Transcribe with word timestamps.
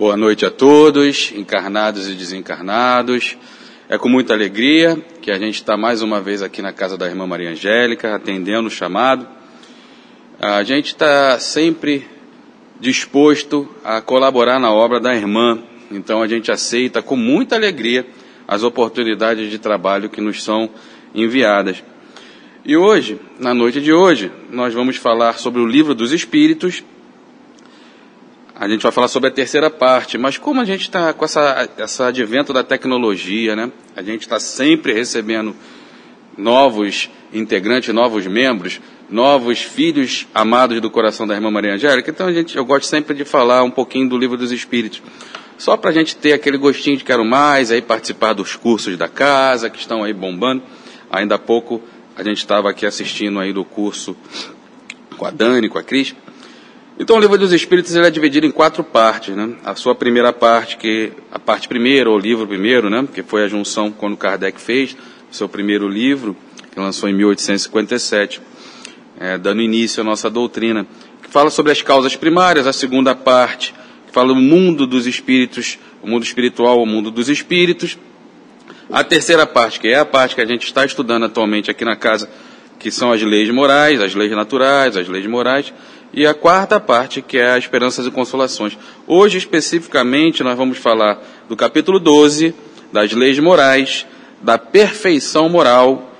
Boa 0.00 0.16
noite 0.16 0.46
a 0.46 0.50
todos, 0.50 1.30
encarnados 1.36 2.08
e 2.08 2.14
desencarnados. 2.14 3.36
É 3.86 3.98
com 3.98 4.08
muita 4.08 4.32
alegria 4.32 4.96
que 5.20 5.30
a 5.30 5.38
gente 5.38 5.56
está 5.56 5.76
mais 5.76 6.00
uma 6.00 6.22
vez 6.22 6.40
aqui 6.40 6.62
na 6.62 6.72
casa 6.72 6.96
da 6.96 7.06
irmã 7.06 7.26
Maria 7.26 7.50
Angélica, 7.50 8.14
atendendo 8.14 8.68
o 8.68 8.70
chamado. 8.70 9.28
A 10.38 10.62
gente 10.62 10.86
está 10.86 11.38
sempre 11.38 12.06
disposto 12.80 13.68
a 13.84 14.00
colaborar 14.00 14.58
na 14.58 14.72
obra 14.72 14.98
da 14.98 15.14
irmã, 15.14 15.58
então 15.90 16.22
a 16.22 16.26
gente 16.26 16.50
aceita 16.50 17.02
com 17.02 17.14
muita 17.14 17.56
alegria 17.56 18.06
as 18.48 18.62
oportunidades 18.62 19.50
de 19.50 19.58
trabalho 19.58 20.08
que 20.08 20.22
nos 20.22 20.42
são 20.42 20.70
enviadas. 21.14 21.84
E 22.64 22.74
hoje, 22.74 23.20
na 23.38 23.52
noite 23.52 23.82
de 23.82 23.92
hoje, 23.92 24.32
nós 24.50 24.72
vamos 24.72 24.96
falar 24.96 25.34
sobre 25.34 25.60
o 25.60 25.66
livro 25.66 25.94
dos 25.94 26.10
Espíritos 26.10 26.82
a 28.60 28.68
gente 28.68 28.82
vai 28.82 28.92
falar 28.92 29.08
sobre 29.08 29.30
a 29.30 29.32
terceira 29.32 29.70
parte, 29.70 30.18
mas 30.18 30.36
como 30.36 30.60
a 30.60 30.66
gente 30.66 30.82
está 30.82 31.14
com 31.14 31.24
essa, 31.24 31.66
essa 31.78 32.08
advento 32.08 32.52
da 32.52 32.62
tecnologia, 32.62 33.56
né? 33.56 33.72
A 33.96 34.02
gente 34.02 34.20
está 34.20 34.38
sempre 34.38 34.92
recebendo 34.92 35.56
novos 36.36 37.08
integrantes, 37.32 37.94
novos 37.94 38.26
membros, 38.26 38.78
novos 39.08 39.62
filhos 39.62 40.26
amados 40.34 40.78
do 40.78 40.90
coração 40.90 41.26
da 41.26 41.34
irmã 41.34 41.50
Maria 41.50 41.72
Angélica. 41.72 42.10
Então 42.10 42.26
a 42.26 42.32
gente, 42.34 42.54
eu 42.54 42.62
gosto 42.66 42.84
sempre 42.84 43.14
de 43.14 43.24
falar 43.24 43.62
um 43.62 43.70
pouquinho 43.70 44.10
do 44.10 44.18
livro 44.18 44.36
dos 44.36 44.52
Espíritos, 44.52 45.00
só 45.56 45.74
para 45.78 45.88
a 45.88 45.92
gente 45.94 46.14
ter 46.14 46.34
aquele 46.34 46.58
gostinho 46.58 46.98
de 46.98 47.04
quero 47.04 47.24
mais, 47.24 47.70
aí 47.70 47.80
participar 47.80 48.34
dos 48.34 48.56
cursos 48.56 48.94
da 48.98 49.08
casa 49.08 49.70
que 49.70 49.78
estão 49.78 50.04
aí 50.04 50.12
bombando. 50.12 50.62
Ainda 51.10 51.36
há 51.36 51.38
pouco 51.38 51.80
a 52.14 52.22
gente 52.22 52.36
estava 52.36 52.68
aqui 52.68 52.84
assistindo 52.84 53.40
aí 53.40 53.54
do 53.54 53.64
curso 53.64 54.14
com 55.16 55.24
a 55.24 55.30
Dani, 55.30 55.70
com 55.70 55.78
a 55.78 55.82
Cris. 55.82 56.14
Então 57.00 57.16
o 57.16 57.18
livro 57.18 57.38
dos 57.38 57.50
Espíritos 57.50 57.94
ele 57.94 58.06
é 58.06 58.10
dividido 58.10 58.46
em 58.46 58.50
quatro 58.50 58.84
partes, 58.84 59.34
né? 59.34 59.54
A 59.64 59.74
sua 59.74 59.94
primeira 59.94 60.34
parte, 60.34 60.76
que 60.76 61.10
a 61.32 61.38
parte 61.38 61.66
primeira, 61.66 62.10
ou 62.10 62.18
livro 62.18 62.46
primeiro, 62.46 62.90
né? 62.90 63.08
Que 63.14 63.22
foi 63.22 63.42
a 63.42 63.48
junção 63.48 63.90
quando 63.90 64.18
Kardec 64.18 64.60
fez 64.60 64.94
o 65.32 65.34
seu 65.34 65.48
primeiro 65.48 65.88
livro, 65.88 66.36
que 66.70 66.78
lançou 66.78 67.08
em 67.08 67.14
1857, 67.14 68.42
é, 69.18 69.38
dando 69.38 69.62
início 69.62 70.02
à 70.02 70.04
nossa 70.04 70.28
doutrina, 70.28 70.86
que 71.22 71.30
fala 71.30 71.48
sobre 71.48 71.72
as 71.72 71.80
causas 71.80 72.16
primárias. 72.16 72.66
A 72.66 72.72
segunda 72.72 73.14
parte, 73.14 73.74
que 74.06 74.12
fala 74.12 74.28
do 74.28 74.36
mundo 74.36 74.86
dos 74.86 75.06
espíritos, 75.06 75.78
o 76.02 76.06
mundo 76.06 76.22
espiritual, 76.22 76.82
o 76.82 76.86
mundo 76.86 77.10
dos 77.10 77.30
espíritos. 77.30 77.98
A 78.92 79.02
terceira 79.02 79.46
parte, 79.46 79.80
que 79.80 79.88
é 79.88 79.98
a 80.00 80.04
parte 80.04 80.34
que 80.34 80.42
a 80.42 80.46
gente 80.46 80.66
está 80.66 80.84
estudando 80.84 81.24
atualmente 81.24 81.70
aqui 81.70 81.82
na 81.82 81.96
casa, 81.96 82.28
que 82.78 82.90
são 82.90 83.10
as 83.10 83.22
leis 83.22 83.48
morais, 83.48 84.02
as 84.02 84.14
leis 84.14 84.32
naturais, 84.32 84.98
as 84.98 85.08
leis 85.08 85.26
morais 85.26 85.72
e 86.12 86.26
a 86.26 86.34
quarta 86.34 86.80
parte, 86.80 87.22
que 87.22 87.38
é 87.38 87.52
a 87.52 87.58
esperanças 87.58 88.06
e 88.06 88.10
consolações. 88.10 88.76
Hoje, 89.06 89.38
especificamente, 89.38 90.42
nós 90.42 90.56
vamos 90.56 90.78
falar 90.78 91.22
do 91.48 91.56
capítulo 91.56 91.98
12, 92.00 92.54
das 92.92 93.12
leis 93.12 93.38
morais, 93.38 94.06
da 94.42 94.58
perfeição 94.58 95.48
moral, 95.48 96.12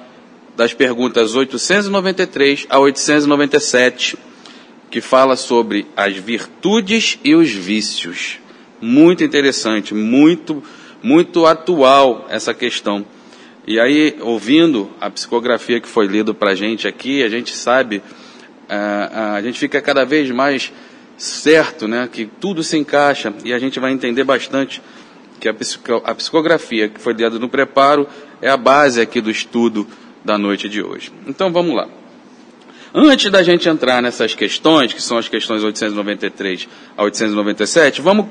das 0.57 0.73
perguntas 0.75 1.35
893 1.35 2.67
a 2.69 2.79
897, 2.79 4.17
que 4.91 5.01
fala 5.01 5.37
sobre 5.37 5.87
as 5.97 6.17
virtudes 6.17 7.19
e 7.25 7.35
os 7.35 7.51
vícios. 7.51 8.39
Muito 8.81 9.25
interessante, 9.25 9.95
muito, 9.95 10.63
muito 11.03 11.47
atual 11.47 12.27
essa 12.29 12.55
questão. 12.55 13.05
E 13.67 13.79
aí, 13.79 14.17
ouvindo 14.21 14.91
a 15.01 15.11
psicografia 15.11 15.81
que 15.81 15.89
foi 15.89 16.07
lida 16.07 16.33
para 16.33 16.51
a 16.51 16.55
gente 16.55 16.89
aqui, 16.89 17.23
a 17.23 17.29
gente 17.29 17.55
sabe 17.55 18.03
a, 18.77 19.35
a 19.35 19.43
gente 19.43 19.59
fica 19.59 19.81
cada 19.81 20.05
vez 20.05 20.31
mais 20.31 20.73
certo 21.17 21.87
né, 21.87 22.09
que 22.11 22.25
tudo 22.25 22.63
se 22.63 22.79
encaixa 22.79 23.33
e 23.45 23.53
a 23.53 23.59
gente 23.59 23.79
vai 23.79 23.93
entender 23.93 24.25
bastante 24.25 24.81
que 25.39 25.49
a, 25.49 25.55
a 26.05 26.15
psicografia 26.15 26.89
que 26.89 27.01
foi 27.01 27.15
dada 27.15 27.39
no 27.39 27.49
preparo 27.49 28.07
é 28.41 28.49
a 28.49 28.57
base 28.57 29.01
aqui 29.01 29.21
do 29.21 29.31
estudo 29.31 29.87
da 30.25 30.39
noite 30.39 30.69
de 30.69 30.83
hoje. 30.83 31.13
Então 31.27 31.53
vamos 31.53 31.75
lá. 31.75 31.89
Antes 32.93 33.31
da 33.31 33.43
gente 33.43 33.69
entrar 33.69 34.03
nessas 34.03 34.35
questões, 34.35 34.93
que 34.93 35.01
são 35.01 35.17
as 35.17 35.29
questões 35.29 35.63
893 35.63 36.69
a 36.97 37.05
897, 37.05 38.01
vamos 38.01 38.27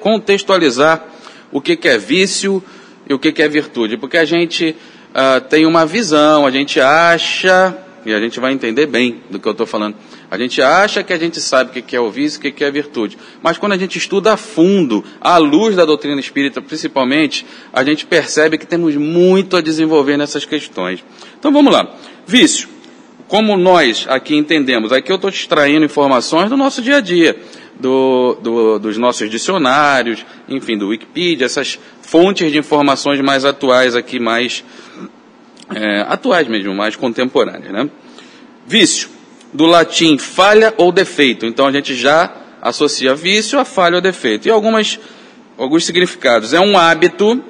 contextualizar 0.00 1.04
o 1.50 1.60
que, 1.60 1.76
que 1.76 1.88
é 1.88 1.98
vício 1.98 2.64
e 3.06 3.12
o 3.12 3.18
que, 3.18 3.32
que 3.32 3.42
é 3.42 3.48
virtude, 3.48 3.98
porque 3.98 4.16
a 4.16 4.24
gente 4.24 4.74
uh, 5.10 5.40
tem 5.42 5.66
uma 5.66 5.84
visão, 5.84 6.46
a 6.46 6.50
gente 6.50 6.80
acha 6.80 7.76
e 8.04 8.12
a 8.12 8.20
gente 8.20 8.40
vai 8.40 8.52
entender 8.52 8.86
bem 8.86 9.22
do 9.30 9.38
que 9.38 9.46
eu 9.46 9.52
estou 9.52 9.66
falando. 9.66 9.96
A 10.30 10.36
gente 10.36 10.60
acha 10.60 11.02
que 11.02 11.12
a 11.12 11.18
gente 11.18 11.40
sabe 11.40 11.78
o 11.78 11.82
que 11.82 11.94
é 11.94 12.00
o 12.00 12.10
vício 12.10 12.40
o 12.40 12.52
que 12.52 12.64
é 12.64 12.66
a 12.66 12.70
virtude. 12.70 13.16
Mas 13.42 13.58
quando 13.58 13.72
a 13.72 13.78
gente 13.78 13.98
estuda 13.98 14.32
a 14.32 14.36
fundo, 14.36 15.04
à 15.20 15.38
luz 15.38 15.76
da 15.76 15.84
doutrina 15.84 16.18
espírita 16.18 16.60
principalmente, 16.60 17.46
a 17.72 17.84
gente 17.84 18.06
percebe 18.06 18.58
que 18.58 18.66
temos 18.66 18.96
muito 18.96 19.56
a 19.56 19.60
desenvolver 19.60 20.16
nessas 20.16 20.44
questões. 20.44 21.04
Então 21.38 21.52
vamos 21.52 21.72
lá. 21.72 21.94
Vício. 22.26 22.68
Como 23.28 23.56
nós 23.56 24.04
aqui 24.10 24.36
entendemos, 24.36 24.92
aqui 24.92 25.10
eu 25.10 25.16
estou 25.16 25.30
extraindo 25.30 25.86
informações 25.86 26.50
do 26.50 26.56
nosso 26.56 26.82
dia 26.82 26.96
a 26.96 27.00
dia, 27.00 27.34
do, 27.80 28.36
do, 28.42 28.78
dos 28.78 28.98
nossos 28.98 29.30
dicionários, 29.30 30.26
enfim, 30.46 30.76
do 30.76 30.88
Wikipedia, 30.88 31.46
essas 31.46 31.78
fontes 32.02 32.52
de 32.52 32.58
informações 32.58 33.20
mais 33.22 33.46
atuais 33.46 33.96
aqui, 33.96 34.20
mais 34.20 34.62
é, 35.74 36.00
atuais 36.08 36.48
mesmo, 36.48 36.74
mais 36.74 36.96
contemporâneas. 36.96 37.72
Né? 37.72 37.90
Vício, 38.66 39.08
do 39.52 39.66
latim 39.66 40.18
falha 40.18 40.72
ou 40.76 40.90
defeito. 40.90 41.46
Então 41.46 41.66
a 41.66 41.72
gente 41.72 41.94
já 41.94 42.32
associa 42.60 43.14
vício 43.14 43.58
a 43.58 43.64
falha 43.64 43.96
ou 43.96 44.00
defeito. 44.00 44.48
E 44.48 44.50
algumas, 44.50 44.98
alguns 45.58 45.84
significados. 45.84 46.52
É 46.52 46.60
um 46.60 46.76
hábito 46.76 47.42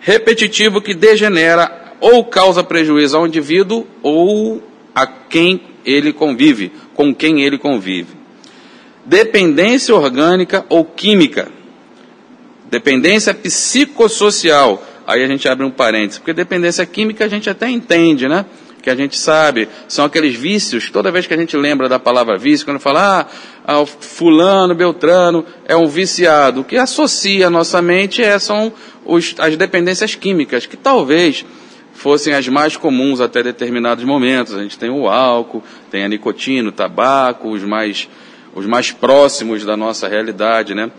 repetitivo 0.00 0.80
que 0.80 0.94
degenera 0.94 1.94
ou 2.00 2.24
causa 2.24 2.62
prejuízo 2.62 3.16
ao 3.16 3.26
indivíduo 3.26 3.86
ou 4.02 4.62
a 4.94 5.06
quem 5.06 5.60
ele 5.84 6.12
convive, 6.12 6.72
com 6.94 7.14
quem 7.14 7.42
ele 7.42 7.58
convive. 7.58 8.16
Dependência 9.04 9.94
orgânica 9.94 10.64
ou 10.68 10.84
química. 10.84 11.48
Dependência 12.70 13.32
psicossocial 13.32 14.82
Aí 15.08 15.24
a 15.24 15.26
gente 15.26 15.48
abre 15.48 15.64
um 15.64 15.70
parênteses, 15.70 16.18
porque 16.18 16.34
dependência 16.34 16.84
química 16.84 17.24
a 17.24 17.28
gente 17.28 17.48
até 17.48 17.66
entende, 17.70 18.28
né? 18.28 18.44
Que 18.82 18.90
a 18.90 18.94
gente 18.94 19.16
sabe, 19.18 19.66
são 19.88 20.04
aqueles 20.04 20.36
vícios, 20.36 20.90
toda 20.90 21.10
vez 21.10 21.26
que 21.26 21.32
a 21.32 21.36
gente 21.38 21.56
lembra 21.56 21.88
da 21.88 21.98
palavra 21.98 22.36
vício, 22.36 22.66
quando 22.66 22.78
fala, 22.78 23.20
ah, 23.20 23.26
ah 23.66 23.86
fulano, 23.86 24.74
beltrano, 24.74 25.46
é 25.64 25.74
um 25.74 25.86
viciado, 25.86 26.60
o 26.60 26.64
que 26.64 26.76
associa 26.76 27.46
a 27.46 27.50
nossa 27.50 27.80
mente 27.80 28.22
é, 28.22 28.38
são 28.38 28.70
os, 29.02 29.34
as 29.38 29.56
dependências 29.56 30.14
químicas, 30.14 30.66
que 30.66 30.76
talvez 30.76 31.42
fossem 31.94 32.34
as 32.34 32.46
mais 32.46 32.76
comuns 32.76 33.18
até 33.18 33.42
determinados 33.42 34.04
momentos. 34.04 34.54
A 34.54 34.62
gente 34.62 34.78
tem 34.78 34.90
o 34.90 35.08
álcool, 35.08 35.64
tem 35.90 36.04
a 36.04 36.08
nicotina, 36.08 36.68
o 36.68 36.72
tabaco, 36.72 37.48
os 37.48 37.64
mais, 37.64 38.06
os 38.54 38.66
mais 38.66 38.92
próximos 38.92 39.64
da 39.64 39.74
nossa 39.74 40.06
realidade, 40.06 40.74
né? 40.74 40.90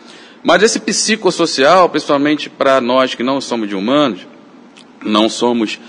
Mas 0.44 0.64
esse 0.64 0.80
psicossocial, 0.80 1.90
principalmente 1.90 2.50
para 2.50 2.80
nós 2.80 3.14
que 3.14 3.24
não 3.24 3.42
somos 3.42 3.68
de 3.68 3.76
humanos, 3.76 4.26
não 5.04 5.30
somos 5.30 5.80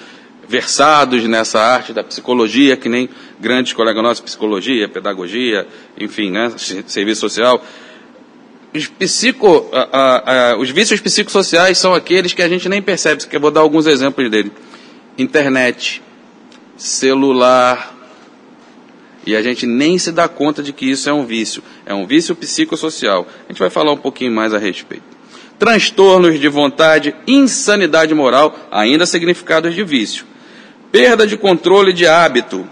versados 0.49 1.25
nessa 1.25 1.61
arte 1.61 1.93
da 1.93 2.03
psicologia, 2.03 2.77
que 2.77 2.89
nem 2.89 3.09
grandes 3.39 3.73
colegas 3.73 4.03
nossos, 4.03 4.21
psicologia, 4.21 4.89
pedagogia, 4.89 5.67
enfim, 5.97 6.31
né, 6.31 6.53
serviço 6.57 7.21
social. 7.21 7.65
Os, 8.75 8.89
psico, 8.89 9.69
a, 9.73 10.51
a, 10.51 10.57
os 10.57 10.71
vícios 10.71 11.01
psicossociais 11.01 11.79
são 11.79 11.95
aqueles 11.95 12.33
que 12.33 12.43
a 12.43 12.49
gente 12.49 12.69
nem 12.69 12.83
percebe, 12.83 13.25
que 13.27 13.37
eu 13.37 13.41
vou 13.41 13.51
dar 13.51 13.61
alguns 13.61 13.87
exemplos 13.87 14.29
dele. 14.29 14.51
Internet, 15.17 16.03
celular, 16.77 17.95
e 19.27 19.37
a 19.37 19.43
gente 19.43 19.67
nem 19.67 19.99
se 19.99 20.13
dá 20.13 20.29
conta 20.29 20.63
de 20.63 20.73
que 20.73 20.91
isso 20.91 21.09
é 21.09 21.13
um 21.13 21.27
vício. 21.27 21.63
É 21.85 21.95
um 21.95 22.07
vício 22.07 22.35
psicossocial. 22.35 23.27
A 23.47 23.53
gente 23.53 23.59
vai 23.59 23.71
falar 23.71 23.93
um 23.93 23.97
pouquinho 23.97 24.33
mais 24.33 24.55
a 24.55 24.59
respeito. 24.59 25.05
Transtornos 25.59 26.41
de 26.41 26.49
vontade, 26.49 27.15
insanidade 27.27 28.15
moral, 28.15 28.59
ainda 28.71 29.05
significados 29.05 29.75
de 29.75 29.85
vício. 29.85 30.25
Perda 30.91 31.27
de 31.27 31.37
controle 31.37 31.93
de 31.93 32.07
hábito. 32.07 32.67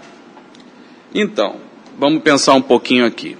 Então, 1.13 1.57
vamos 1.97 2.23
pensar 2.23 2.53
um 2.53 2.61
pouquinho 2.61 3.05
aqui. 3.05 3.37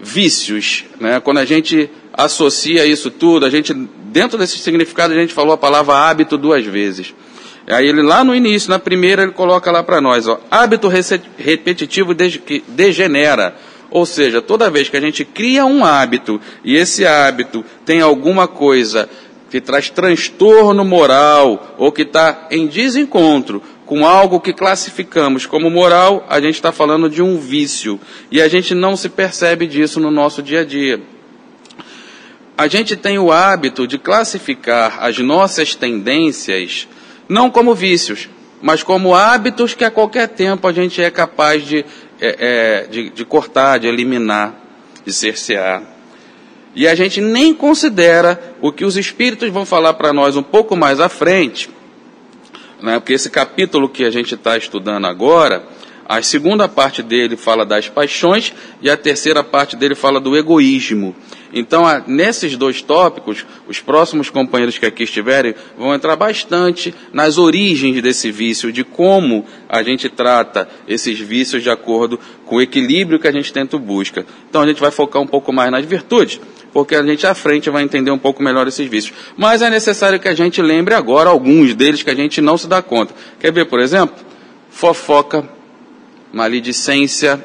Vícios, 0.00 0.84
né? 1.00 1.20
quando 1.20 1.38
a 1.38 1.44
gente 1.44 1.88
associa 2.12 2.84
isso 2.84 3.10
tudo, 3.10 3.46
a 3.46 3.50
gente, 3.50 3.72
dentro 3.72 4.36
desse 4.36 4.58
significado, 4.58 5.14
a 5.14 5.16
gente 5.16 5.32
falou 5.32 5.52
a 5.52 5.58
palavra 5.58 5.94
hábito 5.94 6.36
duas 6.36 6.64
vezes. 6.64 7.14
Aí 7.68 7.88
ele 7.88 8.02
lá 8.02 8.22
no 8.22 8.34
início, 8.34 8.70
na 8.70 8.78
primeira, 8.78 9.22
ele 9.22 9.32
coloca 9.32 9.70
lá 9.72 9.82
para 9.82 10.00
nós, 10.00 10.28
ó, 10.28 10.40
hábito 10.50 10.88
repetitivo 11.36 12.14
que 12.14 12.62
degenera. 12.68 13.56
Ou 13.90 14.06
seja, 14.06 14.40
toda 14.42 14.70
vez 14.70 14.88
que 14.88 14.96
a 14.96 15.00
gente 15.00 15.24
cria 15.24 15.64
um 15.64 15.84
hábito 15.84 16.40
e 16.64 16.76
esse 16.76 17.06
hábito 17.06 17.64
tem 17.84 18.00
alguma 18.00 18.46
coisa 18.46 19.08
que 19.50 19.60
traz 19.60 19.88
transtorno 19.90 20.84
moral 20.84 21.74
ou 21.78 21.92
que 21.92 22.02
está 22.02 22.48
em 22.50 22.66
desencontro 22.66 23.62
com 23.84 24.04
algo 24.04 24.40
que 24.40 24.52
classificamos 24.52 25.46
como 25.46 25.70
moral, 25.70 26.26
a 26.28 26.40
gente 26.40 26.56
está 26.56 26.72
falando 26.72 27.08
de 27.08 27.22
um 27.22 27.38
vício. 27.38 28.00
E 28.30 28.42
a 28.42 28.48
gente 28.48 28.74
não 28.74 28.96
se 28.96 29.08
percebe 29.08 29.66
disso 29.66 30.00
no 30.00 30.10
nosso 30.10 30.42
dia 30.42 30.60
a 30.60 30.64
dia. 30.64 31.00
a 32.58 32.66
gente 32.66 32.96
tem 32.96 33.18
o 33.18 33.30
hábito 33.30 33.86
de 33.86 33.98
classificar 33.98 34.98
as 35.04 35.18
nossas 35.18 35.74
tendências 35.74 36.88
não 37.28 37.50
como 37.50 37.74
vícios, 37.74 38.28
mas 38.62 38.82
como 38.82 39.14
hábitos 39.14 39.74
que 39.74 39.84
a 39.84 39.90
qualquer 39.90 40.28
tempo 40.28 40.66
a 40.66 40.72
gente 40.72 41.02
é 41.02 41.10
capaz 41.10 41.64
de, 41.64 41.84
é, 42.20 42.84
é, 42.84 42.86
de, 42.86 43.10
de 43.10 43.24
cortar, 43.24 43.78
de 43.78 43.86
eliminar, 43.86 44.54
de 45.04 45.12
cercear. 45.12 45.82
E 46.74 46.86
a 46.86 46.94
gente 46.94 47.20
nem 47.20 47.54
considera 47.54 48.56
o 48.60 48.70
que 48.70 48.84
os 48.84 48.96
espíritos 48.96 49.48
vão 49.50 49.64
falar 49.64 49.94
para 49.94 50.12
nós 50.12 50.36
um 50.36 50.42
pouco 50.42 50.76
mais 50.76 51.00
à 51.00 51.08
frente, 51.08 51.70
né, 52.82 52.98
porque 52.98 53.14
esse 53.14 53.30
capítulo 53.30 53.88
que 53.88 54.04
a 54.04 54.10
gente 54.10 54.34
está 54.34 54.58
estudando 54.58 55.06
agora, 55.06 55.64
a 56.08 56.20
segunda 56.22 56.68
parte 56.68 57.02
dele 57.02 57.36
fala 57.36 57.64
das 57.64 57.88
paixões 57.88 58.52
e 58.80 58.90
a 58.90 58.96
terceira 58.96 59.42
parte 59.42 59.74
dele 59.74 59.94
fala 59.94 60.20
do 60.20 60.36
egoísmo. 60.36 61.16
Então, 61.52 61.84
nesses 62.06 62.56
dois 62.56 62.82
tópicos, 62.82 63.46
os 63.68 63.80
próximos 63.80 64.30
companheiros 64.30 64.78
que 64.78 64.86
aqui 64.86 65.04
estiverem 65.04 65.54
vão 65.76 65.94
entrar 65.94 66.16
bastante 66.16 66.94
nas 67.12 67.38
origens 67.38 68.02
desse 68.02 68.30
vício, 68.30 68.72
de 68.72 68.84
como 68.84 69.44
a 69.68 69.82
gente 69.82 70.08
trata 70.08 70.68
esses 70.86 71.18
vícios 71.18 71.62
de 71.62 71.70
acordo 71.70 72.18
com 72.44 72.56
o 72.56 72.60
equilíbrio 72.60 73.18
que 73.18 73.28
a 73.28 73.32
gente 73.32 73.52
tenta 73.52 73.78
busca. 73.78 74.26
Então, 74.48 74.62
a 74.62 74.66
gente 74.66 74.80
vai 74.80 74.90
focar 74.90 75.22
um 75.22 75.26
pouco 75.26 75.52
mais 75.52 75.70
nas 75.70 75.84
virtudes, 75.84 76.40
porque 76.72 76.94
a 76.94 77.02
gente 77.02 77.26
à 77.26 77.34
frente 77.34 77.70
vai 77.70 77.82
entender 77.82 78.10
um 78.10 78.18
pouco 78.18 78.42
melhor 78.42 78.66
esses 78.66 78.88
vícios. 78.88 79.14
Mas 79.36 79.62
é 79.62 79.70
necessário 79.70 80.20
que 80.20 80.28
a 80.28 80.34
gente 80.34 80.60
lembre 80.60 80.94
agora 80.94 81.30
alguns 81.30 81.74
deles 81.74 82.02
que 82.02 82.10
a 82.10 82.14
gente 82.14 82.40
não 82.40 82.58
se 82.58 82.66
dá 82.66 82.82
conta. 82.82 83.14
Quer 83.40 83.52
ver, 83.52 83.66
por 83.66 83.80
exemplo? 83.80 84.16
Fofoca, 84.68 85.48
maledicência, 86.32 87.42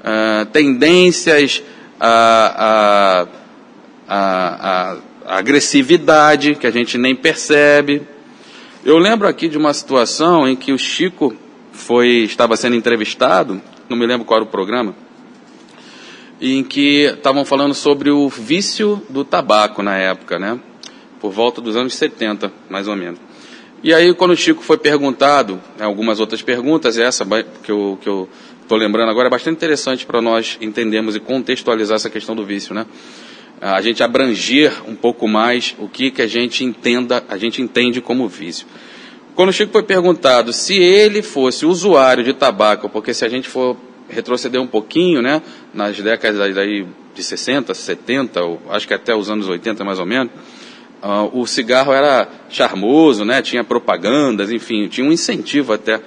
uh, 0.00 0.46
tendências 0.46 1.62
a, 2.00 3.26
a, 4.08 4.96
a, 5.26 5.36
agressividade 5.38 6.54
que 6.54 6.66
a 6.66 6.70
gente 6.70 6.96
nem 6.96 7.14
percebe. 7.14 8.02
Eu 8.82 8.96
lembro 8.96 9.28
aqui 9.28 9.48
de 9.48 9.58
uma 9.58 9.74
situação 9.74 10.48
em 10.48 10.56
que 10.56 10.72
o 10.72 10.78
Chico 10.78 11.36
foi 11.72 12.08
estava 12.22 12.56
sendo 12.56 12.74
entrevistado, 12.74 13.60
não 13.88 13.96
me 13.96 14.06
lembro 14.06 14.24
qual 14.24 14.38
era 14.38 14.48
o 14.48 14.50
programa, 14.50 14.94
em 16.40 16.64
que 16.64 17.02
estavam 17.04 17.44
falando 17.44 17.74
sobre 17.74 18.10
o 18.10 18.28
vício 18.28 19.02
do 19.10 19.24
tabaco 19.24 19.82
na 19.82 19.96
época, 19.96 20.38
né? 20.38 20.58
Por 21.20 21.30
volta 21.30 21.60
dos 21.60 21.76
anos 21.76 21.94
70, 21.94 22.50
mais 22.70 22.88
ou 22.88 22.96
menos. 22.96 23.20
E 23.82 23.92
aí, 23.92 24.14
quando 24.14 24.32
o 24.32 24.36
Chico 24.36 24.62
foi 24.62 24.78
perguntado, 24.78 25.60
né, 25.78 25.84
algumas 25.84 26.20
outras 26.20 26.40
perguntas, 26.40 26.98
essa 26.98 27.26
que 27.62 27.70
eu 27.70 27.98
que 28.00 28.08
eu 28.08 28.28
estou 28.70 28.78
lembrando 28.78 29.10
agora, 29.10 29.26
é 29.26 29.30
bastante 29.30 29.56
interessante 29.56 30.06
para 30.06 30.22
nós 30.22 30.56
entendermos 30.60 31.16
e 31.16 31.20
contextualizar 31.20 31.96
essa 31.96 32.08
questão 32.08 32.36
do 32.36 32.44
vício, 32.44 32.72
né? 32.72 32.86
A 33.60 33.82
gente 33.82 34.00
abranger 34.00 34.72
um 34.86 34.94
pouco 34.94 35.26
mais 35.26 35.74
o 35.76 35.88
que, 35.88 36.08
que 36.12 36.22
a 36.22 36.26
gente 36.28 36.62
entenda, 36.62 37.24
a 37.28 37.36
gente 37.36 37.60
entende 37.60 38.00
como 38.00 38.28
vício. 38.28 38.68
Quando 39.34 39.48
o 39.48 39.52
Chico 39.52 39.72
foi 39.72 39.82
perguntado 39.82 40.52
se 40.52 40.76
ele 40.78 41.20
fosse 41.20 41.66
usuário 41.66 42.22
de 42.22 42.32
tabaco, 42.32 42.88
porque 42.88 43.12
se 43.12 43.24
a 43.24 43.28
gente 43.28 43.48
for 43.48 43.76
retroceder 44.08 44.62
um 44.62 44.68
pouquinho, 44.68 45.20
né, 45.20 45.42
nas 45.74 45.98
décadas 45.98 46.54
daí 46.54 46.86
de 47.12 47.24
60, 47.24 47.74
70, 47.74 48.40
acho 48.68 48.86
que 48.86 48.94
até 48.94 49.12
os 49.16 49.28
anos 49.28 49.48
80 49.48 49.84
mais 49.84 49.98
ou 49.98 50.06
menos, 50.06 50.30
Uh, 51.02 51.40
o 51.40 51.46
cigarro 51.46 51.94
era 51.94 52.28
charmoso, 52.50 53.24
né? 53.24 53.40
tinha 53.40 53.64
propagandas, 53.64 54.50
enfim, 54.50 54.86
tinha 54.86 55.06
um 55.06 55.10
incentivo 55.10 55.72
até 55.72 55.98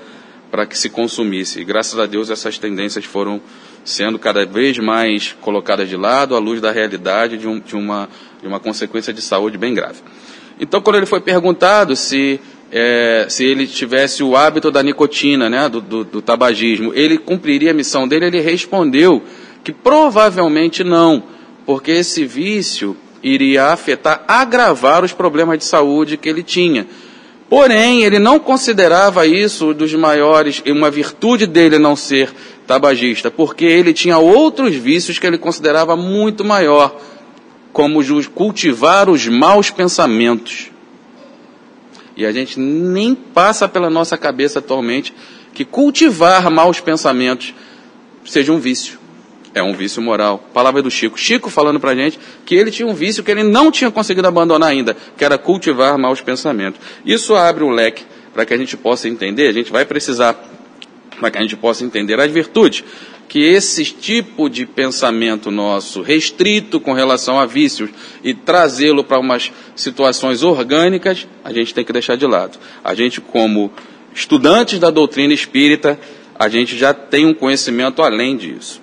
para 0.54 0.68
que 0.68 0.78
se 0.78 0.88
consumisse. 0.88 1.62
E 1.62 1.64
graças 1.64 1.98
a 1.98 2.06
Deus 2.06 2.30
essas 2.30 2.60
tendências 2.60 3.04
foram 3.06 3.42
sendo 3.84 4.20
cada 4.20 4.46
vez 4.46 4.78
mais 4.78 5.36
colocadas 5.42 5.90
de 5.90 5.98
lado 5.98 6.36
à 6.36 6.40
luz 6.40 6.62
da 6.62 6.72
realidade 6.72 7.40
de, 7.40 7.48
um, 7.48 7.60
de, 7.60 7.76
uma, 7.76 8.08
de 8.40 8.48
uma 8.48 8.60
consequência 8.60 9.12
de 9.12 9.20
saúde 9.20 9.58
bem 9.58 9.74
grave. 9.74 10.02
Então, 10.60 10.80
quando 10.80 10.98
ele 10.98 11.08
foi 11.08 11.22
perguntado 11.22 11.96
se, 11.96 12.40
é, 12.72 13.26
se 13.30 13.44
ele 13.44 13.66
tivesse 13.66 14.22
o 14.22 14.36
hábito 14.36 14.70
da 14.70 14.84
nicotina, 14.84 15.50
né, 15.50 15.68
do, 15.68 15.82
do, 15.82 16.04
do 16.04 16.22
tabagismo, 16.22 16.94
ele 16.94 17.18
cumpriria 17.18 17.72
a 17.72 17.74
missão 17.74 18.08
dele, 18.08 18.28
ele 18.28 18.40
respondeu 18.40 19.24
que 19.64 19.74
provavelmente 19.74 20.84
não, 20.84 21.24
porque 21.66 21.90
esse 21.90 22.26
vício 22.26 22.96
iria 23.24 23.72
afetar, 23.72 24.24
agravar 24.28 25.04
os 25.04 25.14
problemas 25.14 25.58
de 25.58 25.66
saúde 25.66 26.16
que 26.16 26.30
ele 26.30 26.44
tinha. 26.44 26.86
Porém, 27.54 28.02
ele 28.02 28.18
não 28.18 28.40
considerava 28.40 29.28
isso 29.28 29.76
dos 29.76 29.94
maiores, 29.94 30.64
uma 30.66 30.90
virtude 30.90 31.46
dele 31.46 31.78
não 31.78 31.96
ser 31.96 32.34
tabagista, 32.66 33.30
porque 33.30 33.64
ele 33.64 33.94
tinha 33.94 34.18
outros 34.18 34.74
vícios 34.74 35.20
que 35.20 35.28
ele 35.28 35.38
considerava 35.38 35.96
muito 35.96 36.44
maior, 36.44 37.00
como 37.72 38.02
cultivar 38.34 39.08
os 39.08 39.28
maus 39.28 39.70
pensamentos. 39.70 40.72
E 42.18 42.26
a 42.26 42.32
gente 42.32 42.60
nem 42.60 43.14
passa 43.14 43.70
pela 43.70 43.88
nossa 43.88 44.18
cabeça 44.18 44.58
atualmente 44.58 45.14
que 45.54 45.64
cultivar 45.64 46.50
maus 46.50 46.80
pensamentos 46.80 47.54
seja 48.26 48.52
um 48.52 48.58
vício. 48.58 48.98
É 49.54 49.62
um 49.62 49.74
vício 49.74 50.02
moral. 50.02 50.40
Palavra 50.54 50.82
do 50.82 50.90
Chico. 50.90 51.18
Chico 51.18 51.50
falando 51.50 51.80
pra 51.80 51.94
gente 51.94 52.20
que 52.46 52.56
ele 52.56 52.72
tinha 52.72 52.88
um 52.88 52.94
vício 52.94 53.24
que 53.24 53.32
ele 53.32 53.44
não 53.44 53.72
tinha 53.72 53.92
conseguido 53.92 54.28
abandonar 54.28 54.70
ainda, 54.70 54.96
que 55.16 55.24
era 55.24 55.38
cultivar 55.38 55.98
maus 55.98 56.22
pensamentos. 56.22 56.82
Isso 57.06 57.36
abre 57.36 57.64
um 57.64 57.70
leque 57.70 58.04
para 58.34 58.46
que 58.46 58.54
a 58.54 58.58
gente 58.58 58.76
possa 58.76 59.08
entender, 59.08 59.48
a 59.48 59.52
gente 59.52 59.72
vai 59.72 59.86
precisar, 59.86 60.34
para 61.20 61.30
que 61.30 61.38
a 61.38 61.42
gente 61.42 61.56
possa 61.56 61.86
entender 61.86 62.20
as 62.20 62.32
virtudes, 62.32 62.84
que 63.30 63.40
esse 63.40 63.86
tipo 63.86 64.50
de 64.50 64.66
pensamento 64.66 65.52
nosso, 65.52 66.02
restrito 66.02 66.80
com 66.80 66.94
relação 66.94 67.40
a 67.40 67.46
vícios, 67.46 67.92
e 68.24 68.34
trazê-lo 68.34 69.04
para 69.04 69.20
umas 69.20 69.52
situações 69.76 70.42
orgânicas, 70.42 71.28
a 71.44 71.54
gente 71.54 71.74
tem 71.74 71.86
que 71.86 71.94
deixar 71.94 72.18
de 72.18 72.26
lado. 72.26 72.58
A 72.84 72.96
gente, 72.96 73.22
como 73.22 73.72
estudantes 74.16 74.80
da 74.80 74.90
doutrina 74.90 75.34
espírita, 75.34 76.00
a 76.38 76.50
gente 76.50 76.76
já 76.78 76.94
tem 76.94 77.26
um 77.26 77.34
conhecimento 77.34 78.02
além 78.02 78.36
disso. 78.36 78.82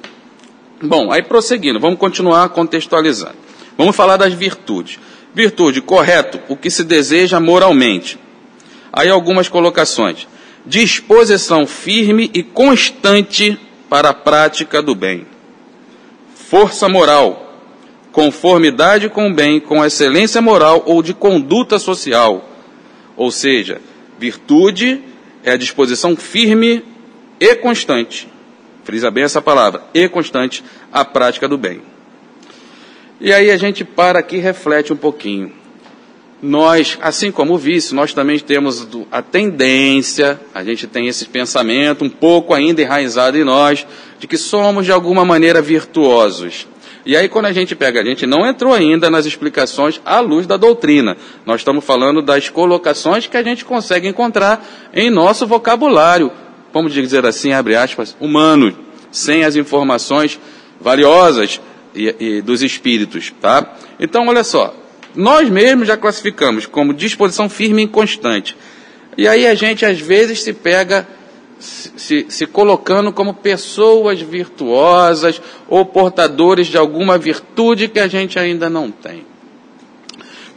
Bom, 0.83 1.13
aí 1.13 1.23
prosseguindo, 1.23 1.79
vamos 1.79 1.99
continuar 1.99 2.49
contextualizando. 2.49 3.35
Vamos 3.77 3.95
falar 3.95 4.17
das 4.17 4.33
virtudes. 4.33 4.99
Virtude, 5.35 5.83
correto, 5.83 6.41
o 6.49 6.57
que 6.57 6.71
se 6.71 6.83
deseja 6.83 7.39
moralmente. 7.39 8.19
Aí 8.91 9.11
algumas 9.11 9.47
colocações. 9.47 10.27
Disposição 10.65 11.67
firme 11.67 12.31
e 12.33 12.43
constante 12.43 13.61
para 13.91 14.09
a 14.09 14.15
prática 14.15 14.81
do 14.81 14.95
bem. 14.95 15.27
Força 16.35 16.89
moral, 16.89 17.55
conformidade 18.11 19.11
com 19.11 19.29
o 19.29 19.35
bem, 19.35 19.61
com 19.61 19.85
excelência 19.85 20.41
moral 20.41 20.83
ou 20.87 21.03
de 21.03 21.13
conduta 21.13 21.79
social. 21.79 22.49
Ou 23.19 23.31
seja, 23.31 23.83
virtude 24.19 25.03
é 25.45 25.53
a 25.53 25.59
disposição 25.59 26.17
firme 26.17 26.83
e 27.39 27.55
constante 27.57 28.30
frisa 28.91 29.09
bem 29.09 29.23
essa 29.23 29.41
palavra, 29.41 29.83
e 29.95 30.09
constante 30.09 30.65
a 30.93 31.05
prática 31.05 31.47
do 31.47 31.57
bem. 31.57 31.81
E 33.21 33.33
aí 33.33 33.49
a 33.49 33.57
gente 33.57 33.85
para 33.85 34.19
aqui 34.19 34.35
e 34.35 34.41
reflete 34.41 34.93
um 34.93 34.97
pouquinho. 34.97 35.53
Nós, 36.43 36.99
assim 37.01 37.31
como 37.31 37.55
o 37.55 37.59
vício, 37.59 37.95
nós 37.95 38.13
também 38.13 38.37
temos 38.41 38.89
a 39.13 39.23
tendência, 39.23 40.41
a 40.53 40.65
gente 40.65 40.89
tem 40.89 41.07
esse 41.07 41.25
pensamento 41.27 42.05
um 42.05 42.09
pouco 42.09 42.53
ainda 42.53 42.83
enraizado 42.83 43.39
em 43.39 43.45
nós, 43.45 43.87
de 44.19 44.27
que 44.27 44.37
somos 44.37 44.85
de 44.85 44.91
alguma 44.91 45.25
maneira 45.25 45.63
virtuosos. 45.63 46.67
E 47.07 47.17
aí, 47.17 47.29
quando 47.29 47.47
a 47.47 47.53
gente 47.53 47.77
pega, 47.77 48.01
a 48.01 48.05
gente 48.05 48.27
não 48.27 48.45
entrou 48.45 48.75
ainda 48.75 49.09
nas 49.09 49.25
explicações 49.25 50.01
à 50.05 50.19
luz 50.19 50.49
da 50.49 50.57
doutrina. 50.57 51.17
Nós 51.47 51.61
estamos 51.61 51.85
falando 51.85 52.21
das 52.21 52.49
colocações 52.49 53.29
que 53.29 53.37
a 53.37 53.43
gente 53.45 53.65
consegue 53.65 54.09
encontrar 54.09 54.67
em 54.93 55.11
nosso 55.11 55.47
vocabulário, 55.47 56.33
vamos 56.73 56.93
dizer 56.93 57.25
assim, 57.27 57.53
abre 57.53 57.77
aspas, 57.77 58.17
humano, 58.21 58.77
sem 59.11 59.45
as 59.45 59.57
informações 59.57 60.39
valiosas 60.81 61.61
e, 61.95 62.15
e 62.19 62.43
dos 62.43 62.63
espíritos, 62.63 63.33
tá? 63.41 63.75
Então, 63.99 64.27
olha 64.29 64.45
só, 64.45 64.75
nós 65.15 65.49
mesmos 65.49 65.89
já 65.89 65.97
classificamos 65.97 66.67
como 66.67 66.95
disposição 66.95 67.49
firme 67.49 67.83
e 67.83 67.89
constante. 67.89 68.57
E 69.17 69.27
aí 69.27 69.47
a 69.47 69.55
gente 69.55 69.85
às 69.85 69.99
vezes 70.01 70.43
se 70.43 70.53
pega 70.53 71.07
se, 71.59 72.27
se, 72.29 72.47
colocando 72.47 73.13
como 73.13 73.35
pessoas 73.35 74.21
virtuosas 74.21 75.43
ou 75.69 75.85
portadores 75.85 76.69
de 76.69 76.79
alguma 76.79 77.19
virtude 77.19 77.89
que 77.89 78.01
a 78.01 78.09
gente 78.09 78.39
ainda 78.39 78.71
não 78.71 78.91
tem. 78.91 79.27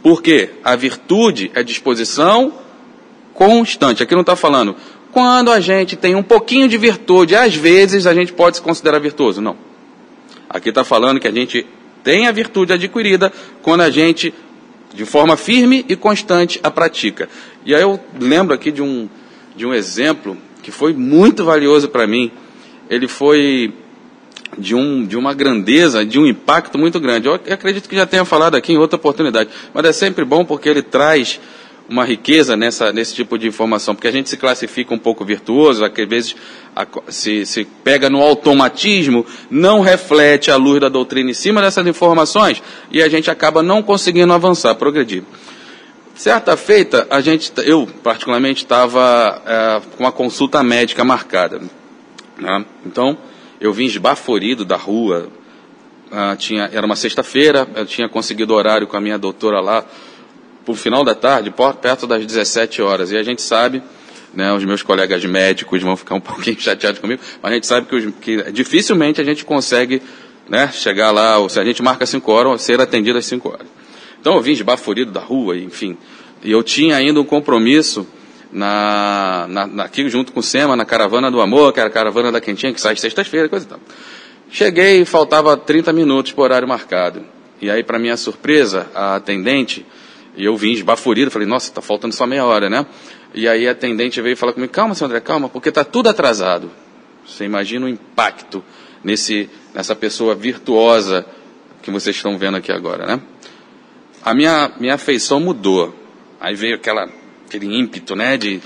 Porque 0.02 0.50
a 0.62 0.74
virtude 0.76 1.50
é 1.54 1.62
disposição 1.62 2.54
constante. 3.34 4.02
Aqui 4.02 4.14
não 4.14 4.22
está 4.22 4.36
falando 4.36 4.76
quando 5.14 5.52
a 5.52 5.60
gente 5.60 5.94
tem 5.94 6.16
um 6.16 6.24
pouquinho 6.24 6.68
de 6.68 6.76
virtude, 6.76 7.36
às 7.36 7.54
vezes 7.54 8.04
a 8.04 8.12
gente 8.12 8.32
pode 8.32 8.56
se 8.56 8.62
considerar 8.62 8.98
virtuoso. 8.98 9.40
Não. 9.40 9.56
Aqui 10.50 10.70
está 10.70 10.82
falando 10.82 11.20
que 11.20 11.28
a 11.28 11.30
gente 11.30 11.64
tem 12.02 12.26
a 12.26 12.32
virtude 12.32 12.72
adquirida 12.72 13.32
quando 13.62 13.82
a 13.82 13.90
gente, 13.90 14.34
de 14.92 15.04
forma 15.04 15.36
firme 15.36 15.84
e 15.88 15.94
constante, 15.94 16.58
a 16.64 16.70
pratica. 16.70 17.28
E 17.64 17.72
aí 17.72 17.82
eu 17.82 17.98
lembro 18.20 18.52
aqui 18.52 18.72
de 18.72 18.82
um, 18.82 19.08
de 19.54 19.64
um 19.64 19.72
exemplo 19.72 20.36
que 20.64 20.72
foi 20.72 20.92
muito 20.92 21.44
valioso 21.44 21.88
para 21.88 22.08
mim. 22.08 22.32
Ele 22.90 23.06
foi 23.06 23.72
de, 24.58 24.74
um, 24.74 25.06
de 25.06 25.16
uma 25.16 25.32
grandeza, 25.32 26.04
de 26.04 26.18
um 26.18 26.26
impacto 26.26 26.76
muito 26.76 26.98
grande. 26.98 27.28
Eu 27.28 27.34
acredito 27.34 27.88
que 27.88 27.94
já 27.94 28.04
tenha 28.04 28.24
falado 28.24 28.56
aqui 28.56 28.72
em 28.72 28.78
outra 28.78 28.96
oportunidade, 28.96 29.48
mas 29.72 29.84
é 29.84 29.92
sempre 29.92 30.24
bom 30.24 30.44
porque 30.44 30.68
ele 30.68 30.82
traz 30.82 31.40
uma 31.88 32.04
riqueza 32.04 32.56
nessa, 32.56 32.92
nesse 32.92 33.14
tipo 33.14 33.38
de 33.38 33.46
informação, 33.46 33.94
porque 33.94 34.08
a 34.08 34.12
gente 34.12 34.30
se 34.30 34.36
classifica 34.36 34.94
um 34.94 34.98
pouco 34.98 35.24
virtuoso, 35.24 35.84
às 35.84 35.92
vezes 36.08 36.34
a, 36.74 36.86
se, 37.08 37.44
se 37.44 37.64
pega 37.84 38.08
no 38.08 38.20
automatismo, 38.20 39.26
não 39.50 39.80
reflete 39.80 40.50
a 40.50 40.56
luz 40.56 40.80
da 40.80 40.88
doutrina 40.88 41.30
em 41.30 41.34
cima 41.34 41.60
dessas 41.60 41.86
informações 41.86 42.62
e 42.90 43.02
a 43.02 43.08
gente 43.08 43.30
acaba 43.30 43.62
não 43.62 43.82
conseguindo 43.82 44.32
avançar, 44.32 44.74
progredir. 44.74 45.22
Certa 46.14 46.56
feita, 46.56 47.06
a 47.10 47.20
gente, 47.20 47.52
eu 47.64 47.88
particularmente 48.02 48.62
estava 48.62 49.42
é, 49.44 49.80
com 49.96 50.04
uma 50.04 50.12
consulta 50.12 50.62
médica 50.62 51.04
marcada. 51.04 51.60
Né? 52.38 52.64
Então, 52.86 53.18
eu 53.60 53.72
vim 53.72 53.84
esbaforido 53.84 54.64
da 54.64 54.76
rua, 54.76 55.28
ah, 56.10 56.36
tinha, 56.36 56.70
era 56.72 56.86
uma 56.86 56.94
sexta-feira, 56.94 57.66
eu 57.74 57.84
tinha 57.84 58.08
conseguido 58.08 58.54
horário 58.54 58.86
com 58.86 58.96
a 58.96 59.00
minha 59.00 59.18
doutora 59.18 59.60
lá, 59.60 59.84
o 60.72 60.74
final 60.74 61.04
da 61.04 61.14
tarde, 61.14 61.52
perto 61.80 62.06
das 62.06 62.24
17 62.24 62.80
horas. 62.82 63.10
E 63.10 63.16
a 63.16 63.22
gente 63.22 63.42
sabe, 63.42 63.82
né, 64.32 64.52
os 64.52 64.64
meus 64.64 64.82
colegas 64.82 65.24
médicos 65.24 65.82
vão 65.82 65.96
ficar 65.96 66.14
um 66.14 66.20
pouquinho 66.22 66.60
chateados 66.60 67.00
comigo, 67.00 67.20
mas 67.42 67.52
a 67.52 67.54
gente 67.54 67.66
sabe 67.66 67.86
que, 67.86 67.96
os, 67.96 68.14
que 68.20 68.52
dificilmente 68.52 69.20
a 69.20 69.24
gente 69.24 69.44
consegue 69.44 70.02
né, 70.48 70.70
chegar 70.72 71.10
lá, 71.10 71.38
ou 71.38 71.48
se 71.48 71.58
a 71.58 71.64
gente 71.64 71.82
marca 71.82 72.04
5 72.06 72.32
horas, 72.32 72.62
ser 72.62 72.80
atendido 72.80 73.18
às 73.18 73.26
5 73.26 73.48
horas. 73.48 73.66
Então 74.20 74.34
eu 74.34 74.40
vim 74.40 74.52
esbaforido 74.52 75.10
da 75.10 75.20
rua, 75.20 75.56
enfim. 75.56 75.96
E 76.42 76.50
eu 76.50 76.62
tinha 76.62 76.96
ainda 76.96 77.20
um 77.20 77.24
compromisso 77.24 78.06
na, 78.52 79.46
na, 79.48 79.84
aqui 79.84 80.08
junto 80.08 80.32
com 80.32 80.40
o 80.40 80.42
SEMA, 80.42 80.76
na 80.76 80.84
Caravana 80.84 81.30
do 81.30 81.40
Amor, 81.40 81.72
que 81.72 81.80
era 81.80 81.88
a 81.88 81.92
Caravana 81.92 82.30
da 82.30 82.40
Quentinha, 82.40 82.72
que 82.72 82.80
sai 82.80 82.96
sexta-feira, 82.96 83.48
coisa 83.48 83.66
e 83.66 83.68
tal. 83.68 83.80
Cheguei 84.50 85.00
e 85.00 85.04
faltava 85.04 85.56
30 85.56 85.92
minutos 85.92 86.32
para 86.32 86.40
o 86.40 86.44
horário 86.44 86.68
marcado. 86.68 87.22
E 87.60 87.70
aí, 87.70 87.82
para 87.82 87.98
minha 87.98 88.16
surpresa, 88.16 88.86
a 88.94 89.16
atendente 89.16 89.84
e 90.36 90.44
eu 90.44 90.56
vim 90.56 90.72
esbaforido, 90.72 91.30
falei, 91.30 91.46
nossa, 91.46 91.68
está 91.68 91.80
faltando 91.80 92.14
só 92.14 92.26
meia 92.26 92.44
hora, 92.44 92.68
né? 92.68 92.84
E 93.32 93.48
aí 93.48 93.68
a 93.68 93.72
atendente 93.72 94.20
veio 94.20 94.36
falar 94.36 94.52
comigo, 94.52 94.72
calma, 94.72 94.94
senhor 94.94 95.08
André, 95.08 95.20
calma, 95.20 95.48
porque 95.48 95.68
está 95.68 95.84
tudo 95.84 96.08
atrasado. 96.08 96.70
Você 97.26 97.44
imagina 97.44 97.86
o 97.86 97.88
impacto 97.88 98.62
nesse, 99.02 99.48
nessa 99.72 99.94
pessoa 99.94 100.34
virtuosa 100.34 101.24
que 101.82 101.90
vocês 101.90 102.16
estão 102.16 102.36
vendo 102.36 102.56
aqui 102.56 102.72
agora, 102.72 103.06
né? 103.06 103.20
A 104.24 104.34
minha, 104.34 104.72
minha 104.80 104.94
afeição 104.94 105.38
mudou. 105.38 105.94
Aí 106.40 106.54
veio 106.54 106.74
aquela, 106.74 107.08
aquele 107.46 107.66
ímpeto, 107.66 108.16
né, 108.16 108.36
de 108.36 108.60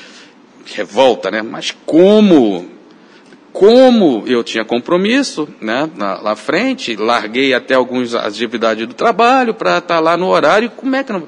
revolta, 0.66 1.30
né? 1.30 1.42
Mas 1.42 1.76
como? 1.84 2.70
Como 3.52 4.25
eu 4.26 4.44
tinha 4.44 4.64
compromisso, 4.64 5.48
né, 5.60 5.90
na, 5.96 6.20
lá 6.20 6.37
frente, 6.37 6.94
larguei 6.94 7.54
até 7.54 7.75
algumas 7.75 8.14
atividades 8.14 8.87
do 8.87 8.94
trabalho 8.94 9.54
para 9.54 9.78
estar 9.78 9.96
tá 9.96 10.00
lá 10.00 10.16
no 10.16 10.28
horário, 10.28 10.70
como 10.70 10.94
é 10.94 11.02
que 11.02 11.12
não 11.12 11.26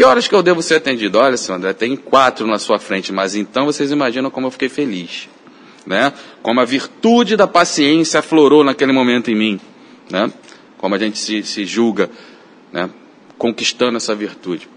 que 0.00 0.04
horas 0.04 0.26
que 0.26 0.34
eu 0.34 0.42
devo 0.42 0.62
ser 0.62 0.76
atendido? 0.76 1.18
Olha, 1.18 1.36
André, 1.50 1.74
tem 1.74 1.94
quatro 1.94 2.46
na 2.46 2.58
sua 2.58 2.78
frente, 2.78 3.12
mas 3.12 3.34
então 3.34 3.66
vocês 3.66 3.90
imaginam 3.90 4.30
como 4.30 4.46
eu 4.46 4.50
fiquei 4.50 4.70
feliz. 4.70 5.28
Né? 5.86 6.10
Como 6.42 6.58
a 6.58 6.64
virtude 6.64 7.36
da 7.36 7.46
paciência 7.46 8.20
aflorou 8.20 8.64
naquele 8.64 8.92
momento 8.92 9.30
em 9.30 9.34
mim. 9.34 9.60
Né? 10.10 10.32
Como 10.78 10.94
a 10.94 10.98
gente 10.98 11.18
se, 11.18 11.42
se 11.42 11.66
julga 11.66 12.08
né? 12.72 12.88
conquistando 13.36 13.98
essa 13.98 14.14
virtude. 14.14 14.70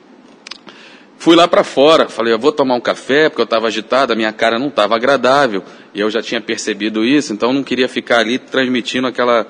Fui 1.17 1.37
lá 1.37 1.47
para 1.47 1.63
fora, 1.63 2.09
falei, 2.09 2.33
eu 2.33 2.39
vou 2.39 2.51
tomar 2.51 2.75
um 2.75 2.81
café, 2.81 3.29
porque 3.29 3.43
eu 3.43 3.45
estava 3.45 3.67
agitado, 3.67 4.11
a 4.11 4.17
minha 4.17 4.33
cara 4.33 4.59
não 4.59 4.67
estava 4.67 4.93
agradável, 4.93 5.63
e 5.93 6.01
eu 6.01 6.09
já 6.09 6.21
tinha 6.21 6.41
percebido 6.41 7.05
isso, 7.05 7.31
então 7.31 7.53
não 7.53 7.63
queria 7.63 7.87
ficar 7.87 8.19
ali 8.19 8.37
transmitindo 8.37 9.07
aquela, 9.07 9.47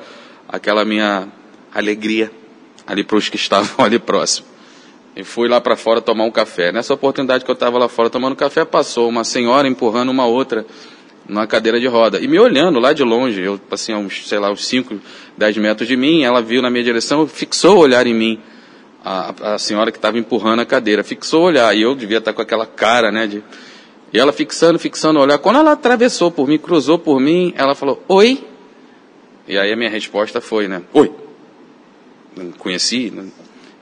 aquela 0.47 0.85
minha 0.85 1.27
alegria 1.73 2.31
ali 2.85 3.03
para 3.03 3.17
os 3.17 3.27
que 3.27 3.37
estavam 3.37 3.73
ali 3.83 3.97
próximo 3.97 4.52
e 5.15 5.23
fui 5.23 5.47
lá 5.47 5.61
para 5.61 5.75
fora 5.75 6.01
tomar 6.01 6.23
um 6.23 6.31
café. 6.31 6.71
Nessa 6.71 6.93
oportunidade 6.93 7.45
que 7.45 7.51
eu 7.51 7.53
estava 7.53 7.77
lá 7.77 7.87
fora 7.87 8.09
tomando 8.09 8.35
café, 8.35 8.65
passou 8.65 9.07
uma 9.07 9.23
senhora 9.23 9.67
empurrando 9.67 10.09
uma 10.09 10.25
outra 10.25 10.65
numa 11.27 11.47
cadeira 11.47 11.79
de 11.79 11.87
roda 11.87 12.19
e 12.19 12.27
me 12.27 12.37
olhando 12.37 12.79
lá 12.79 12.91
de 12.91 13.03
longe, 13.03 13.41
eu 13.41 13.59
assim, 13.71 13.93
uns, 13.93 14.27
sei 14.27 14.39
lá, 14.39 14.51
uns 14.51 14.65
5, 14.65 14.99
10 15.37 15.57
metros 15.57 15.87
de 15.87 15.95
mim, 15.95 16.23
ela 16.23 16.41
viu 16.41 16.61
na 16.61 16.69
minha 16.69 16.83
direção, 16.83 17.27
fixou 17.27 17.77
o 17.77 17.79
olhar 17.79 18.05
em 18.05 18.13
mim. 18.13 18.39
A, 19.05 19.53
a 19.55 19.57
senhora 19.57 19.91
que 19.91 19.97
estava 19.97 20.17
empurrando 20.17 20.61
a 20.61 20.65
cadeira, 20.65 21.03
fixou 21.03 21.41
o 21.41 21.45
olhar, 21.47 21.75
e 21.75 21.81
eu 21.81 21.93
devia 21.93 22.19
estar 22.19 22.31
com 22.31 22.41
aquela 22.41 22.65
cara, 22.65 23.11
né, 23.11 23.27
de... 23.27 23.43
E 24.13 24.19
ela 24.19 24.31
fixando, 24.31 24.79
fixando 24.79 25.19
o 25.19 25.21
olhar. 25.21 25.37
Quando 25.39 25.59
ela 25.59 25.73
atravessou 25.73 26.31
por 26.31 26.47
mim, 26.47 26.57
cruzou 26.57 26.97
por 26.97 27.19
mim, 27.19 27.53
ela 27.57 27.75
falou, 27.75 28.01
oi? 28.07 28.45
E 29.45 29.57
aí 29.57 29.73
a 29.73 29.75
minha 29.75 29.89
resposta 29.89 30.39
foi, 30.39 30.69
né, 30.69 30.81
oi? 30.93 31.11
Não 32.35 32.51
conheci, 32.53 33.11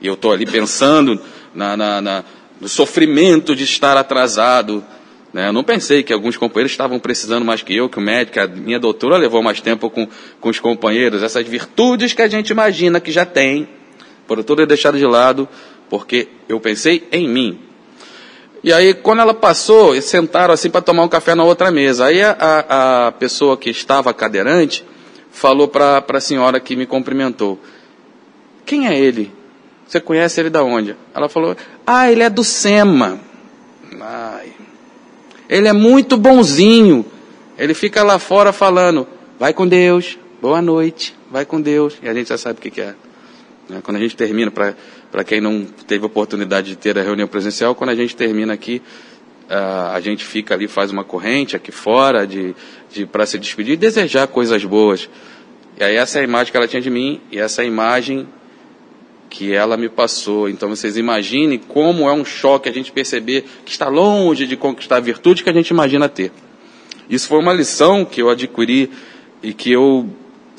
e 0.02 0.06
eu 0.08 0.14
estou 0.14 0.32
ali 0.32 0.44
pensando 0.44 1.18
na, 1.54 1.76
na, 1.76 2.00
na, 2.00 2.24
no 2.60 2.68
sofrimento 2.68 3.54
de 3.54 3.62
estar 3.62 3.96
atrasado. 3.96 4.84
Né? 5.32 5.46
Eu 5.48 5.52
não 5.52 5.62
pensei 5.62 6.02
que 6.02 6.12
alguns 6.12 6.36
companheiros 6.36 6.72
estavam 6.72 6.98
precisando 6.98 7.44
mais 7.44 7.62
que 7.62 7.74
eu, 7.74 7.88
que 7.88 7.98
o 7.98 8.02
médico, 8.02 8.40
a 8.40 8.48
minha 8.48 8.80
doutora 8.80 9.16
levou 9.16 9.40
mais 9.44 9.60
tempo 9.60 9.88
com, 9.88 10.08
com 10.40 10.48
os 10.48 10.58
companheiros. 10.58 11.22
Essas 11.22 11.46
virtudes 11.46 12.12
que 12.12 12.20
a 12.20 12.26
gente 12.26 12.50
imagina 12.50 13.00
que 13.00 13.12
já 13.12 13.24
tem, 13.24 13.68
por 14.26 14.42
tudo 14.42 14.62
é 14.62 14.66
deixado 14.66 14.98
de 14.98 15.06
lado, 15.06 15.48
porque 15.88 16.26
eu 16.48 16.58
pensei 16.58 17.06
em 17.12 17.28
mim. 17.28 17.60
E 18.64 18.72
aí, 18.72 18.94
quando 18.94 19.20
ela 19.20 19.34
passou, 19.34 20.00
sentaram 20.00 20.52
assim 20.52 20.68
para 20.68 20.80
tomar 20.80 21.04
um 21.04 21.08
café 21.08 21.34
na 21.34 21.44
outra 21.44 21.70
mesa. 21.70 22.06
Aí 22.06 22.20
a, 22.22 23.06
a 23.06 23.12
pessoa 23.12 23.56
que 23.56 23.70
estava 23.70 24.12
cadeirante 24.12 24.84
falou 25.30 25.68
para 25.68 26.04
a 26.08 26.20
senhora 26.20 26.58
que 26.60 26.76
me 26.76 26.86
cumprimentou: 26.86 27.60
Quem 28.64 28.86
é 28.86 28.98
ele? 28.98 29.41
Você 29.92 30.00
conhece 30.00 30.40
ele 30.40 30.48
da 30.48 30.64
onde? 30.64 30.96
Ela 31.14 31.28
falou: 31.28 31.54
Ah, 31.86 32.10
ele 32.10 32.22
é 32.22 32.30
do 32.30 32.42
SEMA. 32.42 33.20
Ai. 34.00 34.50
Ele 35.46 35.68
é 35.68 35.72
muito 35.74 36.16
bonzinho. 36.16 37.04
Ele 37.58 37.74
fica 37.74 38.02
lá 38.02 38.18
fora 38.18 38.54
falando: 38.54 39.06
Vai 39.38 39.52
com 39.52 39.68
Deus, 39.68 40.18
boa 40.40 40.62
noite, 40.62 41.14
vai 41.30 41.44
com 41.44 41.60
Deus. 41.60 41.98
E 42.02 42.08
a 42.08 42.14
gente 42.14 42.30
já 42.30 42.38
sabe 42.38 42.58
o 42.58 42.62
que, 42.62 42.70
que 42.70 42.80
é. 42.80 42.94
Né? 43.68 43.80
Quando 43.82 43.98
a 43.98 44.00
gente 44.00 44.16
termina, 44.16 44.50
para 44.50 45.24
quem 45.24 45.42
não 45.42 45.66
teve 45.86 46.06
oportunidade 46.06 46.68
de 46.68 46.76
ter 46.76 46.98
a 46.98 47.02
reunião 47.02 47.28
presencial, 47.28 47.74
quando 47.74 47.90
a 47.90 47.94
gente 47.94 48.16
termina 48.16 48.54
aqui, 48.54 48.80
a 49.46 50.00
gente 50.00 50.24
fica 50.24 50.54
ali, 50.54 50.68
faz 50.68 50.90
uma 50.90 51.04
corrente 51.04 51.54
aqui 51.54 51.70
fora 51.70 52.26
de, 52.26 52.56
de 52.90 53.04
para 53.04 53.26
se 53.26 53.38
despedir 53.38 53.74
e 53.74 53.76
desejar 53.76 54.26
coisas 54.26 54.64
boas. 54.64 55.06
E 55.78 55.84
aí 55.84 55.96
essa 55.96 56.16
é 56.16 56.22
a 56.22 56.24
imagem 56.24 56.50
que 56.50 56.56
ela 56.56 56.66
tinha 56.66 56.80
de 56.80 56.88
mim, 56.88 57.20
e 57.30 57.38
essa 57.38 57.62
imagem 57.62 58.26
que 59.32 59.50
ela 59.54 59.78
me 59.78 59.88
passou. 59.88 60.46
Então 60.46 60.68
vocês 60.68 60.98
imaginem 60.98 61.58
como 61.58 62.06
é 62.06 62.12
um 62.12 62.22
choque 62.22 62.68
a 62.68 62.72
gente 62.72 62.92
perceber 62.92 63.46
que 63.64 63.72
está 63.72 63.88
longe 63.88 64.46
de 64.46 64.58
conquistar 64.58 64.98
a 64.98 65.00
virtude 65.00 65.42
que 65.42 65.48
a 65.48 65.52
gente 65.54 65.70
imagina 65.70 66.06
ter. 66.06 66.30
Isso 67.08 67.28
foi 67.28 67.38
uma 67.38 67.54
lição 67.54 68.04
que 68.04 68.20
eu 68.20 68.28
adquiri 68.28 68.90
e 69.42 69.54
que 69.54 69.72
eu 69.72 70.06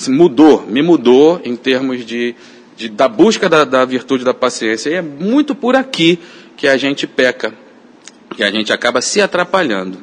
mudou, 0.07 0.65
me 0.67 0.81
mudou 0.81 1.39
em 1.45 1.55
termos 1.55 2.03
de, 2.03 2.33
de 2.75 2.89
da 2.89 3.07
busca 3.07 3.47
da, 3.47 3.63
da 3.63 3.85
virtude 3.85 4.25
da 4.25 4.33
paciência. 4.33 4.89
E 4.89 4.93
é 4.95 5.03
muito 5.03 5.53
por 5.53 5.75
aqui 5.75 6.17
que 6.57 6.67
a 6.67 6.75
gente 6.75 7.05
peca, 7.05 7.53
que 8.35 8.43
a 8.43 8.49
gente 8.49 8.73
acaba 8.73 9.01
se 9.01 9.21
atrapalhando. 9.21 9.99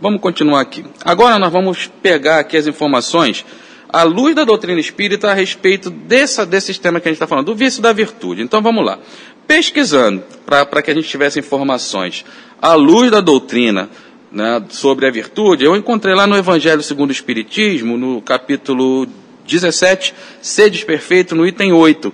Vamos 0.00 0.20
continuar 0.20 0.62
aqui. 0.62 0.84
Agora 1.04 1.38
nós 1.38 1.52
vamos 1.52 1.88
pegar 2.02 2.40
aqui 2.40 2.56
as 2.56 2.66
informações 2.66 3.46
à 3.88 4.02
luz 4.02 4.34
da 4.34 4.44
doutrina 4.44 4.78
espírita 4.78 5.30
a 5.30 5.34
respeito 5.34 5.90
dessa, 5.90 6.44
desse 6.44 6.78
tema 6.78 7.00
que 7.00 7.08
a 7.08 7.10
gente 7.10 7.16
está 7.16 7.26
falando, 7.26 7.46
do 7.46 7.54
vício 7.54 7.82
da 7.82 7.92
virtude. 7.92 8.42
Então 8.42 8.60
vamos 8.60 8.84
lá. 8.84 8.98
Pesquisando, 9.46 10.22
para 10.44 10.82
que 10.82 10.90
a 10.90 10.94
gente 10.94 11.08
tivesse 11.08 11.38
informações 11.38 12.24
à 12.60 12.74
luz 12.74 13.10
da 13.10 13.20
doutrina 13.20 13.88
né, 14.30 14.62
sobre 14.68 15.06
a 15.06 15.10
virtude, 15.10 15.64
eu 15.64 15.74
encontrei 15.74 16.14
lá 16.14 16.26
no 16.26 16.36
Evangelho 16.36 16.82
segundo 16.82 17.08
o 17.08 17.12
Espiritismo, 17.12 17.96
no 17.96 18.20
capítulo 18.20 19.06
17, 19.46 20.14
Sedes 20.42 20.84
Perfeito, 20.84 21.34
no 21.34 21.46
item 21.46 21.72
8, 21.72 22.12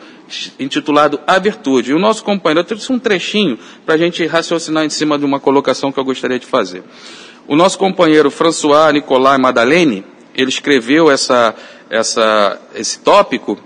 intitulado 0.60 1.18
A 1.26 1.38
Virtude. 1.40 1.90
E 1.90 1.94
o 1.94 1.98
nosso 1.98 2.22
companheiro, 2.22 2.60
eu 2.60 2.64
trouxe 2.64 2.92
um 2.92 2.98
trechinho 3.00 3.58
para 3.84 3.96
a 3.96 3.98
gente 3.98 4.24
raciocinar 4.26 4.84
em 4.84 4.90
cima 4.90 5.18
de 5.18 5.24
uma 5.24 5.40
colocação 5.40 5.90
que 5.90 5.98
eu 5.98 6.04
gostaria 6.04 6.38
de 6.38 6.46
fazer. 6.46 6.84
O 7.48 7.56
nosso 7.56 7.76
companheiro 7.76 8.30
François 8.30 8.92
Nicolas 8.92 9.38
Madalene, 9.38 10.04
ele 10.34 10.48
escreveu 10.48 11.10
essa, 11.10 11.54
essa, 11.88 12.60
esse 12.74 12.98
tópico 12.98 13.58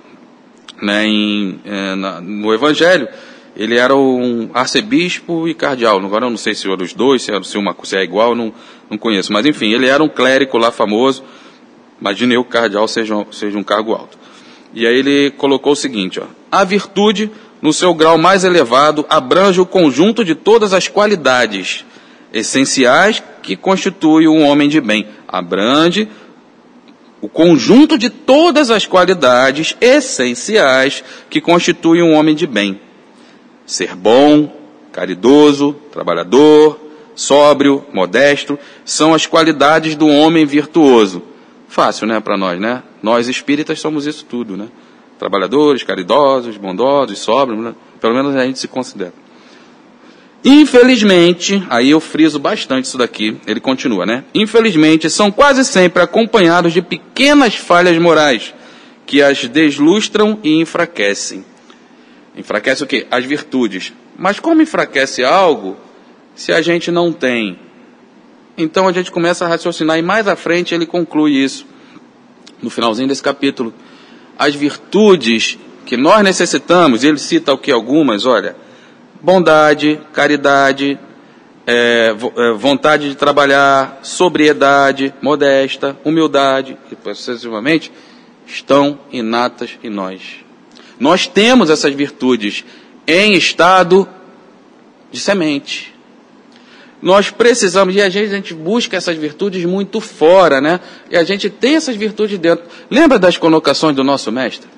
né, 0.81 1.07
em, 1.07 1.61
é, 1.65 1.95
na, 1.95 2.21
no 2.21 2.53
Evangelho. 2.53 3.09
Ele 3.57 3.77
era 3.77 3.97
um 3.97 4.51
arcebispo 4.55 5.49
e 5.49 5.55
cardeal. 5.55 5.99
Agora 5.99 6.27
eu 6.27 6.31
não 6.31 6.37
sei 6.37 6.55
se 6.55 6.71
eram 6.71 6.85
os 6.85 6.93
dois, 6.93 7.23
se, 7.23 7.33
era, 7.33 7.43
se, 7.43 7.59
uma, 7.59 7.75
se 7.83 7.97
é 7.97 8.05
igual, 8.05 8.35
não, 8.35 8.53
não 8.89 8.97
conheço. 8.97 9.33
Mas 9.33 9.47
enfim, 9.47 9.73
ele 9.73 9.87
era 9.87 10.03
um 10.03 10.09
clérigo 10.09 10.57
lá 10.57 10.71
famoso. 10.71 11.25
Imagine 12.01 12.37
que 12.45 12.51
cardeal 12.51 12.87
seja, 12.87 13.15
seja 13.33 13.59
um 13.59 13.65
cargo 13.65 13.93
alto. 13.93 14.17
E 14.73 14.87
aí 14.87 14.99
ele 14.99 15.31
colocou 15.33 15.73
o 15.73 15.77
seguinte: 15.77 16.21
ó, 16.21 16.27
a 16.53 16.63
virtude, 16.63 17.31
no 17.61 17.73
seu 17.73 17.93
grau 17.93 18.17
mais 18.17 18.45
elevado, 18.45 19.05
abrange 19.09 19.61
o 19.61 19.67
conjunto 19.67 20.25
de 20.25 20.37
todas 20.37 20.73
as 20.73 20.87
qualidades 20.87 21.85
essenciais 22.33 23.23
que 23.43 23.57
constituem 23.57 24.29
um 24.29 24.47
homem 24.47 24.69
de 24.69 24.81
bem. 24.81 25.07
Abrange 25.27 26.09
o 27.21 27.29
conjunto 27.29 27.99
de 27.99 28.11
todas 28.11 28.71
as 28.71 28.87
qualidades 28.87 29.77
essenciais 29.81 31.03
que 31.29 31.41
constituem 31.41 32.03
um 32.03 32.15
homem 32.15 32.35
de 32.35 32.47
bem. 32.47 32.81
Ser 33.67 33.95
bom, 33.95 34.53
caridoso, 34.93 35.75
trabalhador, 35.93 36.79
sóbrio, 37.15 37.85
modesto, 37.93 38.59
são 38.85 39.13
as 39.13 39.27
qualidades 39.27 39.97
do 39.97 40.07
homem 40.07 40.47
virtuoso. 40.47 41.23
Fácil, 41.69 42.07
né, 42.07 42.21
para 42.21 42.37
nós, 42.37 42.59
né? 42.59 42.83
Nós 43.03 43.29
espíritas 43.29 43.81
somos 43.81 44.07
isso 44.07 44.25
tudo, 44.25 44.57
né? 44.57 44.69
Trabalhadores, 45.19 45.83
caridosos, 45.83 46.57
bondosos, 46.57 47.19
sóbrios, 47.19 47.61
né? 47.61 47.75
pelo 48.01 48.15
menos 48.15 48.37
a 48.37 48.45
gente 48.45 48.59
se 48.59 48.69
considera. 48.69 49.13
Infelizmente, 50.45 51.63
aí 51.69 51.91
eu 51.91 52.01
friso 52.01 52.39
bastante 52.39 52.85
isso 52.85 52.97
daqui, 52.97 53.37
ele 53.47 53.61
continua, 53.61 54.07
né? 54.07 54.25
Infelizmente, 54.33 55.11
são 55.11 55.31
quase 55.33 55.65
sempre 55.65 56.03
acompanhados 56.03 56.73
de 56.73 56.81
pequenas 56.81 57.57
falhas 57.57 57.99
morais 57.99 58.55
que 59.05 59.21
as 59.21 59.47
deslustram 59.47 60.39
e 60.45 60.61
enfraquecem. 60.61 61.45
Enfraquece 62.37 62.85
o 62.85 62.87
quê? 62.87 63.07
As 63.11 63.25
virtudes. 63.25 63.93
Mas 64.17 64.39
como 64.39 64.63
enfraquece 64.63 65.25
algo 65.25 65.77
se 66.37 66.53
a 66.53 66.63
gente 66.63 66.91
não 66.91 67.13
tem? 67.13 67.59
Então 68.57 68.87
a 68.87 68.93
gente 68.93 69.11
começa 69.11 69.45
a 69.45 69.49
raciocinar 69.49 69.99
e 69.99 70.03
mais 70.03 70.29
à 70.29 70.37
frente 70.37 70.75
ele 70.75 70.87
conclui 70.87 71.33
isso. 71.33 71.67
No 72.63 72.71
finalzinho 72.71 73.09
desse 73.09 73.23
capítulo. 73.23 73.75
As 74.39 74.55
virtudes 74.55 75.59
que 75.85 75.97
nós 75.97 76.23
necessitamos, 76.23 77.03
ele 77.03 77.19
cita 77.19 77.53
o 77.53 77.59
que 77.59 77.73
algumas, 77.73 78.27
olha, 78.27 78.55
bondade, 79.21 80.01
caridade, 80.13 80.99
é, 81.67 82.15
é, 82.37 82.53
vontade 82.53 83.11
de 83.11 83.15
trabalhar, 83.15 84.01
sobriedade, 84.03 85.13
modesta, 85.21 85.97
humildade, 86.05 86.79
e 86.91 87.15
sucessivamente, 87.15 87.93
estão 88.47 88.99
inatas 89.13 89.79
em 89.83 89.91
nós. 89.91 90.21
Nós 90.99 91.27
temos 91.27 91.71
essas 91.71 91.95
virtudes 91.95 92.65
em 93.07 93.35
estado 93.35 94.09
de 95.13 95.21
semente. 95.21 95.95
Nós 97.01 97.31
precisamos, 97.31 97.95
e 97.95 98.03
às 98.03 98.13
vezes 98.13 98.33
a 98.33 98.37
gente 98.37 98.55
busca 98.55 98.97
essas 98.97 99.17
virtudes 99.17 99.65
muito 99.65 100.01
fora, 100.01 100.61
né? 100.61 100.81
E 101.11 101.17
a 101.17 101.23
gente 101.23 101.49
tem 101.49 101.77
essas 101.77 101.95
virtudes 101.95 102.39
dentro. 102.39 102.65
Lembra 102.91 103.19
das 103.19 103.37
colocações 103.37 103.95
do 103.95 104.03
nosso 104.03 104.33
mestre? 104.33 104.69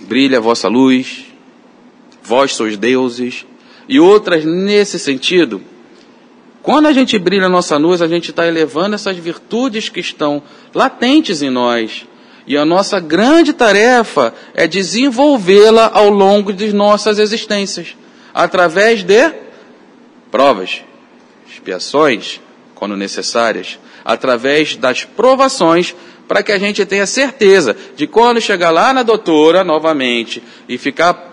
Brilha 0.00 0.38
a 0.38 0.40
vossa 0.40 0.68
luz, 0.68 1.27
vós 2.28 2.54
sois 2.54 2.76
deuses, 2.76 3.46
e 3.88 3.98
outras 3.98 4.44
nesse 4.44 4.98
sentido. 4.98 5.62
Quando 6.62 6.86
a 6.86 6.92
gente 6.92 7.18
brilha 7.18 7.46
a 7.46 7.48
nossa 7.48 7.78
luz, 7.78 8.02
a 8.02 8.06
gente 8.06 8.30
está 8.30 8.46
elevando 8.46 8.94
essas 8.94 9.16
virtudes 9.16 9.88
que 9.88 10.00
estão 10.00 10.42
latentes 10.74 11.40
em 11.40 11.48
nós. 11.48 12.06
E 12.46 12.56
a 12.56 12.64
nossa 12.66 13.00
grande 13.00 13.54
tarefa 13.54 14.34
é 14.54 14.66
desenvolvê-la 14.66 15.90
ao 15.94 16.10
longo 16.10 16.52
de 16.52 16.72
nossas 16.72 17.18
existências, 17.18 17.96
através 18.34 19.02
de 19.02 19.32
provas, 20.30 20.82
expiações, 21.50 22.40
quando 22.74 22.96
necessárias, 22.96 23.78
através 24.04 24.76
das 24.76 25.04
provações, 25.04 25.94
para 26.26 26.42
que 26.42 26.52
a 26.52 26.58
gente 26.58 26.84
tenha 26.84 27.06
certeza 27.06 27.74
de 27.96 28.06
quando 28.06 28.40
chegar 28.40 28.70
lá 28.70 28.92
na 28.92 29.02
doutora 29.02 29.64
novamente 29.64 30.42
e 30.68 30.76
ficar 30.76 31.27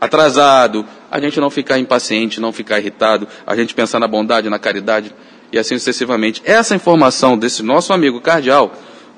atrasado, 0.00 0.84
a 1.10 1.20
gente 1.20 1.40
não 1.40 1.50
ficar 1.50 1.78
impaciente, 1.78 2.40
não 2.40 2.52
ficar 2.52 2.78
irritado, 2.78 3.26
a 3.46 3.56
gente 3.56 3.74
pensar 3.74 3.98
na 3.98 4.06
bondade, 4.06 4.48
na 4.48 4.58
caridade 4.58 5.14
e 5.52 5.58
assim 5.58 5.78
sucessivamente. 5.78 6.42
Essa 6.44 6.74
informação 6.74 7.38
desse 7.38 7.62
nosso 7.62 7.92
amigo 7.92 8.20
cardeal, 8.20 8.72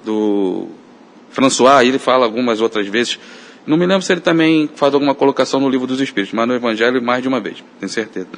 do 0.04 0.68
François, 1.30 1.86
ele 1.86 1.98
fala 1.98 2.24
algumas 2.24 2.60
outras 2.60 2.86
vezes, 2.86 3.18
não 3.66 3.76
me 3.76 3.86
lembro 3.86 4.02
se 4.02 4.12
ele 4.12 4.20
também 4.20 4.68
faz 4.74 4.94
alguma 4.94 5.14
colocação 5.14 5.60
no 5.60 5.68
livro 5.68 5.86
dos 5.86 6.00
Espíritos, 6.00 6.34
mas 6.34 6.48
no 6.48 6.54
Evangelho 6.54 7.02
mais 7.02 7.22
de 7.22 7.28
uma 7.28 7.40
vez, 7.40 7.62
tenho 7.78 7.90
certeza. 7.90 8.28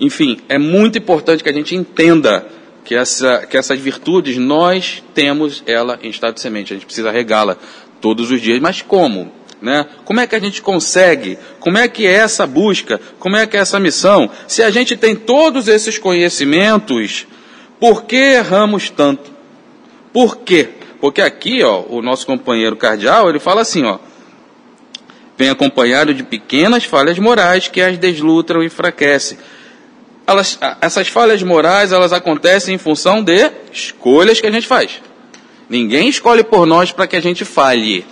Enfim, 0.00 0.38
é 0.48 0.58
muito 0.58 0.98
importante 0.98 1.44
que 1.44 1.50
a 1.50 1.52
gente 1.52 1.76
entenda 1.76 2.46
que, 2.84 2.94
essa, 2.94 3.46
que 3.46 3.56
essas 3.56 3.78
virtudes 3.78 4.38
nós 4.38 5.04
temos 5.14 5.62
ela 5.66 5.98
em 6.02 6.08
estado 6.08 6.34
de 6.34 6.40
semente, 6.40 6.72
a 6.72 6.76
gente 6.76 6.86
precisa 6.86 7.10
regá-la 7.10 7.56
todos 8.00 8.30
os 8.30 8.40
dias. 8.40 8.58
Mas 8.60 8.80
como? 8.80 9.30
Né? 9.60 9.86
Como 10.04 10.20
é 10.20 10.26
que 10.26 10.34
a 10.34 10.40
gente 10.40 10.62
consegue? 10.62 11.38
Como 11.58 11.76
é 11.76 11.86
que 11.86 12.06
é 12.06 12.12
essa 12.12 12.46
busca? 12.46 13.00
Como 13.18 13.36
é 13.36 13.46
que 13.46 13.56
é 13.56 13.60
essa 13.60 13.78
missão? 13.78 14.30
Se 14.48 14.62
a 14.62 14.70
gente 14.70 14.96
tem 14.96 15.14
todos 15.14 15.68
esses 15.68 15.98
conhecimentos, 15.98 17.26
por 17.78 18.04
que 18.04 18.16
erramos 18.16 18.88
tanto? 18.88 19.30
Por 20.12 20.38
quê? 20.38 20.68
Porque 21.00 21.20
aqui, 21.22 21.62
ó, 21.62 21.82
o 21.88 22.02
nosso 22.02 22.26
companheiro 22.26 22.76
cardeal, 22.76 23.28
ele 23.28 23.38
fala 23.38 23.62
assim, 23.62 23.84
ó, 23.84 23.98
vem 25.36 25.48
acompanhado 25.48 26.12
de 26.12 26.22
pequenas 26.22 26.84
falhas 26.84 27.18
morais 27.18 27.68
que 27.68 27.80
as 27.80 27.96
deslutram 27.96 28.62
e 28.62 28.66
enfraquecem. 28.66 29.38
Elas, 30.26 30.58
essas 30.80 31.08
falhas 31.08 31.42
morais, 31.42 31.92
elas 31.92 32.12
acontecem 32.12 32.74
em 32.74 32.78
função 32.78 33.22
de 33.22 33.50
escolhas 33.72 34.40
que 34.40 34.46
a 34.46 34.50
gente 34.50 34.66
faz. 34.66 35.00
Ninguém 35.68 36.08
escolhe 36.08 36.44
por 36.44 36.66
nós 36.66 36.92
para 36.92 37.06
que 37.06 37.16
a 37.16 37.22
gente 37.22 37.44
falhe. 37.44 38.04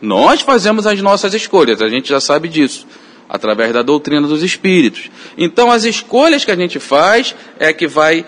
Nós 0.00 0.40
fazemos 0.40 0.86
as 0.86 1.00
nossas 1.00 1.32
escolhas, 1.34 1.80
a 1.80 1.88
gente 1.88 2.08
já 2.08 2.20
sabe 2.20 2.48
disso, 2.48 2.86
através 3.28 3.72
da 3.72 3.82
doutrina 3.82 4.26
dos 4.26 4.42
espíritos. 4.42 5.10
Então, 5.36 5.70
as 5.70 5.84
escolhas 5.84 6.44
que 6.44 6.50
a 6.50 6.56
gente 6.56 6.78
faz 6.78 7.34
é 7.58 7.72
que 7.72 7.86
vai 7.86 8.24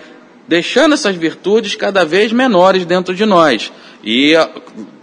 deixando 0.47 0.93
essas 0.95 1.15
virtudes 1.15 1.75
cada 1.75 2.03
vez 2.03 2.31
menores 2.31 2.83
dentro 2.83 3.13
de 3.13 3.23
nós. 3.23 3.71
E 4.03 4.33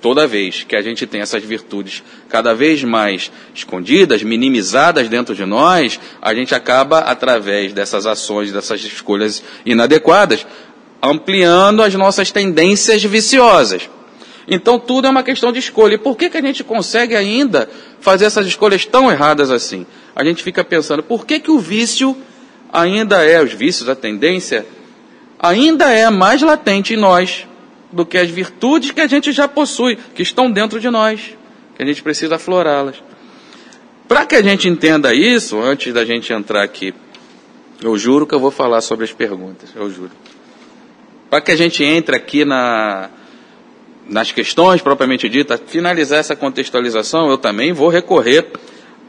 toda 0.00 0.26
vez 0.26 0.64
que 0.64 0.74
a 0.74 0.82
gente 0.82 1.06
tem 1.06 1.20
essas 1.20 1.44
virtudes 1.44 2.02
cada 2.28 2.52
vez 2.52 2.82
mais 2.82 3.30
escondidas, 3.54 4.22
minimizadas 4.22 5.08
dentro 5.08 5.34
de 5.34 5.44
nós, 5.44 6.00
a 6.20 6.34
gente 6.34 6.54
acaba, 6.54 7.00
através 7.00 7.72
dessas 7.72 8.06
ações, 8.06 8.50
dessas 8.50 8.80
escolhas 8.82 9.42
inadequadas, 9.64 10.44
ampliando 11.00 11.82
as 11.82 11.94
nossas 11.94 12.32
tendências 12.32 13.04
viciosas. 13.04 13.88
Então 14.48 14.78
tudo 14.78 15.06
é 15.06 15.10
uma 15.10 15.22
questão 15.22 15.50
de 15.50 15.58
escolha. 15.58 15.94
E 15.94 15.98
por 15.98 16.16
que, 16.16 16.30
que 16.30 16.36
a 16.36 16.42
gente 16.42 16.62
consegue 16.62 17.16
ainda 17.16 17.68
fazer 18.00 18.26
essas 18.26 18.46
escolhas 18.46 18.84
tão 18.84 19.10
erradas 19.10 19.50
assim? 19.50 19.86
A 20.14 20.24
gente 20.24 20.42
fica 20.42 20.64
pensando, 20.64 21.02
por 21.02 21.26
que, 21.26 21.40
que 21.40 21.50
o 21.50 21.58
vício 21.58 22.16
ainda 22.72 23.24
é, 23.24 23.42
os 23.42 23.52
vícios, 23.52 23.88
a 23.88 23.94
tendência, 23.94 24.66
ainda 25.38 25.90
é 25.90 26.08
mais 26.10 26.42
latente 26.42 26.94
em 26.94 26.96
nós 26.96 27.46
do 27.92 28.04
que 28.04 28.18
as 28.18 28.28
virtudes 28.28 28.90
que 28.90 29.00
a 29.00 29.06
gente 29.06 29.32
já 29.32 29.48
possui, 29.48 29.96
que 30.14 30.22
estão 30.22 30.50
dentro 30.50 30.78
de 30.80 30.90
nós, 30.90 31.36
que 31.76 31.82
a 31.82 31.86
gente 31.86 32.02
precisa 32.02 32.36
aflorá-las. 32.36 32.96
Para 34.08 34.24
que 34.24 34.36
a 34.36 34.42
gente 34.42 34.68
entenda 34.68 35.12
isso, 35.12 35.58
antes 35.58 35.92
da 35.92 36.04
gente 36.04 36.32
entrar 36.32 36.62
aqui, 36.62 36.94
eu 37.82 37.96
juro 37.98 38.26
que 38.26 38.34
eu 38.34 38.40
vou 38.40 38.50
falar 38.50 38.80
sobre 38.80 39.04
as 39.04 39.12
perguntas, 39.12 39.70
eu 39.74 39.90
juro. 39.90 40.12
Para 41.28 41.40
que 41.40 41.50
a 41.50 41.56
gente 41.56 41.82
entre 41.82 42.14
aqui 42.14 42.44
na, 42.44 43.10
nas 44.08 44.30
questões 44.32 44.80
propriamente 44.80 45.28
ditas, 45.28 45.60
finalizar 45.66 46.18
essa 46.18 46.36
contextualização, 46.36 47.28
eu 47.30 47.38
também 47.38 47.72
vou 47.72 47.88
recorrer 47.88 48.46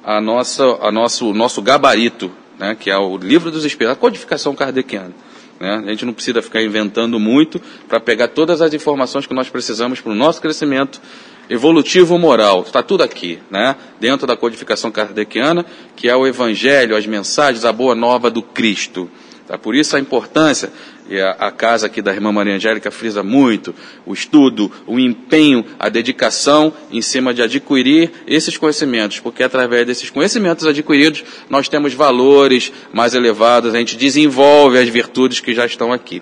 a 0.04 0.20
nossa, 0.22 0.64
a 0.82 0.92
nosso, 0.92 1.34
nosso 1.34 1.62
gabarito, 1.62 2.32
né, 2.58 2.76
que 2.80 2.90
é 2.90 2.98
o 2.98 3.18
livro 3.18 3.52
dos 3.52 3.66
espíritos, 3.66 3.98
a 3.98 4.00
codificação 4.00 4.56
kardeciana. 4.56 5.14
Né? 5.60 5.84
A 5.86 5.90
gente 5.90 6.06
não 6.06 6.14
precisa 6.14 6.42
ficar 6.42 6.62
inventando 6.62 7.20
muito 7.20 7.62
para 7.88 8.00
pegar 8.00 8.30
todas 8.30 8.62
as 8.62 8.74
informações 8.74 9.26
que 9.26 9.34
nós 9.34 9.50
precisamos 9.50 10.00
para 10.00 10.12
o 10.12 10.16
nosso 10.16 10.42
crescimento 10.42 11.02
evolutivo 11.50 12.18
moral. 12.18 12.62
Está 12.62 12.84
tudo 12.84 13.04
aqui, 13.04 13.40
né? 13.50 13.76
dentro 14.00 14.28
da 14.28 14.36
codificação 14.36 14.92
kardeciana, 14.92 15.66
que 15.96 16.10
é 16.10 16.16
o 16.16 16.28
Evangelho, 16.28 16.96
as 16.96 17.06
mensagens, 17.06 17.66
a 17.66 17.72
boa 17.72 17.96
nova 17.96 18.30
do 18.30 18.42
Cristo. 18.42 19.10
Tá? 19.48 19.58
Por 19.58 19.76
isso 19.76 19.96
a 19.96 20.00
importância 20.00 20.72
e 21.10 21.20
a, 21.22 21.32
a, 21.32 21.52
casa 21.52 21.86
aqui 21.86 22.02
da 22.02 22.14
irmã 22.14 22.34
Maria 22.34 22.56
Angélica 22.56 22.92
frisa 22.92 23.24
muito 23.24 23.74
o 24.06 24.14
estudo, 24.14 24.70
o 24.86 25.00
empenho, 25.00 25.66
a 25.80 25.88
dedicação 25.88 26.74
em 26.92 27.02
cima 27.02 27.34
de 27.34 27.42
adquirir 27.42 28.12
esses 28.28 28.58
conhecimentos, 28.58 29.22
porque 29.22 29.42
através 29.42 29.88
desses 29.88 30.10
conhecimentos 30.10 30.68
adquiridos 30.68 31.24
nós 31.50 31.70
temos 31.70 31.94
valores 31.94 32.74
mais 32.92 33.14
elevados, 33.14 33.74
a 33.74 33.78
gente 33.78 33.96
desenvolve 33.96 34.78
as 34.78 34.90
virtudes 34.90 35.40
que 35.40 35.54
já 35.54 35.66
estão 35.66 35.94
aqui. 35.94 36.22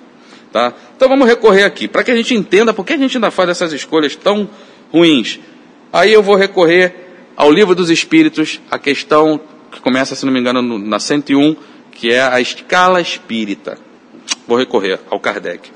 Tá? 0.51 0.71
Então 0.95 1.09
vamos 1.09 1.27
recorrer 1.27 1.63
aqui, 1.63 1.87
para 1.87 2.03
que 2.03 2.11
a 2.11 2.15
gente 2.15 2.35
entenda 2.35 2.73
por 2.73 2.85
que 2.85 2.93
a 2.93 2.97
gente 2.97 3.17
ainda 3.17 3.31
faz 3.31 3.49
essas 3.49 3.73
escolhas 3.73 4.15
tão 4.15 4.47
ruins. 4.91 5.39
Aí 5.91 6.13
eu 6.13 6.21
vou 6.21 6.35
recorrer 6.35 6.93
ao 7.35 7.51
Livro 7.51 7.73
dos 7.73 7.89
Espíritos, 7.89 8.61
a 8.69 8.77
questão 8.77 9.41
que 9.71 9.81
começa, 9.81 10.15
se 10.15 10.25
não 10.25 10.31
me 10.31 10.39
engano, 10.39 10.77
na 10.77 10.99
101, 10.99 11.55
que 11.95 12.11
é 12.11 12.21
a 12.21 12.39
escala 12.39 13.01
espírita. 13.01 13.79
Vou 14.47 14.57
recorrer 14.57 14.99
ao 15.09 15.19
Kardec. 15.19 15.71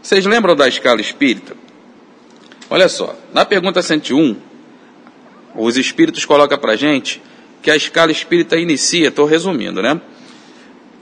Vocês 0.00 0.24
lembram 0.24 0.54
da 0.54 0.68
escala 0.68 1.00
espírita? 1.00 1.56
Olha 2.70 2.88
só, 2.88 3.16
na 3.34 3.44
pergunta 3.44 3.82
101, 3.82 4.36
os 5.54 5.76
espíritos 5.76 6.24
colocam 6.24 6.58
para 6.58 6.76
gente 6.76 7.20
que 7.62 7.70
a 7.70 7.76
escala 7.76 8.12
espírita 8.12 8.56
inicia, 8.56 9.08
estou 9.08 9.24
resumindo, 9.24 9.82
né? 9.82 10.00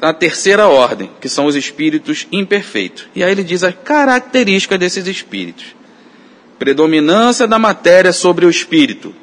Na 0.00 0.12
terceira 0.12 0.68
ordem, 0.68 1.10
que 1.20 1.28
são 1.28 1.46
os 1.46 1.56
espíritos 1.56 2.26
imperfeitos. 2.32 3.06
E 3.14 3.22
aí 3.22 3.32
ele 3.32 3.44
diz 3.44 3.62
a 3.62 3.72
característica 3.72 4.78
desses 4.78 5.06
espíritos. 5.06 5.66
Predominância 6.58 7.46
da 7.46 7.58
matéria 7.58 8.12
sobre 8.12 8.46
o 8.46 8.50
espírito. 8.50 9.14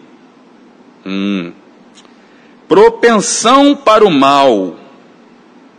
Hum. 1.05 1.51
Propensão 2.67 3.75
para 3.75 4.05
o 4.05 4.11
mal. 4.11 4.86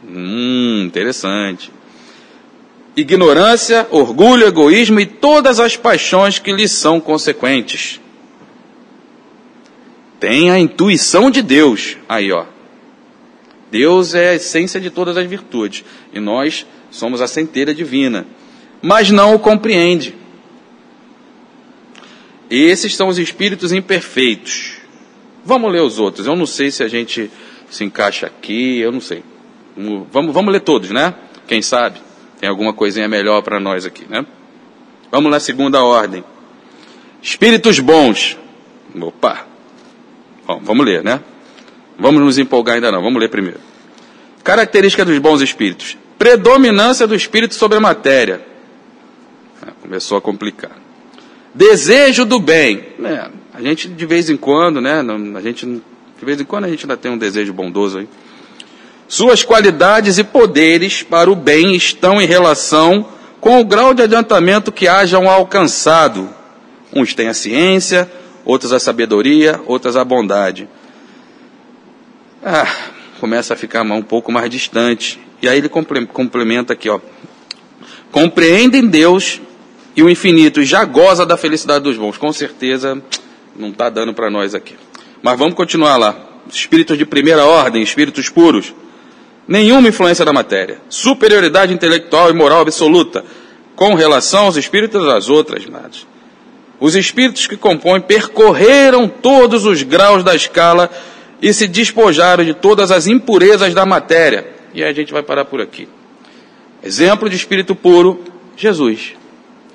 Hum, 0.09 0.85
interessante. 0.87 1.71
Ignorância, 2.97 3.87
orgulho, 3.91 4.47
egoísmo 4.47 4.99
e 4.99 5.07
todas 5.07 5.61
as 5.61 5.77
paixões 5.77 6.39
que 6.39 6.53
lhes 6.53 6.73
são 6.73 7.01
consequentes. 7.01 8.01
Tem 10.19 10.51
a 10.51 10.59
intuição 10.59 11.31
de 11.31 11.43
Deus. 11.43 11.97
Aí, 12.09 12.33
ó. 12.33 12.47
Deus 13.71 14.15
é 14.15 14.31
a 14.31 14.35
essência 14.35 14.81
de 14.81 14.91
todas 14.91 15.17
as 15.17 15.27
virtudes. 15.27 15.85
E 16.13 16.19
nós 16.19 16.67
somos 16.91 17.21
a 17.21 17.29
centelha 17.29 17.75
divina. 17.75 18.27
Mas 18.83 19.11
não 19.11 19.35
o 19.35 19.39
compreende. 19.39 20.15
Esses 22.51 22.97
são 22.97 23.09
os 23.09 23.19
espíritos 23.19 23.73
imperfeitos. 23.73 24.79
Vamos 25.45 25.71
ler 25.71 25.83
os 25.83 25.99
outros. 25.99 26.27
Eu 26.27 26.35
não 26.35 26.47
sei 26.47 26.71
se 26.71 26.83
a 26.83 26.89
gente 26.89 27.31
se 27.71 27.85
encaixa 27.85 28.27
aqui, 28.27 28.79
eu 28.79 28.91
não 28.91 29.01
sei. 29.01 29.23
Vamos, 30.11 30.35
vamos 30.35 30.53
ler 30.53 30.61
todos, 30.61 30.91
né? 30.91 31.15
Quem 31.47 31.63
sabe? 31.63 32.01
Tem 32.41 32.49
alguma 32.49 32.73
coisinha 32.73 33.09
melhor 33.09 33.43
para 33.43 33.61
nós 33.61 33.87
aqui, 33.87 34.07
né? 34.09 34.27
Vamos 35.11 35.31
na 35.31 35.39
segunda 35.41 35.83
ordem. 35.83 36.25
Espíritos 37.23 37.79
bons. 37.79 38.37
Opa! 39.01 39.47
Bom, 40.47 40.61
vamos 40.63 40.85
ler, 40.85 41.05
né? 41.05 41.21
Vamos 41.99 42.21
nos 42.21 42.39
empolgar 42.39 42.77
ainda 42.77 42.93
não, 42.93 43.03
vamos 43.03 43.21
ler 43.21 43.29
primeiro. 43.29 43.61
Característica 44.43 45.05
dos 45.05 45.19
bons 45.19 45.41
espíritos: 45.41 45.97
predominância 46.19 47.07
do 47.07 47.15
espírito 47.15 47.55
sobre 47.55 47.79
a 47.79 47.81
matéria. 47.81 48.41
É, 49.67 49.71
começou 49.83 50.19
a 50.19 50.21
complicar. 50.21 50.73
Desejo 51.55 52.25
do 52.25 52.41
bem. 52.41 52.85
É, 53.05 53.31
a 53.55 53.61
gente 53.61 53.89
de 53.89 54.07
vez 54.07 54.31
em 54.31 54.37
quando, 54.37 54.81
né? 54.81 55.03
A 55.35 55.41
gente 55.41 55.67
de 55.67 56.25
vez 56.25 56.41
em 56.41 56.45
quando 56.45 56.65
a 56.65 56.69
gente 56.69 56.85
ainda 56.85 56.97
tem 56.97 57.11
um 57.11 57.19
desejo 57.19 57.53
bondoso 57.53 57.99
aí. 57.99 58.09
Suas 59.09 59.43
qualidades 59.43 60.19
e 60.19 60.25
poderes 60.25 61.03
para 61.03 61.31
o 61.31 61.35
bem 61.35 61.75
estão 61.75 62.21
em 62.21 62.27
relação 62.27 63.09
com 63.41 63.59
o 63.59 63.65
grau 63.65 63.95
de 63.95 64.03
adiantamento 64.03 64.71
que 64.71 64.87
hajam 64.87 65.31
alcançado. 65.31 66.29
Uns 66.95 67.15
têm 67.15 67.29
a 67.29 67.35
ciência, 67.35 68.11
outros 68.45 68.71
a 68.71 68.79
sabedoria, 68.79 69.59
outros 69.65 69.97
a 69.97 70.05
bondade. 70.05 70.69
Ah, 72.45 72.71
começa 73.19 73.55
a 73.55 73.57
ficar 73.57 73.81
um 73.83 74.03
pouco 74.03 74.31
mais 74.31 74.51
distante. 74.51 75.19
E 75.41 75.49
aí 75.49 75.57
ele 75.57 75.71
complementa 75.71 76.75
aqui, 76.75 76.91
ó. 76.91 77.01
Compreendem 78.13 78.87
Deus 78.87 79.41
e 79.97 80.03
o 80.03 80.11
infinito 80.11 80.61
e 80.61 80.67
já 80.67 80.85
goza 80.85 81.25
da 81.25 81.39
felicidade 81.39 81.85
dos 81.85 81.97
bons. 81.97 82.19
Com 82.19 82.31
certeza 82.31 83.03
não 83.57 83.71
está 83.71 83.89
dando 83.89 84.13
para 84.13 84.29
nós 84.29 84.55
aqui. 84.55 84.75
Mas 85.23 85.39
vamos 85.39 85.55
continuar 85.55 85.97
lá. 85.97 86.15
Espíritos 86.51 86.99
de 86.99 87.07
primeira 87.07 87.47
ordem, 87.47 87.83
espíritos 87.83 88.29
puros 88.29 88.75
nenhuma 89.49 89.89
influência 89.89 90.25
da 90.27 90.33
matéria, 90.33 90.79
superioridade 90.91 91.73
intelectual 91.73 92.31
e 92.31 92.35
moral 92.35 92.61
absoluta 92.61 93.25
com 93.75 93.95
relação 93.95 94.45
aos 94.45 94.57
espíritos 94.57 95.07
das 95.07 95.31
outras 95.31 95.67
nadas. 95.67 96.07
Os 96.79 96.95
espíritos 96.95 97.47
que 97.47 97.57
compõem 97.57 98.01
percorreram 98.01 99.09
todos 99.09 99.65
os 99.65 99.83
graus 99.83 100.23
da 100.23 100.35
escala 100.35 100.91
e 101.41 101.53
se 101.53 101.67
despojaram 101.67 102.45
de 102.45 102.55
todas 102.55 102.91
as 102.91 103.07
impurezas 103.07 103.73
da 103.73 103.87
matéria. 103.87 104.47
E 104.75 104.83
aí 104.83 104.91
a 104.91 104.93
gente 104.93 105.13
vai 105.13 105.23
parar 105.23 105.47
por 105.47 105.61
aqui. 105.61 105.89
Exemplo 106.83 107.29
de 107.29 107.35
espírito 107.35 107.75
puro, 107.75 108.23
Jesus. 108.57 109.15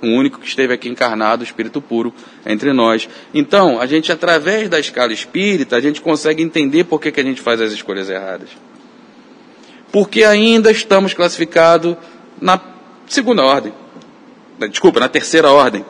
O 0.02 0.08
único 0.08 0.40
que 0.40 0.48
esteve 0.48 0.74
aqui 0.74 0.88
encarnado, 0.88 1.44
espírito 1.44 1.82
puro, 1.82 2.14
entre 2.46 2.72
nós. 2.74 3.08
Então, 3.34 3.80
a 3.80 3.86
gente, 3.86 4.12
através 4.12 4.70
da 4.70 4.80
escala 4.80 5.14
espírita, 5.14 5.78
a 5.78 5.82
gente 5.82 6.02
consegue 6.02 6.44
entender 6.44 6.84
por 6.84 7.00
que, 7.00 7.12
que 7.12 7.20
a 7.20 7.24
gente 7.24 7.42
faz 7.42 7.60
as 7.60 7.72
escolhas 7.72 8.10
erradas 8.10 8.50
porque 9.94 10.24
ainda 10.24 10.72
estamos 10.72 11.14
classificados 11.14 11.96
na 12.42 12.60
segunda 13.06 13.44
ordem. 13.44 13.72
Desculpa, 14.68 15.00
na 15.00 15.08
terceira 15.08 15.52
ordem. 15.52 15.86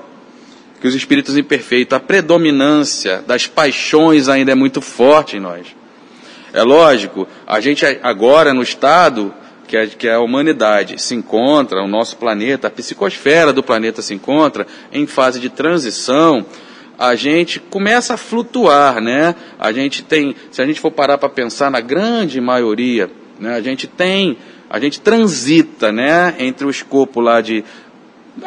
Que 0.81 0.87
os 0.89 0.93
espíritos 0.93 1.37
imperfeitos, 1.37 1.95
a 1.95 2.01
predominância 2.01 3.23
das 3.25 3.47
paixões 3.47 4.27
ainda 4.27 4.51
é 4.51 4.55
muito 4.55 4.81
forte 4.81 5.37
em 5.37 5.39
nós. 5.39 5.67
É 6.51 6.61
lógico, 6.63 7.25
a 7.47 7.61
gente 7.61 7.85
agora 8.03 8.53
no 8.53 8.61
estado 8.61 9.33
que 9.69 9.77
a, 9.77 9.87
que 9.87 10.09
a 10.09 10.19
humanidade 10.19 11.01
se 11.01 11.15
encontra, 11.15 11.81
o 11.81 11.87
nosso 11.87 12.17
planeta, 12.17 12.67
a 12.67 12.71
psicosfera 12.71 13.53
do 13.53 13.63
planeta 13.63 14.01
se 14.01 14.13
encontra 14.13 14.67
em 14.91 15.07
fase 15.07 15.39
de 15.39 15.47
transição, 15.47 16.45
a 16.99 17.15
gente 17.15 17.57
começa 17.57 18.15
a 18.15 18.17
flutuar, 18.17 18.99
né? 18.99 19.33
A 19.57 19.71
gente 19.71 20.03
tem, 20.03 20.35
se 20.51 20.61
a 20.61 20.65
gente 20.65 20.81
for 20.81 20.91
parar 20.91 21.17
para 21.17 21.29
pensar 21.29 21.71
na 21.71 21.79
grande 21.79 22.41
maioria 22.41 23.09
né? 23.39 23.55
A 23.55 23.61
gente 23.61 23.87
tem, 23.87 24.37
a 24.69 24.79
gente 24.79 24.99
transita 24.99 25.91
né, 25.91 26.35
entre 26.39 26.65
o 26.65 26.69
escopo 26.69 27.19
lá 27.19 27.41
de 27.41 27.63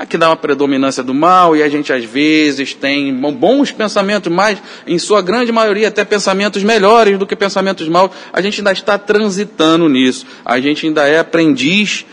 que 0.09 0.19
dá 0.19 0.29
uma 0.29 0.37
predominância 0.37 1.03
do 1.03 1.15
mal 1.15 1.57
e 1.57 1.63
a 1.63 1.69
gente 1.69 1.93
às 1.93 2.05
vezes 2.05 2.75
tem 2.75 3.15
bons 3.15 3.71
pensamentos, 3.71 4.33
mas 4.33 4.61
em 4.87 4.99
sua 4.99 5.23
grande 5.23 5.53
maioria 5.53 5.89
até 5.89 6.05
pensamentos 6.05 6.63
melhores 6.65 7.19
do 7.19 7.27
que 7.27 7.37
pensamentos 7.37 7.89
maus. 7.89 8.11
A 8.33 8.41
gente 8.41 8.61
ainda 8.61 8.73
está 8.73 8.99
transitando 8.99 9.89
nisso. 9.89 10.27
A 10.45 10.59
gente 10.59 10.87
ainda 10.87 11.07
é 11.07 11.21
aprendiz 11.21 12.05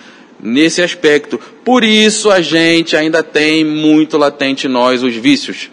nesse 0.42 0.82
aspecto. 0.82 1.40
Por 1.64 1.84
isso 1.84 2.30
a 2.30 2.42
gente 2.42 2.96
ainda 2.96 3.24
tem 3.24 3.66
muito 3.66 4.18
latente 4.18 4.68
nós 4.68 5.02
os 5.02 5.16
vícios, 5.16 5.72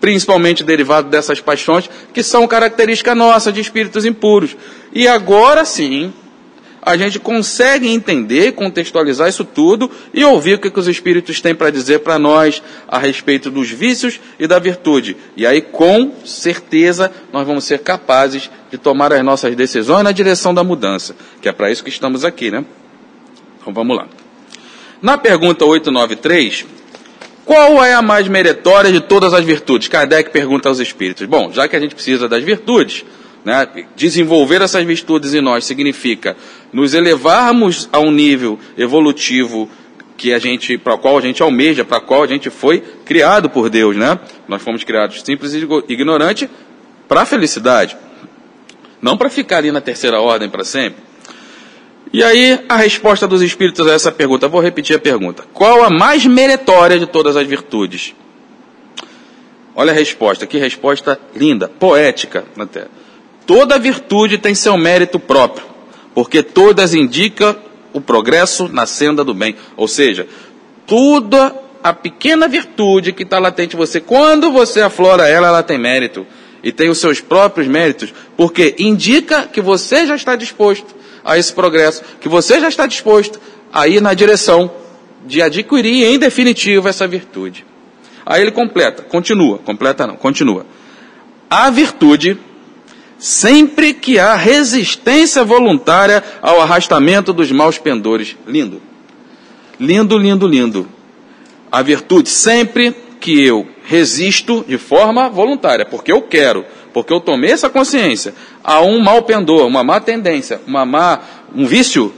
principalmente 0.00 0.62
derivados 0.62 1.10
dessas 1.10 1.40
paixões 1.40 1.88
que 2.12 2.22
são 2.22 2.46
característica 2.46 3.14
nossa 3.14 3.50
de 3.50 3.60
espíritos 3.60 4.04
impuros. 4.04 4.56
E 4.92 5.08
agora 5.08 5.64
sim, 5.64 6.12
a 6.82 6.96
gente 6.96 7.18
consegue 7.18 7.88
entender, 7.88 8.52
contextualizar 8.52 9.28
isso 9.28 9.44
tudo 9.44 9.90
e 10.14 10.24
ouvir 10.24 10.54
o 10.54 10.58
que, 10.58 10.70
que 10.70 10.78
os 10.78 10.88
Espíritos 10.88 11.40
têm 11.40 11.54
para 11.54 11.70
dizer 11.70 12.00
para 12.00 12.18
nós 12.18 12.62
a 12.88 12.98
respeito 12.98 13.50
dos 13.50 13.70
vícios 13.70 14.18
e 14.38 14.46
da 14.46 14.58
virtude. 14.58 15.16
E 15.36 15.46
aí, 15.46 15.60
com 15.60 16.12
certeza, 16.24 17.12
nós 17.32 17.46
vamos 17.46 17.64
ser 17.64 17.80
capazes 17.80 18.50
de 18.70 18.78
tomar 18.78 19.12
as 19.12 19.22
nossas 19.22 19.54
decisões 19.54 20.04
na 20.04 20.12
direção 20.12 20.54
da 20.54 20.64
mudança, 20.64 21.14
que 21.42 21.48
é 21.48 21.52
para 21.52 21.70
isso 21.70 21.84
que 21.84 21.90
estamos 21.90 22.24
aqui, 22.24 22.50
né? 22.50 22.64
Então 23.60 23.74
vamos 23.74 23.96
lá. 23.96 24.06
Na 25.02 25.18
pergunta 25.18 25.64
893, 25.64 26.66
qual 27.44 27.84
é 27.84 27.94
a 27.94 28.02
mais 28.02 28.28
meritória 28.28 28.92
de 28.92 29.00
todas 29.00 29.34
as 29.34 29.44
virtudes? 29.44 29.88
Kardec 29.88 30.30
pergunta 30.30 30.68
aos 30.68 30.78
Espíritos. 30.78 31.26
Bom, 31.26 31.50
já 31.52 31.66
que 31.66 31.76
a 31.76 31.80
gente 31.80 31.94
precisa 31.94 32.28
das 32.28 32.44
virtudes, 32.44 33.04
né? 33.44 33.66
Desenvolver 33.96 34.62
essas 34.62 34.84
virtudes 34.84 35.34
em 35.34 35.40
nós 35.40 35.64
significa 35.64 36.36
nos 36.72 36.94
elevarmos 36.94 37.88
a 37.92 37.98
um 37.98 38.10
nível 38.10 38.58
evolutivo 38.76 39.68
que 40.16 40.34
a 40.34 40.38
gente, 40.38 40.76
para 40.76 40.94
o 40.94 40.98
qual 40.98 41.16
a 41.16 41.20
gente 41.20 41.42
almeja, 41.42 41.84
para 41.84 41.98
o 41.98 42.02
qual 42.02 42.22
a 42.22 42.26
gente 42.26 42.50
foi 42.50 42.80
criado 43.04 43.48
por 43.48 43.70
Deus, 43.70 43.96
né? 43.96 44.18
Nós 44.46 44.60
fomos 44.60 44.84
criados 44.84 45.22
simples 45.22 45.54
e 45.54 45.66
ignorantes 45.88 46.48
para 47.08 47.22
a 47.22 47.26
felicidade, 47.26 47.96
não 49.00 49.16
para 49.16 49.30
ficar 49.30 49.58
ali 49.58 49.72
na 49.72 49.80
terceira 49.80 50.20
ordem 50.20 50.50
para 50.50 50.62
sempre. 50.62 51.02
E 52.12 52.22
aí 52.22 52.60
a 52.68 52.76
resposta 52.76 53.26
dos 53.26 53.40
espíritos 53.40 53.86
a 53.86 53.94
essa 53.94 54.12
pergunta, 54.12 54.46
vou 54.46 54.60
repetir 54.60 54.94
a 54.94 54.98
pergunta: 54.98 55.44
qual 55.54 55.82
a 55.82 55.88
mais 55.88 56.26
meritória 56.26 56.98
de 56.98 57.06
todas 57.06 57.34
as 57.36 57.46
virtudes? 57.46 58.14
Olha 59.74 59.92
a 59.92 59.94
resposta, 59.94 60.46
que 60.46 60.58
resposta 60.58 61.18
linda, 61.34 61.66
poética 61.66 62.44
até. 62.58 62.88
Toda 63.46 63.78
virtude 63.78 64.38
tem 64.38 64.54
seu 64.54 64.76
mérito 64.76 65.18
próprio, 65.18 65.66
porque 66.14 66.42
todas 66.42 66.94
indicam 66.94 67.56
o 67.92 68.00
progresso 68.00 68.68
na 68.68 68.86
senda 68.86 69.24
do 69.24 69.34
bem. 69.34 69.56
Ou 69.76 69.88
seja, 69.88 70.26
toda 70.86 71.54
a 71.82 71.92
pequena 71.92 72.46
virtude 72.46 73.12
que 73.12 73.22
está 73.22 73.38
latente 73.38 73.74
em 73.74 73.78
você, 73.78 74.00
quando 74.00 74.52
você 74.52 74.80
aflora 74.80 75.28
ela, 75.28 75.48
ela 75.48 75.62
tem 75.62 75.78
mérito. 75.78 76.26
E 76.62 76.70
tem 76.70 76.90
os 76.90 76.98
seus 76.98 77.20
próprios 77.22 77.66
méritos, 77.66 78.12
porque 78.36 78.74
indica 78.78 79.46
que 79.46 79.62
você 79.62 80.04
já 80.04 80.14
está 80.14 80.36
disposto 80.36 80.94
a 81.24 81.38
esse 81.38 81.52
progresso, 81.54 82.02
que 82.20 82.28
você 82.28 82.60
já 82.60 82.68
está 82.68 82.86
disposto 82.86 83.40
a 83.72 83.88
ir 83.88 84.02
na 84.02 84.12
direção 84.12 84.70
de 85.24 85.40
adquirir 85.40 86.04
em 86.04 86.18
definitivo 86.18 86.86
essa 86.86 87.08
virtude. 87.08 87.64
Aí 88.24 88.42
ele 88.42 88.50
completa, 88.50 89.02
continua, 89.02 89.58
completa 89.58 90.06
não, 90.06 90.16
continua. 90.16 90.66
A 91.48 91.70
virtude 91.70 92.38
sempre 93.20 93.92
que 93.92 94.18
há 94.18 94.34
resistência 94.34 95.44
voluntária 95.44 96.24
ao 96.40 96.60
arrastamento 96.60 97.32
dos 97.32 97.52
maus 97.52 97.78
pendores. 97.78 98.34
Lindo. 98.46 98.80
Lindo, 99.78 100.16
lindo, 100.16 100.48
lindo. 100.48 100.88
A 101.70 101.82
virtude 101.82 102.30
sempre 102.30 102.96
que 103.20 103.44
eu 103.44 103.68
resisto 103.84 104.64
de 104.66 104.78
forma 104.78 105.28
voluntária, 105.28 105.84
porque 105.84 106.10
eu 106.10 106.22
quero, 106.22 106.64
porque 106.92 107.12
eu 107.12 107.20
tomei 107.20 107.52
essa 107.52 107.68
consciência, 107.68 108.34
a 108.64 108.80
um 108.80 108.98
mau 109.00 109.22
pendor, 109.22 109.66
uma 109.66 109.84
má 109.84 110.00
tendência, 110.00 110.60
uma 110.66 110.86
má, 110.86 111.20
um 111.54 111.66
vício, 111.66 112.12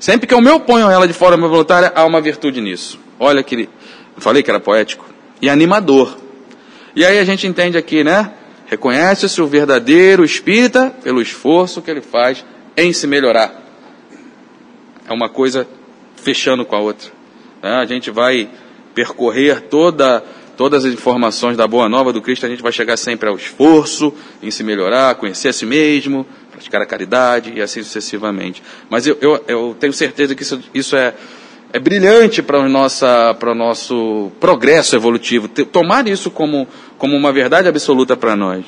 sempre 0.00 0.26
que 0.26 0.34
eu 0.34 0.40
me 0.40 0.50
oponho 0.50 0.88
a 0.88 0.92
ela 0.92 1.06
de 1.06 1.14
forma 1.14 1.46
voluntária, 1.46 1.92
há 1.94 2.04
uma 2.04 2.20
virtude 2.20 2.60
nisso. 2.60 2.98
Olha 3.20 3.42
que, 3.42 3.68
falei 4.16 4.42
que 4.42 4.50
era 4.50 4.58
poético, 4.58 5.04
e 5.40 5.48
animador. 5.48 6.16
E 6.96 7.04
aí 7.04 7.18
a 7.18 7.24
gente 7.24 7.46
entende 7.46 7.78
aqui, 7.78 8.02
né? 8.02 8.32
Reconhece-se 8.68 9.40
o 9.40 9.46
verdadeiro 9.46 10.24
espírita 10.24 10.94
pelo 11.02 11.22
esforço 11.22 11.80
que 11.80 11.90
ele 11.90 12.02
faz 12.02 12.44
em 12.76 12.92
se 12.92 13.06
melhorar. 13.06 13.62
É 15.08 15.12
uma 15.12 15.30
coisa 15.30 15.66
fechando 16.16 16.66
com 16.66 16.76
a 16.76 16.80
outra. 16.80 17.10
Né? 17.62 17.70
A 17.70 17.86
gente 17.86 18.10
vai 18.10 18.48
percorrer 18.94 19.62
toda, 19.62 20.22
todas 20.54 20.84
as 20.84 20.92
informações 20.92 21.56
da 21.56 21.66
Boa 21.66 21.88
Nova 21.88 22.12
do 22.12 22.20
Cristo, 22.20 22.44
a 22.44 22.48
gente 22.48 22.62
vai 22.62 22.72
chegar 22.72 22.98
sempre 22.98 23.28
ao 23.28 23.36
esforço 23.36 24.12
em 24.42 24.50
se 24.50 24.62
melhorar, 24.62 25.14
conhecer 25.14 25.48
a 25.48 25.52
si 25.52 25.64
mesmo, 25.64 26.26
praticar 26.50 26.82
a 26.82 26.86
caridade 26.86 27.52
e 27.54 27.62
assim 27.62 27.82
sucessivamente. 27.82 28.62
Mas 28.90 29.06
eu, 29.06 29.16
eu, 29.20 29.44
eu 29.48 29.76
tenho 29.80 29.94
certeza 29.94 30.34
que 30.34 30.42
isso, 30.42 30.62
isso 30.74 30.94
é, 30.94 31.14
é 31.72 31.78
brilhante 31.78 32.42
para 32.42 32.60
o 32.60 33.54
nosso 33.54 34.32
progresso 34.40 34.96
evolutivo, 34.96 35.48
tomar 35.48 36.06
isso 36.08 36.30
como, 36.30 36.66
como 36.96 37.16
uma 37.16 37.32
verdade 37.32 37.68
absoluta 37.68 38.16
para 38.16 38.34
nós. 38.34 38.64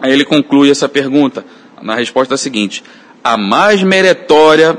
Aí 0.00 0.12
ele 0.12 0.24
conclui 0.24 0.70
essa 0.70 0.88
pergunta 0.88 1.44
na 1.82 1.94
resposta 1.94 2.36
seguinte: 2.36 2.84
a 3.24 3.36
mais 3.36 3.82
meritória 3.82 4.78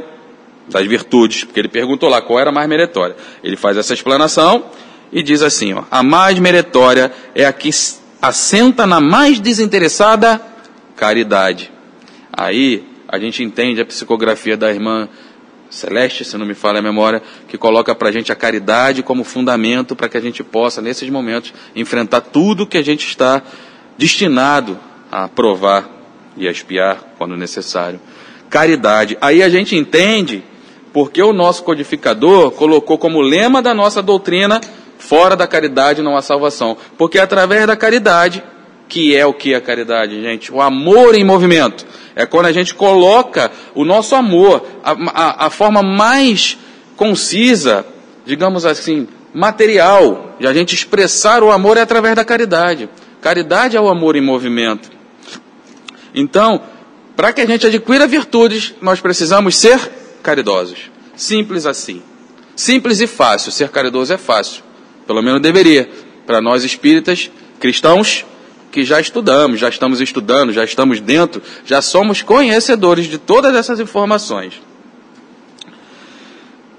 das 0.67 0.85
virtudes, 0.85 1.43
porque 1.43 1.59
ele 1.59 1.67
perguntou 1.67 2.09
lá 2.09 2.21
qual 2.21 2.39
era 2.39 2.49
a 2.49 2.53
mais 2.53 2.67
meritória. 2.69 3.15
Ele 3.43 3.55
faz 3.55 3.77
essa 3.77 3.93
explanação 3.93 4.65
e 5.11 5.23
diz 5.23 5.41
assim: 5.41 5.73
ó, 5.73 5.83
a 5.89 6.03
mais 6.03 6.37
meritória 6.39 7.11
é 7.35 7.45
a 7.45 7.53
que 7.53 7.69
assenta 8.21 8.85
na 8.85 9.01
mais 9.01 9.39
desinteressada 9.39 10.39
caridade. 10.95 11.71
Aí 12.31 12.83
a 13.07 13.19
gente 13.19 13.43
entende 13.43 13.81
a 13.81 13.85
psicografia 13.85 14.55
da 14.55 14.71
irmã 14.71 15.09
Celeste, 15.71 16.25
se 16.25 16.37
não 16.37 16.45
me 16.45 16.53
falha 16.53 16.79
a 16.79 16.81
memória, 16.81 17.23
que 17.47 17.57
coloca 17.57 17.95
para 17.95 18.09
a 18.09 18.11
gente 18.11 18.31
a 18.31 18.35
caridade 18.35 19.01
como 19.01 19.23
fundamento 19.23 19.95
para 19.95 20.09
que 20.09 20.17
a 20.17 20.21
gente 20.21 20.43
possa, 20.43 20.81
nesses 20.81 21.09
momentos, 21.09 21.53
enfrentar 21.75 22.21
tudo 22.21 22.67
que 22.67 22.77
a 22.77 22.83
gente 22.83 23.07
está 23.07 23.41
destinado 23.97 24.77
a 25.09 25.27
provar 25.27 25.89
e 26.35 26.47
a 26.47 26.51
espiar 26.51 27.15
quando 27.17 27.37
necessário. 27.37 27.99
Caridade. 28.49 29.17
Aí 29.21 29.41
a 29.41 29.49
gente 29.49 29.75
entende 29.75 30.43
porque 30.91 31.21
o 31.21 31.31
nosso 31.31 31.63
codificador 31.63 32.51
colocou 32.51 32.97
como 32.97 33.21
lema 33.21 33.61
da 33.61 33.73
nossa 33.73 34.01
doutrina: 34.01 34.59
fora 34.97 35.35
da 35.35 35.47
caridade 35.47 36.01
não 36.01 36.17
há 36.17 36.21
salvação. 36.21 36.75
Porque 36.97 37.17
através 37.17 37.65
da 37.65 37.75
caridade, 37.77 38.43
que 38.91 39.15
é 39.15 39.25
o 39.25 39.33
que 39.33 39.53
é 39.53 39.55
a 39.55 39.61
caridade, 39.61 40.21
gente? 40.21 40.51
O 40.51 40.61
amor 40.61 41.15
em 41.15 41.23
movimento. 41.23 41.85
É 42.13 42.25
quando 42.25 42.47
a 42.47 42.51
gente 42.51 42.75
coloca 42.75 43.49
o 43.73 43.85
nosso 43.85 44.15
amor, 44.15 44.67
a, 44.83 44.91
a, 44.91 45.45
a 45.45 45.49
forma 45.49 45.81
mais 45.81 46.57
concisa, 46.97 47.85
digamos 48.25 48.65
assim, 48.65 49.07
material, 49.33 50.35
de 50.37 50.45
a 50.45 50.53
gente 50.53 50.75
expressar 50.75 51.41
o 51.41 51.51
amor 51.51 51.77
é 51.77 51.81
através 51.81 52.17
da 52.17 52.25
caridade. 52.25 52.89
Caridade 53.21 53.77
é 53.77 53.79
o 53.79 53.87
amor 53.87 54.17
em 54.17 54.21
movimento. 54.21 54.91
Então, 56.13 56.61
para 57.15 57.31
que 57.31 57.39
a 57.39 57.45
gente 57.45 57.65
adquira 57.65 58.05
virtudes, 58.05 58.73
nós 58.81 58.99
precisamos 58.99 59.55
ser 59.55 59.79
caridosos. 60.21 60.91
Simples 61.15 61.65
assim. 61.65 62.01
Simples 62.57 62.99
e 62.99 63.07
fácil. 63.07 63.53
Ser 63.53 63.69
caridoso 63.69 64.11
é 64.11 64.17
fácil. 64.17 64.61
Pelo 65.07 65.21
menos 65.21 65.41
deveria. 65.41 65.89
Para 66.27 66.41
nós 66.41 66.65
espíritas, 66.65 67.31
cristãos, 67.57 68.25
que 68.71 68.83
já 68.83 68.99
estudamos, 68.99 69.59
já 69.59 69.69
estamos 69.69 69.99
estudando, 69.99 70.53
já 70.53 70.63
estamos 70.63 70.99
dentro, 70.99 71.41
já 71.65 71.81
somos 71.81 72.21
conhecedores 72.21 73.05
de 73.05 73.17
todas 73.17 73.53
essas 73.55 73.79
informações. 73.79 74.61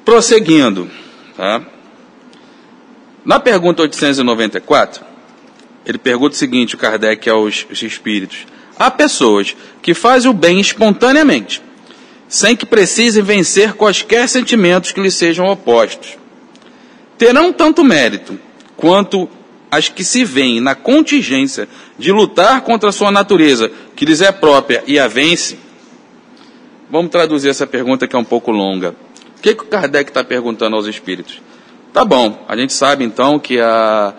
Prosseguindo, 0.04 0.90
tá? 1.36 1.62
Na 3.24 3.38
pergunta 3.38 3.82
894, 3.82 5.04
ele 5.86 5.98
pergunta 5.98 6.34
o 6.34 6.38
seguinte, 6.38 6.74
o 6.74 6.78
Kardec 6.78 7.28
aos 7.28 7.66
espíritos: 7.70 8.46
há 8.76 8.90
pessoas 8.90 9.54
que 9.80 9.94
fazem 9.94 10.30
o 10.30 10.34
bem 10.34 10.60
espontaneamente, 10.60 11.62
sem 12.26 12.56
que 12.56 12.66
precisem 12.66 13.22
vencer 13.22 13.74
quaisquer 13.74 14.28
sentimentos 14.28 14.90
que 14.90 15.00
lhes 15.00 15.14
sejam 15.14 15.46
opostos. 15.46 16.16
Terão 17.16 17.52
tanto 17.52 17.84
mérito 17.84 18.38
quanto 18.76 19.28
as 19.72 19.88
que 19.88 20.04
se 20.04 20.22
veem 20.22 20.60
na 20.60 20.74
contingência 20.74 21.66
de 21.98 22.12
lutar 22.12 22.60
contra 22.60 22.90
a 22.90 22.92
sua 22.92 23.10
natureza, 23.10 23.72
que 23.96 24.04
lhes 24.04 24.20
é 24.20 24.30
própria, 24.30 24.84
e 24.86 24.98
a 24.98 25.08
vence? 25.08 25.58
Vamos 26.90 27.10
traduzir 27.10 27.48
essa 27.48 27.66
pergunta 27.66 28.06
que 28.06 28.14
é 28.14 28.18
um 28.18 28.24
pouco 28.24 28.50
longa. 28.50 28.94
O 29.38 29.40
que, 29.40 29.54
que 29.54 29.62
o 29.62 29.66
Kardec 29.66 30.10
está 30.10 30.22
perguntando 30.22 30.76
aos 30.76 30.86
espíritos? 30.86 31.40
Tá 31.90 32.04
bom, 32.04 32.44
a 32.46 32.54
gente 32.54 32.74
sabe 32.74 33.02
então 33.02 33.38
que 33.38 33.58
a, 33.60 34.12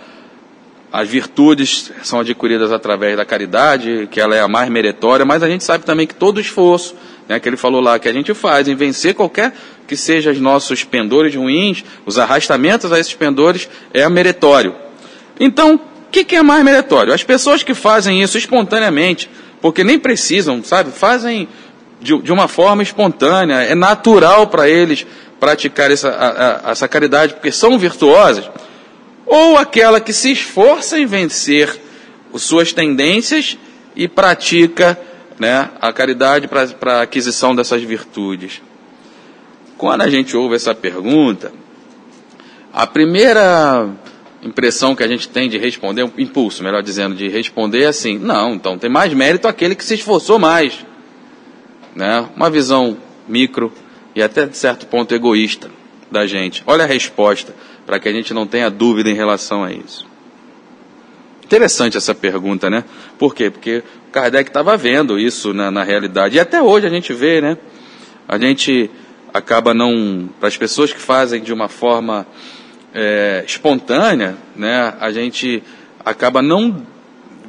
as 0.92 1.08
virtudes 1.08 1.92
são 2.02 2.22
adquiridas 2.22 2.72
através 2.72 3.16
da 3.16 3.24
caridade, 3.24 4.08
que 4.10 4.20
ela 4.20 4.36
é 4.36 4.40
a 4.40 4.48
mais 4.48 4.68
meritória, 4.72 5.24
mas 5.24 5.44
a 5.44 5.48
gente 5.48 5.64
sabe 5.64 5.86
também 5.86 6.08
que 6.08 6.16
todo 6.16 6.42
esforço 6.42 6.96
né, 7.30 7.40
que 7.40 7.48
ele 7.48 7.58
falou 7.58 7.80
lá, 7.80 8.00
que 8.00 8.10
a 8.10 8.14
gente 8.14 8.34
faz 8.34 8.68
em 8.68 8.76
vencer 8.76 9.14
qualquer 9.14 9.54
que 9.88 9.96
seja 9.96 10.32
os 10.32 10.40
nossos 10.40 10.84
pendores 10.84 11.36
ruins, 11.36 11.84
os 12.08 12.18
arrastamentos 12.18 12.92
a 12.92 13.00
esses 13.00 13.14
pendores, 13.14 13.70
é 13.94 14.10
meritório. 14.10 14.76
Então, 15.40 15.76
o 15.76 16.12
que, 16.12 16.24
que 16.24 16.36
é 16.36 16.42
mais 16.42 16.64
meritório? 16.64 17.14
As 17.14 17.24
pessoas 17.24 17.64
que 17.64 17.74
fazem 17.74 18.22
isso 18.22 18.38
espontaneamente, 18.38 19.30
porque 19.62 19.84
nem 19.84 19.98
precisam, 19.98 20.64
sabe, 20.64 20.92
fazem 20.92 21.48
de, 22.00 22.22
de 22.22 22.32
uma 22.32 22.48
forma 22.48 22.84
espontânea, 22.84 23.56
é 23.56 23.74
natural 23.74 24.48
para 24.48 24.70
eles 24.70 25.06
praticar 25.40 25.92
essa, 25.92 26.10
a, 26.10 26.70
a, 26.70 26.72
essa 26.72 26.88
caridade, 26.88 27.34
porque 27.34 27.52
são 27.52 27.78
virtuosas, 27.78 28.50
ou 29.26 29.58
aquela 29.58 30.00
que 30.00 30.14
se 30.14 30.32
esforça 30.32 31.00
em 31.00 31.06
vencer 31.06 31.80
suas 32.36 32.74
tendências 32.74 33.58
e 33.96 34.08
pratica 34.08 35.00
né, 35.40 35.70
a 35.82 35.92
caridade 35.92 36.48
para 36.48 36.98
a 36.98 37.02
aquisição 37.02 37.56
dessas 37.56 37.82
virtudes. 37.82 38.62
Quando 39.78 40.02
a 40.02 40.10
gente 40.10 40.36
ouve 40.36 40.56
essa 40.56 40.74
pergunta, 40.74 41.52
a 42.72 42.88
primeira 42.88 43.90
impressão 44.44 44.96
que 44.96 45.04
a 45.04 45.08
gente 45.08 45.30
tem 45.30 45.50
de 45.50 45.58
responder, 45.58 46.04
um 46.04 46.12
impulso, 46.18 46.64
melhor 46.64 46.84
dizendo, 46.84 47.16
de 47.16 47.28
responder 47.28 47.84
é 47.84 47.88
assim: 47.88 48.18
não, 48.18 48.54
então 48.54 48.78
tem 48.78 48.90
mais 48.90 49.14
mérito 49.14 49.48
aquele 49.48 49.76
que 49.76 49.84
se 49.84 49.96
esforçou 49.96 50.38
mais. 50.38 50.86
Né? 51.96 52.28
Uma 52.36 52.50
visão 52.50 52.98
micro 53.28 53.72
e 54.16 54.22
até 54.22 54.46
de 54.46 54.58
certo 54.58 54.86
ponto 54.88 55.14
egoísta 55.14 55.70
da 56.12 56.28
gente. 56.28 56.64
Olha 56.68 56.84
a 56.84 56.88
resposta, 56.88 57.56
para 57.86 58.00
que 58.00 58.08
a 58.08 58.12
gente 58.12 58.34
não 58.34 58.46
tenha 58.46 58.70
dúvida 58.70 59.10
em 59.10 59.16
relação 59.16 59.64
a 59.64 59.72
isso. 59.72 60.06
Interessante 61.44 61.98
essa 61.98 62.16
pergunta, 62.16 62.70
né? 62.70 62.84
Por 63.18 63.36
quê? 63.36 63.50
Porque 63.50 63.84
Kardec 64.12 64.50
estava 64.50 64.76
vendo 64.78 65.20
isso 65.20 65.54
na, 65.54 65.70
na, 65.70 65.84
realidade. 65.84 66.38
E 66.38 66.40
até 66.40 66.62
hoje 66.62 66.88
a 66.88 66.90
gente 66.90 67.14
vê, 67.14 67.42
né? 67.42 67.58
A 68.28 68.38
gente 68.38 68.90
acaba 69.34 69.74
não. 69.74 70.30
Para 70.40 70.48
as 70.48 70.58
pessoas 70.58 70.94
que 70.94 71.00
fazem 71.00 71.42
de 71.42 71.52
uma 71.52 71.68
forma 71.68 72.26
é, 72.94 73.44
espontânea, 73.48 74.36
né? 74.56 74.94
A 75.00 75.12
gente 75.12 75.64
acaba 76.06 76.42
não 76.42 76.86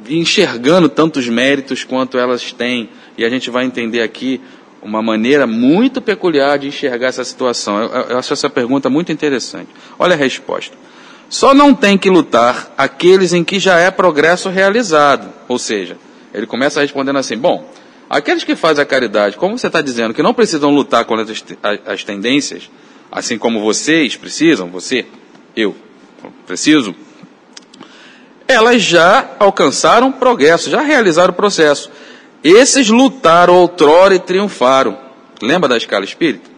enxergando 0.09 0.89
tantos 0.89 1.27
méritos 1.27 1.83
quanto 1.83 2.17
elas 2.17 2.51
têm. 2.51 2.89
E 3.17 3.23
a 3.23 3.29
gente 3.29 3.49
vai 3.49 3.65
entender 3.65 4.01
aqui 4.01 4.41
uma 4.81 5.01
maneira 5.01 5.47
muito 5.47 6.01
peculiar 6.01 6.59
de 6.59 6.67
enxergar 6.67 7.07
essa 7.07 7.23
situação. 7.23 7.79
Eu, 7.79 7.89
eu 7.89 8.17
acho 8.17 8.33
essa 8.33 8.49
pergunta 8.49 8.89
muito 8.89 9.11
interessante. 9.11 9.69
Olha 9.97 10.13
a 10.13 10.17
resposta. 10.17 10.75
Só 11.27 11.53
não 11.53 11.73
tem 11.73 11.97
que 11.97 12.09
lutar 12.09 12.73
aqueles 12.77 13.33
em 13.33 13.43
que 13.43 13.59
já 13.59 13.79
é 13.79 13.89
progresso 13.89 14.49
realizado. 14.49 15.33
Ou 15.47 15.57
seja, 15.57 15.97
ele 16.33 16.45
começa 16.45 16.81
respondendo 16.81 17.17
assim: 17.17 17.37
bom, 17.37 17.67
aqueles 18.09 18.43
que 18.43 18.55
fazem 18.55 18.83
a 18.83 18.85
caridade, 18.85 19.37
como 19.37 19.57
você 19.57 19.67
está 19.67 19.81
dizendo, 19.81 20.13
que 20.13 20.21
não 20.21 20.33
precisam 20.33 20.69
lutar 20.69 21.03
contra 21.05 21.25
as, 21.31 21.43
as 21.85 22.03
tendências, 22.03 22.69
assim 23.11 23.37
como 23.39 23.59
vocês 23.59 24.15
precisam, 24.15 24.69
você, 24.69 25.05
eu, 25.55 25.75
preciso, 26.45 26.95
elas 28.47 28.81
já 28.81 29.31
alcançaram 29.39 30.11
progresso, 30.11 30.69
já 30.69 30.81
realizaram 30.81 31.31
o 31.31 31.35
processo. 31.35 31.89
Esses 32.43 32.89
lutaram 32.89 33.55
outrora 33.55 34.13
e 34.13 34.19
triunfaram. 34.19 34.97
Lembra 35.41 35.67
da 35.67 35.77
escala 35.77 36.05
espírita? 36.05 36.49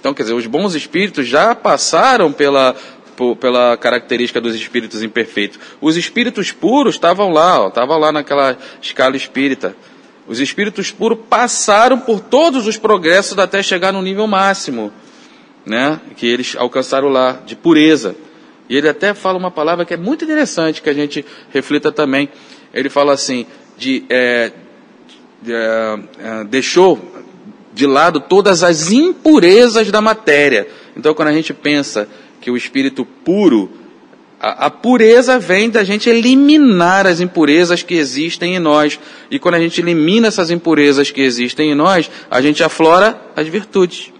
Então, 0.00 0.14
quer 0.14 0.22
dizer, 0.22 0.34
os 0.34 0.46
bons 0.46 0.74
espíritos 0.74 1.28
já 1.28 1.54
passaram 1.54 2.32
pela 2.32 2.74
por, 3.16 3.36
pela 3.36 3.76
característica 3.76 4.40
dos 4.40 4.54
espíritos 4.54 5.02
imperfeitos. 5.02 5.58
Os 5.80 5.96
espíritos 5.96 6.50
puros 6.50 6.94
estavam 6.94 7.30
lá, 7.30 7.68
estavam 7.68 7.98
lá 7.98 8.10
naquela 8.10 8.56
escala 8.80 9.16
espírita. 9.16 9.76
Os 10.26 10.40
espíritos 10.40 10.90
puros 10.90 11.18
passaram 11.28 11.98
por 11.98 12.20
todos 12.20 12.66
os 12.66 12.76
progressos 12.76 13.38
até 13.38 13.62
chegar 13.62 13.92
no 13.92 14.02
nível 14.02 14.26
máximo, 14.26 14.92
né, 15.64 16.00
que 16.16 16.26
eles 16.26 16.56
alcançaram 16.56 17.08
lá, 17.08 17.40
de 17.46 17.56
pureza. 17.56 18.14
E 18.68 18.76
ele 18.76 18.88
até 18.88 19.14
fala 19.14 19.38
uma 19.38 19.50
palavra 19.50 19.84
que 19.84 19.94
é 19.94 19.96
muito 19.96 20.24
interessante, 20.24 20.80
que 20.80 20.90
a 20.90 20.94
gente 20.94 21.24
reflita 21.52 21.92
também. 21.92 22.28
Ele 22.72 22.88
fala 22.88 23.12
assim, 23.12 23.46
de, 23.76 24.04
é, 24.08 24.52
de 25.42 25.52
é, 25.52 25.98
é, 26.18 26.44
deixou 26.44 26.98
de 27.74 27.86
lado 27.86 28.20
todas 28.20 28.62
as 28.62 28.92
impurezas 28.92 29.90
da 29.90 30.00
matéria. 30.00 30.68
Então, 30.96 31.14
quando 31.14 31.28
a 31.28 31.32
gente 31.32 31.52
pensa 31.52 32.08
que 32.40 32.50
o 32.50 32.56
espírito 32.56 33.04
puro 33.04 33.70
A, 34.40 34.66
a, 34.66 34.70
pureza 34.70 35.38
vem 35.38 35.70
da 35.70 35.84
gente 35.84 36.10
eliminar 36.10 37.06
as 37.06 37.20
impurezas 37.20 37.84
que 37.84 37.94
existem 37.94 38.56
em 38.56 38.58
nós. 38.58 38.98
E 39.30 39.38
quando 39.38 39.54
a 39.54 39.60
gente 39.60 39.80
elimina 39.80 40.26
essas 40.26 40.50
impurezas 40.50 41.12
que 41.12 41.20
existem 41.20 41.70
em 41.70 41.76
nós, 41.76 42.10
a 42.28 42.42
gente 42.42 42.60
aflora 42.64 43.20
as 43.36 43.46
virtudes. 43.46 44.11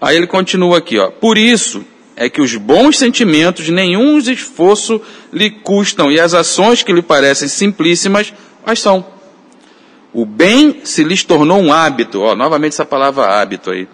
Aí 0.00 0.16
ele 0.16 0.26
continua 0.26 0.78
aqui, 0.78 0.98
ó. 0.98 1.10
Por 1.10 1.38
isso 1.38 1.84
é 2.16 2.28
que 2.28 2.40
os 2.40 2.54
bons 2.56 2.98
sentimentos 2.98 3.68
nenhum 3.68 4.18
esforço 4.18 5.00
lhe 5.32 5.50
custam 5.50 6.10
e 6.10 6.20
as 6.20 6.34
ações 6.34 6.82
que 6.82 6.92
lhe 6.92 7.02
parecem 7.02 7.48
simplíssimas 7.48 8.32
as 8.64 8.80
são. 8.80 9.04
O 10.12 10.24
bem 10.24 10.80
se 10.84 11.02
lhes 11.02 11.24
tornou 11.24 11.58
um 11.58 11.72
hábito, 11.72 12.20
ó, 12.20 12.36
novamente 12.36 12.72
essa 12.72 12.84
palavra 12.84 13.40
hábito 13.40 13.70
aí. 13.70 13.88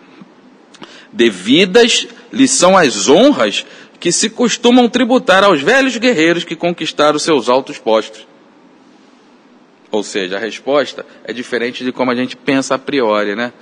Devidas 1.13 2.07
lhe 2.33 2.47
são 2.47 2.77
as 2.77 3.09
honras 3.09 3.65
que 3.99 4.13
se 4.13 4.31
costumam 4.31 4.89
tributar 4.89 5.45
aos 5.45 5.61
velhos 5.61 5.97
guerreiros 5.97 6.45
que 6.45 6.57
conquistaram 6.57 7.19
seus 7.19 7.49
altos 7.49 7.79
postos. 7.79 8.27
Ou 9.91 10.03
seja, 10.03 10.37
a 10.37 10.41
resposta 10.41 11.05
é 11.25 11.33
diferente 11.33 11.85
de 11.85 11.91
como 11.91 12.11
a 12.11 12.15
gente 12.15 12.37
pensa 12.37 12.77
a 12.77 12.79
priori, 12.79 13.35
né? 13.35 13.53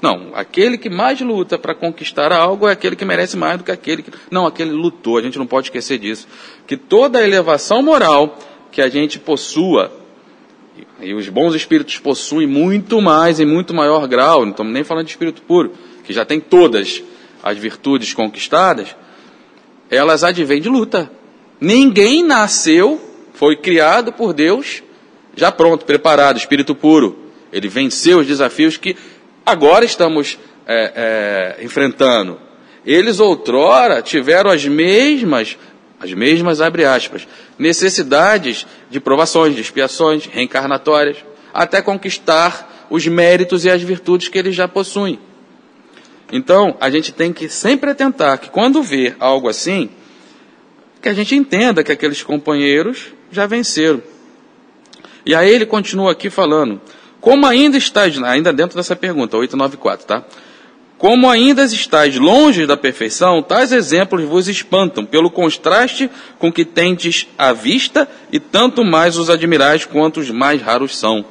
Não, 0.00 0.30
aquele 0.34 0.78
que 0.78 0.88
mais 0.88 1.20
luta 1.20 1.58
para 1.58 1.74
conquistar 1.74 2.32
algo 2.32 2.68
é 2.68 2.72
aquele 2.72 2.94
que 2.94 3.04
merece 3.04 3.36
mais 3.36 3.58
do 3.58 3.64
que 3.64 3.72
aquele 3.72 4.02
que. 4.02 4.12
Não, 4.30 4.46
aquele 4.46 4.70
lutou, 4.70 5.18
a 5.18 5.22
gente 5.22 5.38
não 5.38 5.46
pode 5.46 5.66
esquecer 5.66 5.98
disso. 5.98 6.28
Que 6.66 6.76
toda 6.76 7.18
a 7.18 7.24
elevação 7.24 7.82
moral 7.82 8.38
que 8.70 8.80
a 8.80 8.88
gente 8.88 9.18
possua, 9.18 9.92
e 11.00 11.12
os 11.14 11.28
bons 11.28 11.54
espíritos 11.54 11.98
possuem 11.98 12.46
muito 12.46 13.00
mais, 13.00 13.40
em 13.40 13.46
muito 13.46 13.74
maior 13.74 14.06
grau, 14.06 14.42
não 14.44 14.52
estamos 14.52 14.72
nem 14.72 14.84
falando 14.84 15.06
de 15.06 15.10
espírito 15.10 15.42
puro, 15.42 15.72
que 16.04 16.12
já 16.12 16.24
tem 16.24 16.38
todas 16.38 17.02
as 17.42 17.58
virtudes 17.58 18.14
conquistadas, 18.14 18.94
elas 19.90 20.22
advêm 20.22 20.60
de 20.60 20.68
luta. 20.68 21.10
Ninguém 21.60 22.22
nasceu, 22.22 23.00
foi 23.32 23.56
criado 23.56 24.12
por 24.12 24.32
Deus, 24.32 24.82
já 25.34 25.50
pronto, 25.50 25.84
preparado, 25.84 26.36
espírito 26.36 26.74
puro. 26.74 27.18
Ele 27.52 27.68
venceu 27.68 28.18
os 28.18 28.26
desafios 28.26 28.76
que 28.76 28.96
agora 29.50 29.84
estamos 29.84 30.38
é, 30.66 31.56
é, 31.58 31.64
enfrentando. 31.64 32.38
Eles 32.84 33.20
outrora 33.20 34.02
tiveram 34.02 34.50
as 34.50 34.64
mesmas, 34.66 35.56
as 35.98 36.12
mesmas, 36.12 36.60
abre 36.60 36.84
aspas, 36.84 37.26
necessidades 37.58 38.66
de 38.90 39.00
provações, 39.00 39.54
de 39.54 39.60
expiações, 39.60 40.26
reencarnatórias, 40.26 41.18
até 41.52 41.82
conquistar 41.82 42.86
os 42.90 43.06
méritos 43.06 43.64
e 43.64 43.70
as 43.70 43.82
virtudes 43.82 44.28
que 44.28 44.38
eles 44.38 44.54
já 44.54 44.68
possuem. 44.68 45.18
Então, 46.30 46.76
a 46.80 46.90
gente 46.90 47.12
tem 47.12 47.32
que 47.32 47.48
sempre 47.48 47.90
atentar 47.90 48.38
que 48.38 48.50
quando 48.50 48.82
vê 48.82 49.14
algo 49.18 49.48
assim, 49.48 49.90
que 51.00 51.08
a 51.08 51.14
gente 51.14 51.34
entenda 51.34 51.82
que 51.82 51.92
aqueles 51.92 52.22
companheiros 52.22 53.06
já 53.30 53.46
venceram. 53.46 54.02
E 55.24 55.34
aí 55.34 55.50
ele 55.50 55.66
continua 55.66 56.12
aqui 56.12 56.30
falando, 56.30 56.80
como 57.28 57.46
ainda 57.46 57.76
estás, 57.76 58.16
ainda 58.22 58.54
dentro 58.54 58.78
dessa 58.78 58.96
pergunta, 58.96 59.36
894, 59.36 60.06
tá? 60.06 60.24
Como 60.96 61.28
ainda 61.28 61.62
estáis 61.62 62.16
longe 62.16 62.64
da 62.64 62.74
perfeição, 62.74 63.42
tais 63.42 63.70
exemplos 63.70 64.24
vos 64.24 64.48
espantam, 64.48 65.04
pelo 65.04 65.30
contraste 65.30 66.08
com 66.38 66.50
que 66.50 66.64
tendes 66.64 67.28
à 67.36 67.52
vista, 67.52 68.08
e 68.32 68.40
tanto 68.40 68.82
mais 68.82 69.18
os 69.18 69.28
admirais 69.28 69.84
quanto 69.84 70.20
os 70.20 70.30
mais 70.30 70.62
raros 70.62 70.96
são. 70.96 71.22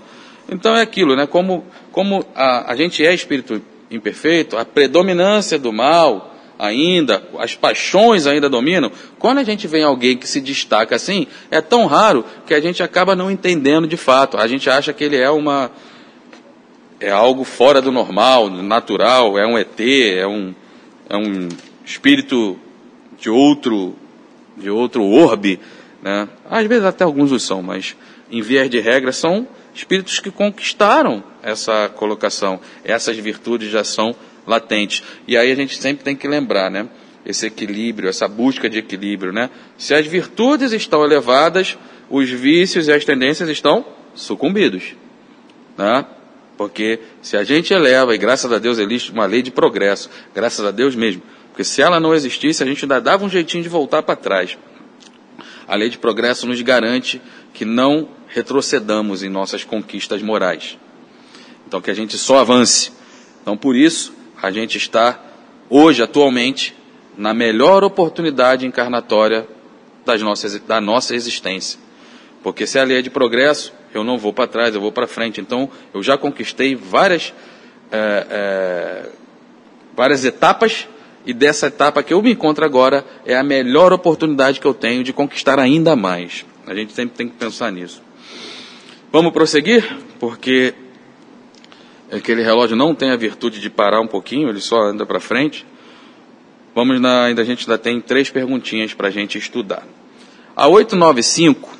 Então 0.47 0.75
é 0.75 0.83
aquilo, 0.83 1.15
né? 1.15 1.25
Como, 1.25 1.65
como 1.91 2.23
a, 2.35 2.71
a 2.71 2.75
gente 2.75 3.03
é 3.03 3.11
espírito 3.11 3.59
imperfeito, 3.89 4.55
a 4.55 4.63
predominância 4.63 5.57
do 5.57 5.73
mal 5.73 6.35
ainda, 6.59 7.23
as 7.39 7.55
paixões 7.55 8.27
ainda 8.27 8.47
dominam. 8.47 8.91
Quando 9.17 9.39
a 9.39 9.43
gente 9.43 9.67
vê 9.67 9.81
alguém 9.81 10.15
que 10.15 10.27
se 10.27 10.41
destaca 10.41 10.95
assim, 10.95 11.25
é 11.49 11.59
tão 11.59 11.87
raro 11.87 12.23
que 12.45 12.53
a 12.53 12.59
gente 12.59 12.83
acaba 12.83 13.15
não 13.15 13.31
entendendo 13.31 13.87
de 13.87 13.97
fato. 13.97 14.37
A 14.37 14.47
gente 14.47 14.69
acha 14.69 14.93
que 14.93 15.03
ele 15.03 15.17
é 15.17 15.29
uma 15.31 15.71
é 16.99 17.09
algo 17.09 17.43
fora 17.43 17.81
do 17.81 17.91
normal, 17.91 18.49
natural, 18.49 19.37
é 19.37 19.45
um 19.45 19.57
ET, 19.57 19.79
é 19.79 20.27
um, 20.27 20.53
é 21.09 21.15
um 21.15 21.47
espírito 21.85 22.57
de 23.19 23.29
outro 23.29 23.95
de 24.57 24.69
outro 24.69 25.05
orbe, 25.05 25.59
né? 26.01 26.27
Às 26.49 26.65
vezes 26.65 26.83
até 26.83 27.03
alguns 27.03 27.31
o 27.31 27.39
são, 27.39 27.61
mas 27.61 27.95
em 28.31 28.41
vias 28.41 28.69
de 28.69 28.79
regra 28.79 29.11
são 29.11 29.47
espíritos 29.73 30.19
que 30.19 30.31
conquistaram 30.31 31.23
essa 31.43 31.89
colocação. 31.89 32.59
Essas 32.83 33.15
virtudes 33.17 33.69
já 33.69 33.83
são 33.83 34.15
latentes. 34.45 35.03
E 35.27 35.37
aí 35.37 35.51
a 35.51 35.55
gente 35.55 35.77
sempre 35.77 36.03
tem 36.03 36.15
que 36.15 36.27
lembrar, 36.27 36.71
né? 36.71 36.87
Esse 37.23 37.45
equilíbrio, 37.45 38.09
essa 38.09 38.27
busca 38.27 38.69
de 38.69 38.79
equilíbrio, 38.79 39.31
né? 39.31 39.49
Se 39.77 39.93
as 39.93 40.07
virtudes 40.07 40.71
estão 40.71 41.03
elevadas, 41.03 41.77
os 42.09 42.29
vícios 42.29 42.87
e 42.87 42.91
as 42.91 43.05
tendências 43.05 43.49
estão 43.49 43.85
sucumbidos, 44.15 44.95
né? 45.77 46.05
Porque 46.57 46.99
se 47.21 47.37
a 47.37 47.43
gente 47.43 47.73
eleva, 47.73 48.15
e 48.15 48.17
graças 48.17 48.51
a 48.51 48.57
Deus 48.57 48.79
existe 48.79 49.11
uma 49.11 49.25
lei 49.25 49.41
de 49.41 49.51
progresso, 49.51 50.09
graças 50.33 50.65
a 50.65 50.71
Deus 50.71 50.95
mesmo, 50.95 51.21
porque 51.49 51.63
se 51.63 51.81
ela 51.81 51.99
não 51.99 52.13
existisse, 52.13 52.63
a 52.63 52.65
gente 52.65 52.83
ainda 52.83 52.99
dava 52.99 53.23
um 53.23 53.29
jeitinho 53.29 53.63
de 53.63 53.69
voltar 53.69 54.03
para 54.03 54.15
trás. 54.15 54.57
A 55.67 55.75
lei 55.75 55.89
de 55.89 55.97
progresso 55.97 56.47
nos 56.47 56.61
garante 56.61 57.21
que 57.53 57.65
não 57.65 58.09
retrocedamos 58.27 59.23
em 59.23 59.29
nossas 59.29 59.63
conquistas 59.63 60.21
morais. 60.21 60.77
Então, 61.67 61.81
que 61.81 61.91
a 61.91 61.93
gente 61.93 62.17
só 62.17 62.39
avance. 62.39 62.91
Então, 63.41 63.57
por 63.57 63.75
isso, 63.75 64.13
a 64.41 64.51
gente 64.51 64.77
está, 64.77 65.19
hoje, 65.69 66.01
atualmente, 66.01 66.75
na 67.17 67.33
melhor 67.33 67.83
oportunidade 67.83 68.65
encarnatória 68.65 69.47
das 70.05 70.21
nossas, 70.21 70.59
da 70.59 70.79
nossa 70.79 71.15
existência. 71.15 71.79
Porque 72.43 72.67
se 72.67 72.77
a 72.79 72.83
lei 72.83 72.99
é 72.99 73.01
de 73.01 73.09
progresso, 73.09 73.73
eu 73.97 74.03
não 74.03 74.17
vou 74.17 74.31
para 74.31 74.47
trás, 74.47 74.75
eu 74.75 74.81
vou 74.81 74.91
para 74.91 75.07
frente. 75.07 75.41
Então, 75.41 75.69
eu 75.93 76.01
já 76.01 76.17
conquistei 76.17 76.75
várias, 76.75 77.33
é, 77.91 78.27
é, 78.29 79.09
várias 79.95 80.23
etapas, 80.23 80.87
e 81.25 81.33
dessa 81.33 81.67
etapa 81.67 82.01
que 82.01 82.13
eu 82.13 82.21
me 82.21 82.31
encontro 82.31 82.63
agora 82.63 83.03
é 83.25 83.35
a 83.35 83.43
melhor 83.43 83.91
oportunidade 83.91 84.61
que 84.61 84.65
eu 84.65 84.73
tenho 84.73 85.03
de 85.03 85.11
conquistar 85.11 85.59
ainda 85.59 85.95
mais. 85.95 86.45
A 86.65 86.73
gente 86.73 86.93
sempre 86.93 87.17
tem 87.17 87.27
que 87.27 87.35
pensar 87.35 87.71
nisso. 87.71 88.01
Vamos 89.11 89.33
prosseguir? 89.33 89.83
Porque 90.19 90.73
aquele 92.11 92.41
relógio 92.41 92.77
não 92.77 92.95
tem 92.95 93.11
a 93.11 93.15
virtude 93.17 93.59
de 93.59 93.69
parar 93.69 93.99
um 93.99 94.07
pouquinho, 94.07 94.47
ele 94.47 94.61
só 94.61 94.81
anda 94.81 95.05
para 95.05 95.19
frente. 95.19 95.65
Vamos 96.73 97.01
na, 97.01 97.25
ainda 97.25 97.41
a 97.41 97.45
gente 97.45 97.69
ainda 97.69 97.77
tem 97.77 97.99
três 97.99 98.29
perguntinhas 98.29 98.93
para 98.93 99.07
a 99.07 99.11
gente 99.11 99.37
estudar. 99.37 99.83
A 100.55 100.67
895, 100.67 101.76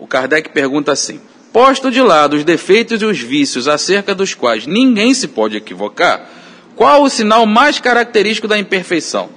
o 0.00 0.06
Kardec 0.06 0.48
pergunta 0.48 0.90
assim: 0.90 1.20
Posto 1.52 1.90
de 1.90 2.00
lado 2.00 2.36
os 2.36 2.44
defeitos 2.44 3.02
e 3.02 3.04
os 3.04 3.20
vícios 3.20 3.68
acerca 3.68 4.14
dos 4.14 4.34
quais 4.34 4.66
ninguém 4.66 5.12
se 5.12 5.28
pode 5.28 5.56
equivocar, 5.56 6.28
qual 6.74 7.02
o 7.02 7.10
sinal 7.10 7.44
mais 7.46 7.78
característico 7.78 8.48
da 8.48 8.58
imperfeição? 8.58 9.28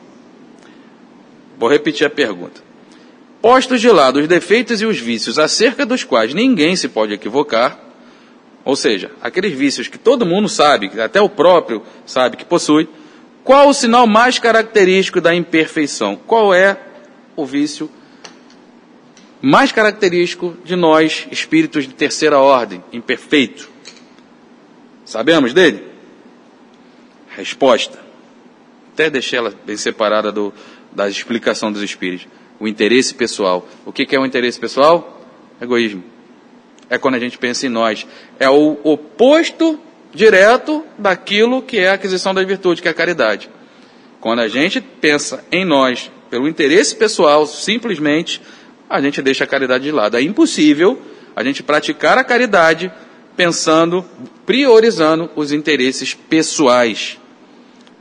Vou 1.59 1.69
repetir 1.69 2.07
a 2.07 2.09
pergunta. 2.09 2.61
Postos 3.41 3.81
de 3.81 3.89
lado 3.89 4.21
os 4.21 4.27
defeitos 4.27 4.81
e 4.81 4.85
os 4.85 4.97
vícios 4.97 5.37
acerca 5.37 5.85
dos 5.85 6.05
quais 6.05 6.33
ninguém 6.33 6.77
se 6.77 6.87
pode 6.87 7.13
equivocar, 7.13 7.77
ou 8.63 8.75
seja, 8.77 9.11
aqueles 9.21 9.51
vícios 9.51 9.89
que 9.89 9.97
todo 9.97 10.25
mundo 10.25 10.47
sabe, 10.47 10.89
até 11.01 11.19
o 11.19 11.27
próprio 11.27 11.83
sabe 12.05 12.37
que 12.37 12.45
possui, 12.45 12.87
qual 13.43 13.67
o 13.67 13.73
sinal 13.73 14.07
mais 14.07 14.39
característico 14.39 15.19
da 15.19 15.35
imperfeição? 15.35 16.15
Qual 16.15 16.53
é 16.53 16.79
o 17.35 17.45
vício 17.45 17.89
mais 19.45 19.73
característico 19.73 20.55
de 20.63 20.73
nós, 20.73 21.27
espíritos 21.29 21.85
de 21.85 21.93
terceira 21.93 22.39
ordem, 22.39 22.81
imperfeito? 22.93 23.69
Sabemos 25.03 25.53
dele? 25.53 25.83
Resposta. 27.35 27.99
Até 28.93 29.09
deixei 29.09 29.37
ela 29.37 29.53
bem 29.65 29.75
separada 29.75 30.31
do, 30.31 30.53
da 30.93 31.09
explicação 31.09 31.73
dos 31.73 31.81
espíritos 31.81 32.25
o 32.57 32.67
interesse 32.69 33.13
pessoal. 33.13 33.67
O 33.85 33.91
que, 33.91 34.07
é 34.15 34.17
o 34.17 34.25
interesse 34.25 34.57
pessoal? 34.57 35.21
Egoísmo. 35.59 36.01
É 36.89 36.97
quando 36.97 37.15
a 37.15 37.19
gente 37.19 37.37
pensa 37.37 37.65
em 37.65 37.69
nós. 37.69 38.07
É 38.39 38.49
o 38.49 38.77
oposto 38.81 39.77
direto 40.13 40.85
daquilo 40.97 41.61
que 41.61 41.79
é 41.79 41.89
a 41.89 41.93
aquisição 41.95 42.33
da 42.33 42.41
virtude, 42.43 42.81
que 42.81 42.87
é 42.87 42.91
a 42.91 42.93
caridade. 42.93 43.49
Quando 44.21 44.39
a 44.39 44.47
gente 44.47 44.79
pensa 44.79 45.43
em 45.51 45.65
nós 45.65 46.09
pelo 46.29 46.47
interesse 46.47 46.95
pessoal, 46.95 47.45
simplesmente, 47.45 48.41
a 48.93 49.01
gente 49.01 49.23
deixa 49.23 49.43
a 49.43 49.47
caridade 49.47 49.83
de 49.85 49.91
lado. 49.91 50.15
É 50.15 50.21
impossível 50.21 51.01
a 51.35 51.43
gente 51.43 51.63
praticar 51.63 52.15
a 52.15 52.23
caridade 52.23 52.91
pensando, 53.35 54.05
priorizando 54.45 55.31
os 55.35 55.51
interesses 55.51 56.13
pessoais. 56.13 57.17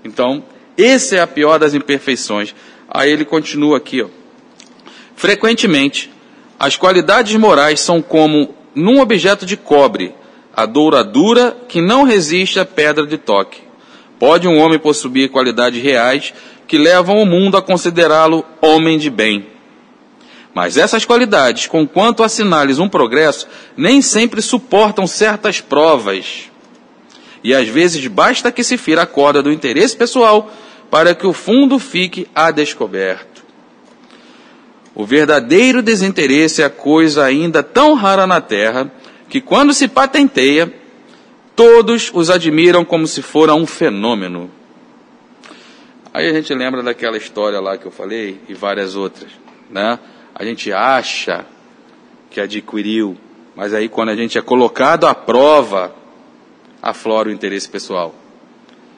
Então, 0.04 0.44
essa 0.76 1.16
é 1.16 1.20
a 1.20 1.26
pior 1.26 1.58
das 1.58 1.72
imperfeições. 1.72 2.54
Aí 2.90 3.10
ele 3.10 3.24
continua 3.24 3.78
aqui, 3.78 4.02
ó. 4.02 4.08
Frequentemente, 5.16 6.12
as 6.60 6.76
qualidades 6.76 7.34
morais 7.36 7.80
são 7.80 8.02
como 8.02 8.54
num 8.74 9.00
objeto 9.00 9.46
de 9.46 9.56
cobre, 9.56 10.14
a 10.54 10.66
douradura 10.66 11.56
que 11.68 11.80
não 11.80 12.02
resiste 12.02 12.60
à 12.60 12.66
pedra 12.66 13.06
de 13.06 13.16
toque. 13.16 13.62
Pode 14.18 14.46
um 14.46 14.58
homem 14.58 14.78
possuir 14.78 15.30
qualidades 15.30 15.82
reais 15.82 16.34
que 16.68 16.76
levam 16.76 17.16
o 17.16 17.24
mundo 17.24 17.56
a 17.56 17.62
considerá-lo 17.62 18.44
homem 18.60 18.98
de 18.98 19.08
bem. 19.08 19.52
Mas 20.54 20.76
essas 20.76 21.04
qualidades, 21.04 21.66
conquanto 21.66 22.22
assinales 22.22 22.78
um 22.78 22.88
progresso, 22.88 23.48
nem 23.76 24.02
sempre 24.02 24.42
suportam 24.42 25.06
certas 25.06 25.60
provas. 25.60 26.50
E 27.42 27.54
às 27.54 27.68
vezes 27.68 28.06
basta 28.06 28.52
que 28.52 28.62
se 28.62 28.76
fira 28.76 29.02
a 29.02 29.06
corda 29.06 29.42
do 29.42 29.50
interesse 29.50 29.96
pessoal 29.96 30.52
para 30.90 31.14
que 31.14 31.26
o 31.26 31.32
fundo 31.32 31.78
fique 31.78 32.28
a 32.34 32.50
descoberto. 32.50 33.42
O 34.94 35.06
verdadeiro 35.06 35.80
desinteresse 35.80 36.62
é 36.62 36.68
coisa 36.68 37.24
ainda 37.24 37.62
tão 37.62 37.94
rara 37.94 38.26
na 38.26 38.42
Terra 38.42 38.92
que, 39.28 39.40
quando 39.40 39.72
se 39.72 39.88
patenteia, 39.88 40.70
todos 41.56 42.10
os 42.12 42.28
admiram 42.28 42.84
como 42.84 43.06
se 43.06 43.22
fora 43.22 43.54
um 43.54 43.66
fenômeno. 43.66 44.50
Aí 46.12 46.28
a 46.28 46.32
gente 46.34 46.52
lembra 46.52 46.82
daquela 46.82 47.16
história 47.16 47.58
lá 47.58 47.78
que 47.78 47.86
eu 47.86 47.90
falei 47.90 48.38
e 48.46 48.52
várias 48.52 48.94
outras, 48.94 49.30
né? 49.70 49.98
A 50.34 50.44
gente 50.44 50.72
acha 50.72 51.44
que 52.30 52.40
adquiriu, 52.40 53.16
mas 53.54 53.74
aí 53.74 53.88
quando 53.88 54.08
a 54.08 54.16
gente 54.16 54.38
é 54.38 54.42
colocado 54.42 55.06
à 55.06 55.14
prova, 55.14 55.94
aflora 56.80 57.28
o 57.28 57.32
interesse 57.32 57.68
pessoal. 57.68 58.14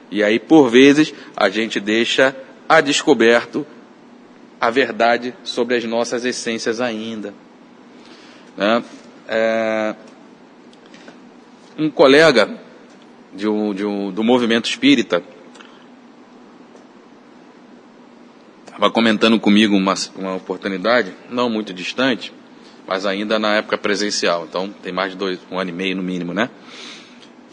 E 0.09 0.23
aí, 0.23 0.39
por 0.39 0.69
vezes, 0.69 1.13
a 1.35 1.49
gente 1.49 1.79
deixa 1.79 2.35
a 2.69 2.79
descoberto 2.79 3.65
a 4.59 4.69
verdade 4.69 5.33
sobre 5.43 5.75
as 5.75 5.83
nossas 5.83 6.23
essências 6.25 6.79
ainda. 6.79 7.33
Né? 8.55 8.83
É... 9.27 9.95
Um 11.77 11.89
colega 11.89 12.57
de 13.33 13.47
um, 13.47 13.73
de 13.73 13.85
um, 13.85 14.11
do 14.11 14.23
movimento 14.23 14.69
espírita 14.69 15.21
estava 18.75 18.91
comentando 18.91 19.39
comigo 19.39 19.73
uma, 19.73 19.93
uma 20.17 20.35
oportunidade, 20.35 21.13
não 21.29 21.49
muito 21.49 21.73
distante, 21.73 22.33
mas 22.85 23.05
ainda 23.05 23.39
na 23.39 23.55
época 23.55 23.77
presencial, 23.77 24.45
então 24.49 24.69
tem 24.69 24.91
mais 24.91 25.13
de 25.13 25.17
dois, 25.17 25.39
um 25.49 25.57
ano 25.57 25.69
e 25.69 25.73
meio 25.73 25.95
no 25.95 26.03
mínimo, 26.03 26.33
né? 26.33 26.49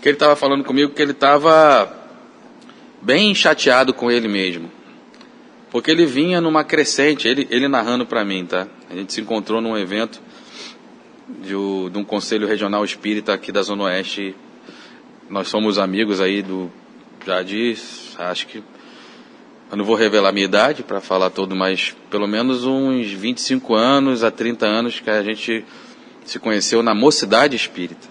Que 0.00 0.08
ele 0.08 0.16
estava 0.16 0.34
falando 0.34 0.64
comigo 0.64 0.92
que 0.92 1.00
ele 1.00 1.12
estava 1.12 1.96
bem 3.00 3.32
chateado 3.36 3.94
com 3.94 4.10
ele 4.10 4.26
mesmo, 4.26 4.68
porque 5.70 5.92
ele 5.92 6.04
vinha 6.04 6.40
numa 6.40 6.64
crescente, 6.64 7.28
ele, 7.28 7.46
ele 7.50 7.68
narrando 7.68 8.04
para 8.04 8.24
mim, 8.24 8.44
tá? 8.44 8.66
A 8.90 8.94
gente 8.94 9.12
se 9.12 9.20
encontrou 9.20 9.60
num 9.60 9.78
evento 9.78 10.20
de, 11.28 11.50
de 11.50 11.98
um 11.98 12.04
conselho 12.04 12.48
regional 12.48 12.84
espírita 12.84 13.32
aqui 13.32 13.52
da 13.52 13.62
Zona 13.62 13.84
Oeste. 13.84 14.34
Nós 15.30 15.48
somos 15.48 15.78
amigos 15.78 16.20
aí 16.20 16.42
do 16.42 16.68
já 17.24 17.42
de, 17.42 17.76
acho 18.18 18.48
que 18.48 18.60
eu 19.72 19.78
não 19.78 19.86
vou 19.86 19.96
revelar 19.96 20.32
minha 20.32 20.44
idade 20.44 20.82
para 20.82 21.00
falar 21.00 21.30
todo, 21.30 21.56
mas 21.56 21.96
pelo 22.10 22.28
menos 22.28 22.66
uns 22.66 23.10
25 23.10 23.74
anos 23.74 24.22
a 24.22 24.30
30 24.30 24.66
anos 24.66 25.00
que 25.00 25.08
a 25.08 25.22
gente 25.22 25.64
se 26.26 26.38
conheceu 26.38 26.82
na 26.82 26.94
Mocidade 26.94 27.56
Espírita, 27.56 28.06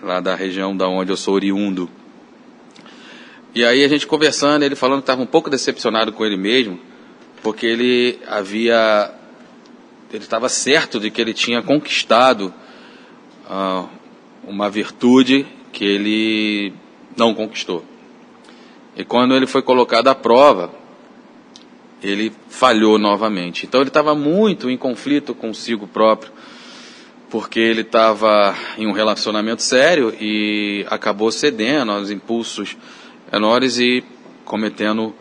lá 0.00 0.20
da 0.20 0.36
região 0.36 0.76
da 0.76 0.86
onde 0.86 1.10
eu 1.10 1.16
sou 1.16 1.34
oriundo. 1.34 1.90
E 3.52 3.64
aí 3.64 3.82
a 3.82 3.88
gente 3.88 4.06
conversando, 4.06 4.62
ele 4.62 4.76
falando 4.76 4.98
que 4.98 5.02
estava 5.02 5.20
um 5.20 5.26
pouco 5.26 5.50
decepcionado 5.50 6.12
com 6.12 6.24
ele 6.24 6.36
mesmo, 6.36 6.78
porque 7.42 7.66
ele 7.66 8.20
havia 8.28 9.12
ele 10.12 10.22
estava 10.22 10.48
certo 10.48 11.00
de 11.00 11.10
que 11.10 11.20
ele 11.20 11.34
tinha 11.34 11.60
conquistado 11.62 12.54
uh, 13.50 13.88
uma 14.46 14.70
virtude 14.70 15.44
que 15.72 15.84
ele 15.84 16.72
não 17.16 17.34
conquistou. 17.34 17.84
E 18.96 19.04
quando 19.04 19.34
ele 19.34 19.46
foi 19.46 19.60
colocado 19.60 20.08
à 20.08 20.14
prova, 20.14 20.70
ele 22.02 22.32
falhou 22.48 22.98
novamente. 22.98 23.66
Então 23.66 23.80
ele 23.80 23.88
estava 23.88 24.14
muito 24.14 24.70
em 24.70 24.76
conflito 24.76 25.34
consigo 25.34 25.86
próprio, 25.86 26.32
porque 27.28 27.60
ele 27.60 27.82
estava 27.82 28.54
em 28.78 28.86
um 28.86 28.92
relacionamento 28.92 29.62
sério 29.62 30.14
e 30.20 30.86
acabou 30.88 31.30
cedendo 31.30 31.92
aos 31.92 32.10
impulsos 32.10 32.76
menores 33.30 33.78
e 33.78 34.02
cometendo 34.44 35.14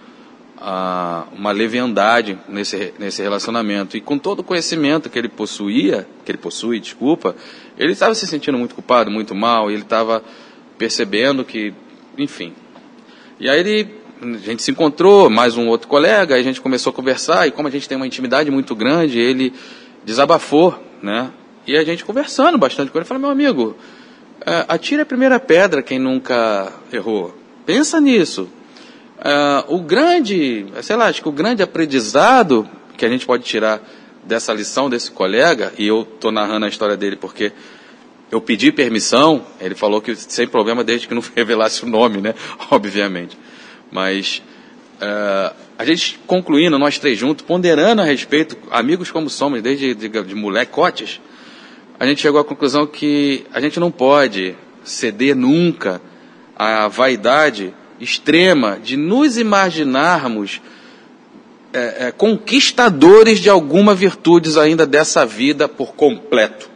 uh, 0.58 1.28
uma 1.36 1.52
leviandade 1.52 2.38
nesse, 2.48 2.94
nesse 2.98 3.22
relacionamento. 3.22 3.98
E 3.98 4.02
com 4.02 4.18
todo 4.18 4.40
o 4.40 4.44
conhecimento 4.44 5.10
que 5.10 5.20
ele 5.20 5.30
possuía, 5.30 6.08
que 6.24 6.32
ele 6.32 6.38
possui, 6.38 6.80
desculpa, 6.80 7.36
ele 7.78 7.92
estava 7.92 8.16
se 8.16 8.26
sentindo 8.28 8.58
muito 8.58 8.76
culpado, 8.76 9.12
muito 9.12 9.36
mal, 9.36 9.70
e 9.70 9.74
ele 9.74 9.84
estava 9.84 10.24
percebendo 10.78 11.44
que, 11.44 11.74
enfim, 12.18 12.54
e 13.40 13.50
aí 13.50 13.60
ele, 13.60 13.90
a 14.22 14.38
gente 14.38 14.64
se 14.64 14.72
encontrou, 14.72 15.30
mais 15.30 15.58
um 15.58 15.68
outro 15.68 15.88
colega, 15.88 16.36
aí 16.36 16.42
a 16.42 16.44
gente 16.44 16.62
começou 16.62 16.92
a 16.92 16.94
conversar, 16.94 17.48
e 17.48 17.52
como 17.52 17.68
a 17.68 17.72
gente 17.72 17.88
tem 17.88 17.96
uma 17.96 18.08
intimidade 18.08 18.50
muito 18.50 18.76
grande, 18.76 19.20
ele 19.20 19.54
desabafou, 20.06 20.78
né? 21.02 21.32
E 21.68 21.76
a 21.76 21.84
gente 21.84 22.06
conversando 22.06 22.58
bastante 22.58 22.92
com 22.92 22.98
ele, 22.98 23.06
falou, 23.06 23.22
meu 23.22 23.30
amigo, 23.30 23.76
é, 24.46 24.66
atire 24.68 25.02
a 25.02 25.06
primeira 25.06 25.40
pedra 25.40 25.82
quem 25.82 26.00
nunca 26.00 26.72
errou. 26.94 27.36
Pensa 27.66 28.00
nisso. 28.00 28.48
É, 29.20 29.66
o 29.68 29.80
grande, 29.82 30.66
sei 30.82 30.96
lá, 30.96 31.08
acho 31.08 31.22
que 31.22 31.30
o 31.30 31.32
grande 31.32 31.64
aprendizado 31.64 32.70
que 32.96 33.06
a 33.06 33.10
gente 33.10 33.26
pode 33.26 33.44
tirar 33.44 33.82
dessa 34.24 34.54
lição 34.54 34.90
desse 34.90 35.12
colega, 35.12 35.74
e 35.78 35.88
eu 35.88 36.02
estou 36.02 36.32
narrando 36.32 36.66
a 36.66 36.70
história 36.70 36.96
dele 36.96 37.16
porque 37.16 37.52
eu 38.32 38.42
pedi 38.42 38.72
permissão, 38.72 39.46
ele 39.60 39.76
falou 39.76 40.02
que 40.02 40.16
sem 40.16 40.48
problema 40.48 40.84
desde 40.84 41.08
que 41.08 41.14
não 41.14 41.24
revelasse 41.36 41.84
o 41.84 41.88
nome, 41.88 42.22
né? 42.22 42.34
Obviamente. 42.72 43.38
Mas 43.92 44.42
uh, 44.96 45.56
a 45.78 45.86
gente 45.86 46.20
concluindo, 46.26 46.78
nós 46.80 46.98
três 46.98 47.18
juntos, 47.18 47.46
ponderando 47.46 48.02
a 48.02 48.06
respeito, 48.06 48.58
amigos 48.72 49.12
como 49.12 49.30
somos, 49.30 49.62
desde 49.62 49.94
de, 49.94 50.10
de 50.10 50.36
molecotes, 50.36 51.22
a 52.00 52.06
gente 52.06 52.22
chegou 52.22 52.40
à 52.40 52.44
conclusão 52.44 52.86
que 52.86 53.46
a 53.54 53.62
gente 53.62 53.80
não 53.80 53.92
pode 53.92 54.56
ceder 54.84 55.36
nunca 55.36 56.02
à 56.56 56.88
vaidade 56.88 57.74
extrema 58.00 58.78
de 58.82 58.98
nos 58.98 59.38
imaginarmos 59.38 60.62
é, 61.72 62.08
é, 62.08 62.12
conquistadores 62.12 63.40
de 63.40 63.50
alguma 63.50 63.96
virtudes 63.96 64.58
ainda 64.58 64.86
dessa 64.86 65.26
vida 65.26 65.68
por 65.68 65.94
completo 65.94 66.75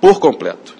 por 0.00 0.18
completo. 0.18 0.74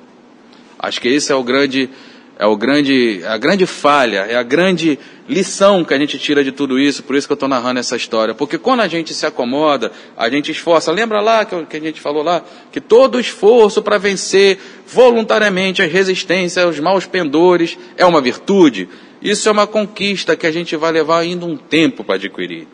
Acho 0.78 1.00
que 1.00 1.08
esse 1.08 1.30
é 1.30 1.34
o 1.34 1.42
grande 1.42 1.90
é 2.38 2.46
o 2.46 2.56
grande 2.56 3.22
a 3.26 3.36
grande 3.36 3.66
falha, 3.66 4.20
é 4.20 4.34
a 4.34 4.42
grande 4.42 4.98
lição 5.28 5.84
que 5.84 5.92
a 5.92 5.98
gente 5.98 6.18
tira 6.18 6.42
de 6.42 6.50
tudo 6.50 6.78
isso, 6.78 7.02
por 7.02 7.14
isso 7.14 7.26
que 7.26 7.32
eu 7.32 7.34
estou 7.34 7.48
narrando 7.48 7.78
essa 7.78 7.96
história. 7.96 8.34
Porque 8.34 8.56
quando 8.56 8.80
a 8.80 8.88
gente 8.88 9.12
se 9.12 9.26
acomoda, 9.26 9.92
a 10.16 10.28
gente 10.30 10.50
esforça. 10.50 10.90
Lembra 10.90 11.20
lá 11.20 11.44
que, 11.44 11.66
que 11.66 11.76
a 11.76 11.80
gente 11.80 12.00
falou 12.00 12.22
lá? 12.22 12.42
Que 12.72 12.80
todo 12.80 13.20
esforço 13.20 13.82
para 13.82 13.98
vencer 13.98 14.58
voluntariamente 14.86 15.82
as 15.82 15.92
resistências, 15.92 16.64
os 16.64 16.80
maus 16.80 17.06
pendores, 17.06 17.76
é 17.96 18.06
uma 18.06 18.22
virtude. 18.22 18.88
Isso 19.20 19.48
é 19.48 19.52
uma 19.52 19.66
conquista 19.66 20.34
que 20.34 20.46
a 20.46 20.50
gente 20.50 20.74
vai 20.76 20.90
levar 20.90 21.18
ainda 21.18 21.44
um 21.44 21.56
tempo 21.56 22.02
para 22.02 22.14
adquirir. 22.14 22.66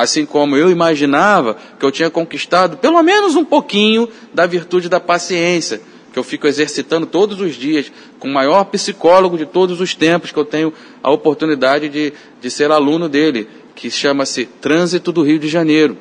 Assim 0.00 0.24
como 0.24 0.56
eu 0.56 0.70
imaginava 0.70 1.58
que 1.78 1.84
eu 1.84 1.92
tinha 1.92 2.08
conquistado 2.08 2.78
pelo 2.78 3.02
menos 3.02 3.36
um 3.36 3.44
pouquinho 3.44 4.08
da 4.32 4.46
virtude 4.46 4.88
da 4.88 4.98
paciência, 4.98 5.82
que 6.10 6.18
eu 6.18 6.24
fico 6.24 6.46
exercitando 6.46 7.04
todos 7.04 7.38
os 7.38 7.54
dias, 7.54 7.92
com 8.18 8.26
o 8.26 8.32
maior 8.32 8.64
psicólogo 8.64 9.36
de 9.36 9.44
todos 9.44 9.78
os 9.78 9.94
tempos, 9.94 10.32
que 10.32 10.38
eu 10.38 10.44
tenho 10.46 10.72
a 11.02 11.10
oportunidade 11.10 11.90
de, 11.90 12.14
de 12.40 12.50
ser 12.50 12.70
aluno 12.70 13.10
dele, 13.10 13.46
que 13.74 13.90
chama-se 13.90 14.46
Trânsito 14.46 15.12
do 15.12 15.22
Rio 15.22 15.38
de 15.38 15.48
Janeiro. 15.48 15.98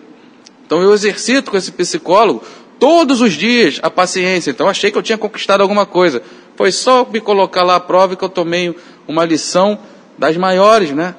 Então 0.66 0.82
eu 0.82 0.94
exercito 0.94 1.52
com 1.52 1.58
esse 1.58 1.74
psicólogo 1.74 2.42
todos 2.80 3.20
os 3.20 3.34
dias 3.34 3.82
a 3.84 3.92
paciência. 3.92 4.50
Então 4.50 4.70
achei 4.70 4.92
que 4.92 4.98
eu 4.98 5.04
tinha 5.04 5.18
conquistado 5.18 5.60
alguma 5.60 5.86
coisa. 5.86 6.24
Foi 6.56 6.72
só 6.72 7.06
me 7.06 7.20
colocar 7.20 7.64
lá 7.64 7.76
à 7.76 7.82
prova 7.82 8.16
que 8.16 8.24
eu 8.24 8.30
tomei 8.30 8.74
uma 9.06 9.26
lição 9.26 9.78
das 10.18 10.38
maiores, 10.38 10.92
né? 10.92 11.16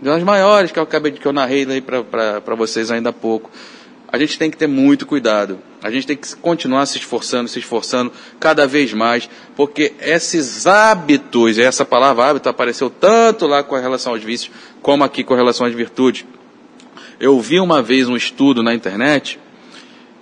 Das 0.00 0.22
maiores 0.22 0.70
que 0.70 0.78
eu 0.78 0.82
acabei 0.82 1.10
de 1.10 1.20
que 1.20 1.26
eu 1.26 1.32
narrei 1.32 1.66
para 1.80 2.54
vocês 2.54 2.90
ainda 2.90 3.10
há 3.10 3.12
pouco. 3.12 3.50
A 4.08 4.18
gente 4.18 4.38
tem 4.38 4.50
que 4.50 4.56
ter 4.56 4.66
muito 4.66 5.06
cuidado. 5.06 5.58
A 5.82 5.90
gente 5.90 6.06
tem 6.06 6.16
que 6.16 6.34
continuar 6.36 6.86
se 6.86 6.98
esforçando, 6.98 7.48
se 7.48 7.58
esforçando 7.58 8.12
cada 8.38 8.66
vez 8.66 8.92
mais, 8.92 9.28
porque 9.56 9.94
esses 10.00 10.66
hábitos, 10.66 11.58
essa 11.58 11.84
palavra 11.84 12.30
hábito 12.30 12.48
apareceu 12.48 12.90
tanto 12.90 13.46
lá 13.46 13.62
com 13.62 13.74
relação 13.76 14.12
aos 14.12 14.22
vícios, 14.22 14.50
como 14.82 15.02
aqui 15.02 15.24
com 15.24 15.34
relação 15.34 15.66
às 15.66 15.74
virtudes. 15.74 16.24
Eu 17.18 17.40
vi 17.40 17.58
uma 17.58 17.82
vez 17.82 18.08
um 18.08 18.16
estudo 18.16 18.62
na 18.62 18.74
internet, 18.74 19.38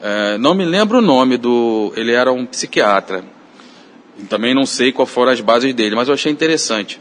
é, 0.01 0.37
não 0.39 0.55
me 0.55 0.65
lembro 0.65 0.99
o 0.99 1.03
nome 1.03 1.39
do. 1.39 1.93
Ele 1.97 2.13
era 2.13 2.31
um 2.31 2.45
psiquiatra. 2.45 3.25
Também 4.29 4.55
não 4.55 4.67
sei 4.67 4.93
qual 4.93 5.07
foram 5.07 5.33
as 5.33 5.41
bases 5.41 5.73
dele, 5.75 5.97
mas 5.97 6.09
eu 6.09 6.15
achei 6.15 6.31
interessante. 6.31 7.01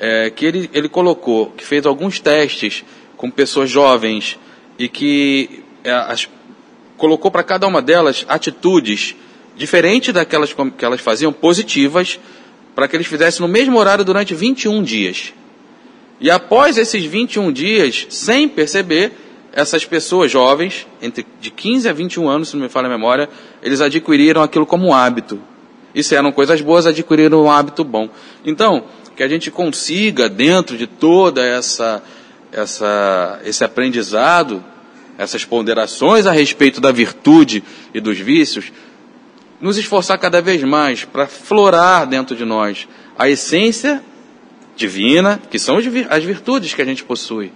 É, 0.00 0.30
que 0.30 0.44
ele, 0.44 0.70
ele 0.72 0.88
colocou, 0.88 1.50
que 1.50 1.64
fez 1.64 1.86
alguns 1.86 2.18
testes 2.18 2.84
com 3.16 3.30
pessoas 3.30 3.70
jovens 3.70 4.38
e 4.78 4.88
que 4.88 5.62
é, 5.84 5.92
as, 5.92 6.28
colocou 6.96 7.30
para 7.30 7.42
cada 7.42 7.66
uma 7.66 7.80
delas 7.80 8.24
atitudes 8.28 9.14
diferentes 9.56 10.12
daquelas 10.12 10.52
que 10.52 10.84
elas 10.84 11.00
faziam, 11.00 11.32
positivas, 11.32 12.18
para 12.74 12.88
que 12.88 12.96
eles 12.96 13.06
fizessem 13.06 13.46
no 13.46 13.52
mesmo 13.52 13.78
horário 13.78 14.04
durante 14.04 14.34
21 14.34 14.82
dias. 14.82 15.32
E 16.20 16.30
após 16.30 16.76
esses 16.76 17.04
21 17.04 17.52
dias, 17.52 18.06
sem 18.10 18.48
perceber, 18.48 19.12
essas 19.52 19.84
pessoas 19.84 20.30
jovens, 20.30 20.86
entre 21.00 21.24
de 21.40 21.50
15 21.50 21.88
a 21.88 21.92
21 21.92 22.28
anos, 22.28 22.48
se 22.48 22.56
não 22.56 22.64
me 22.64 22.68
falha 22.68 22.86
a 22.86 22.90
memória, 22.90 23.28
eles 23.62 23.80
adquiriram 23.80 24.42
aquilo 24.42 24.66
como 24.66 24.92
hábito. 24.92 25.40
E 25.94 26.02
se 26.02 26.16
eram 26.16 26.32
coisas 26.32 26.60
boas, 26.60 26.86
adquiriram 26.86 27.44
um 27.44 27.50
hábito 27.50 27.84
bom. 27.84 28.08
Então, 28.44 28.84
que 29.16 29.22
a 29.22 29.28
gente 29.28 29.50
consiga, 29.50 30.28
dentro 30.28 30.76
de 30.76 30.86
toda 30.86 31.44
essa, 31.44 32.02
essa, 32.52 33.40
esse 33.44 33.64
aprendizado, 33.64 34.64
essas 35.16 35.44
ponderações 35.44 36.26
a 36.26 36.32
respeito 36.32 36.80
da 36.80 36.90
virtude 36.90 37.62
e 37.92 38.00
dos 38.00 38.18
vícios, 38.18 38.72
nos 39.60 39.78
esforçar 39.78 40.18
cada 40.18 40.42
vez 40.42 40.62
mais 40.62 41.04
para 41.04 41.26
florar 41.26 42.06
dentro 42.06 42.34
de 42.34 42.44
nós 42.44 42.88
a 43.16 43.28
essência 43.28 44.02
divina, 44.76 45.40
que 45.50 45.58
são 45.58 45.78
as 45.78 46.24
virtudes 46.24 46.74
que 46.74 46.82
a 46.82 46.84
gente 46.84 47.04
possui. 47.04 47.52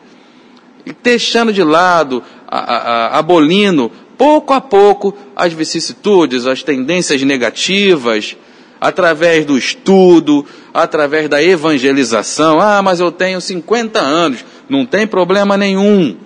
E 0.87 0.93
deixando 1.03 1.53
de 1.53 1.63
lado, 1.63 2.23
a, 2.47 2.59
a, 2.59 3.19
abolindo 3.19 3.91
pouco 4.17 4.53
a 4.53 4.61
pouco 4.61 5.17
as 5.35 5.53
vicissitudes, 5.53 6.47
as 6.47 6.63
tendências 6.63 7.23
negativas, 7.23 8.37
através 8.81 9.45
do 9.45 9.57
estudo, 9.57 10.45
através 10.73 11.29
da 11.29 11.43
evangelização. 11.43 12.61
Ah, 12.61 12.81
mas 12.83 13.01
eu 13.01 13.11
tenho 13.11 13.41
50 13.41 14.01
anos, 14.01 14.45
não 14.69 14.87
tem 14.87 15.07
problema 15.07 15.57
nenhum. 15.57 16.17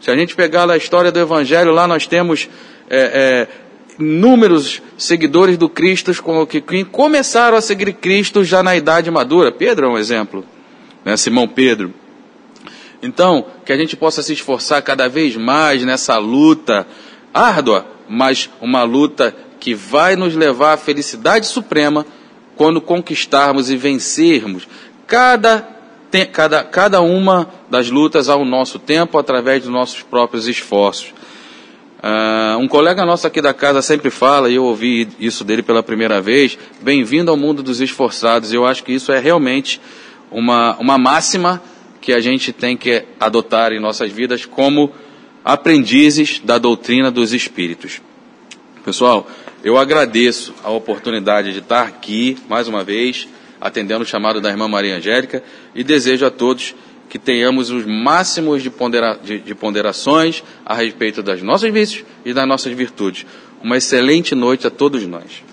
Se 0.00 0.10
a 0.10 0.16
gente 0.16 0.34
pegar 0.34 0.68
a 0.70 0.76
história 0.76 1.12
do 1.12 1.18
Evangelho, 1.18 1.72
lá 1.72 1.86
nós 1.86 2.06
temos 2.06 2.48
é, 2.88 3.46
é, 3.98 4.02
inúmeros 4.02 4.80
seguidores 4.96 5.58
do 5.58 5.68
Cristo 5.68 6.10
que, 6.48 6.84
começaram 6.84 7.56
a 7.56 7.60
seguir 7.60 7.92
Cristo 7.92 8.42
já 8.42 8.62
na 8.62 8.74
idade 8.74 9.10
madura. 9.10 9.52
Pedro 9.52 9.86
é 9.86 9.88
um 9.90 9.98
exemplo, 9.98 10.44
né? 11.04 11.16
Simão 11.18 11.46
Pedro. 11.46 11.92
Então, 13.02 13.46
que 13.64 13.72
a 13.72 13.76
gente 13.76 13.96
possa 13.96 14.22
se 14.22 14.32
esforçar 14.32 14.82
cada 14.82 15.08
vez 15.08 15.36
mais 15.36 15.84
nessa 15.84 16.16
luta 16.18 16.86
árdua, 17.32 17.86
mas 18.08 18.50
uma 18.60 18.82
luta 18.82 19.34
que 19.60 19.74
vai 19.74 20.16
nos 20.16 20.34
levar 20.34 20.72
à 20.72 20.76
felicidade 20.76 21.46
suprema 21.46 22.06
quando 22.56 22.80
conquistarmos 22.80 23.70
e 23.70 23.76
vencermos 23.76 24.66
cada, 25.06 25.68
cada, 26.32 26.64
cada 26.64 27.00
uma 27.00 27.48
das 27.68 27.90
lutas 27.90 28.28
ao 28.28 28.44
nosso 28.44 28.78
tempo, 28.78 29.18
através 29.18 29.62
dos 29.62 29.70
nossos 29.70 30.02
próprios 30.02 30.48
esforços. 30.48 31.12
Uh, 32.02 32.58
um 32.58 32.66
colega 32.66 33.04
nosso 33.04 33.26
aqui 33.26 33.42
da 33.42 33.52
casa 33.52 33.82
sempre 33.82 34.08
fala, 34.08 34.48
e 34.48 34.54
eu 34.54 34.64
ouvi 34.64 35.08
isso 35.18 35.44
dele 35.44 35.62
pela 35.62 35.82
primeira 35.82 36.20
vez, 36.20 36.58
bem-vindo 36.80 37.30
ao 37.30 37.36
mundo 37.36 37.62
dos 37.62 37.80
esforçados. 37.80 38.52
Eu 38.52 38.64
acho 38.64 38.82
que 38.82 38.92
isso 38.92 39.12
é 39.12 39.18
realmente 39.18 39.80
uma, 40.30 40.76
uma 40.78 40.96
máxima 40.96 41.62
que 42.00 42.12
a 42.12 42.20
gente 42.20 42.52
tem 42.52 42.76
que 42.76 43.04
adotar 43.18 43.72
em 43.72 43.80
nossas 43.80 44.10
vidas 44.10 44.46
como 44.46 44.90
aprendizes 45.44 46.40
da 46.42 46.56
doutrina 46.56 47.10
dos 47.10 47.32
espíritos. 47.32 48.00
Pessoal, 48.84 49.26
eu 49.62 49.76
agradeço 49.76 50.54
a 50.64 50.70
oportunidade 50.70 51.52
de 51.52 51.58
estar 51.58 51.82
aqui 51.82 52.38
mais 52.48 52.66
uma 52.66 52.82
vez, 52.82 53.28
atendendo 53.60 54.02
o 54.02 54.06
chamado 54.06 54.40
da 54.40 54.48
irmã 54.48 54.66
Maria 54.66 54.96
Angélica, 54.96 55.42
e 55.74 55.84
desejo 55.84 56.24
a 56.24 56.30
todos 56.30 56.74
que 57.08 57.18
tenhamos 57.18 57.70
os 57.70 57.84
máximos 57.84 58.62
de, 58.62 58.70
pondera, 58.70 59.18
de, 59.22 59.38
de 59.40 59.54
ponderações 59.54 60.42
a 60.64 60.74
respeito 60.74 61.22
das 61.22 61.42
nossas 61.42 61.72
vícios 61.72 62.04
e 62.24 62.32
das 62.32 62.46
nossas 62.46 62.72
virtudes. 62.72 63.26
Uma 63.62 63.76
excelente 63.76 64.34
noite 64.34 64.66
a 64.66 64.70
todos 64.70 65.04
nós. 65.06 65.49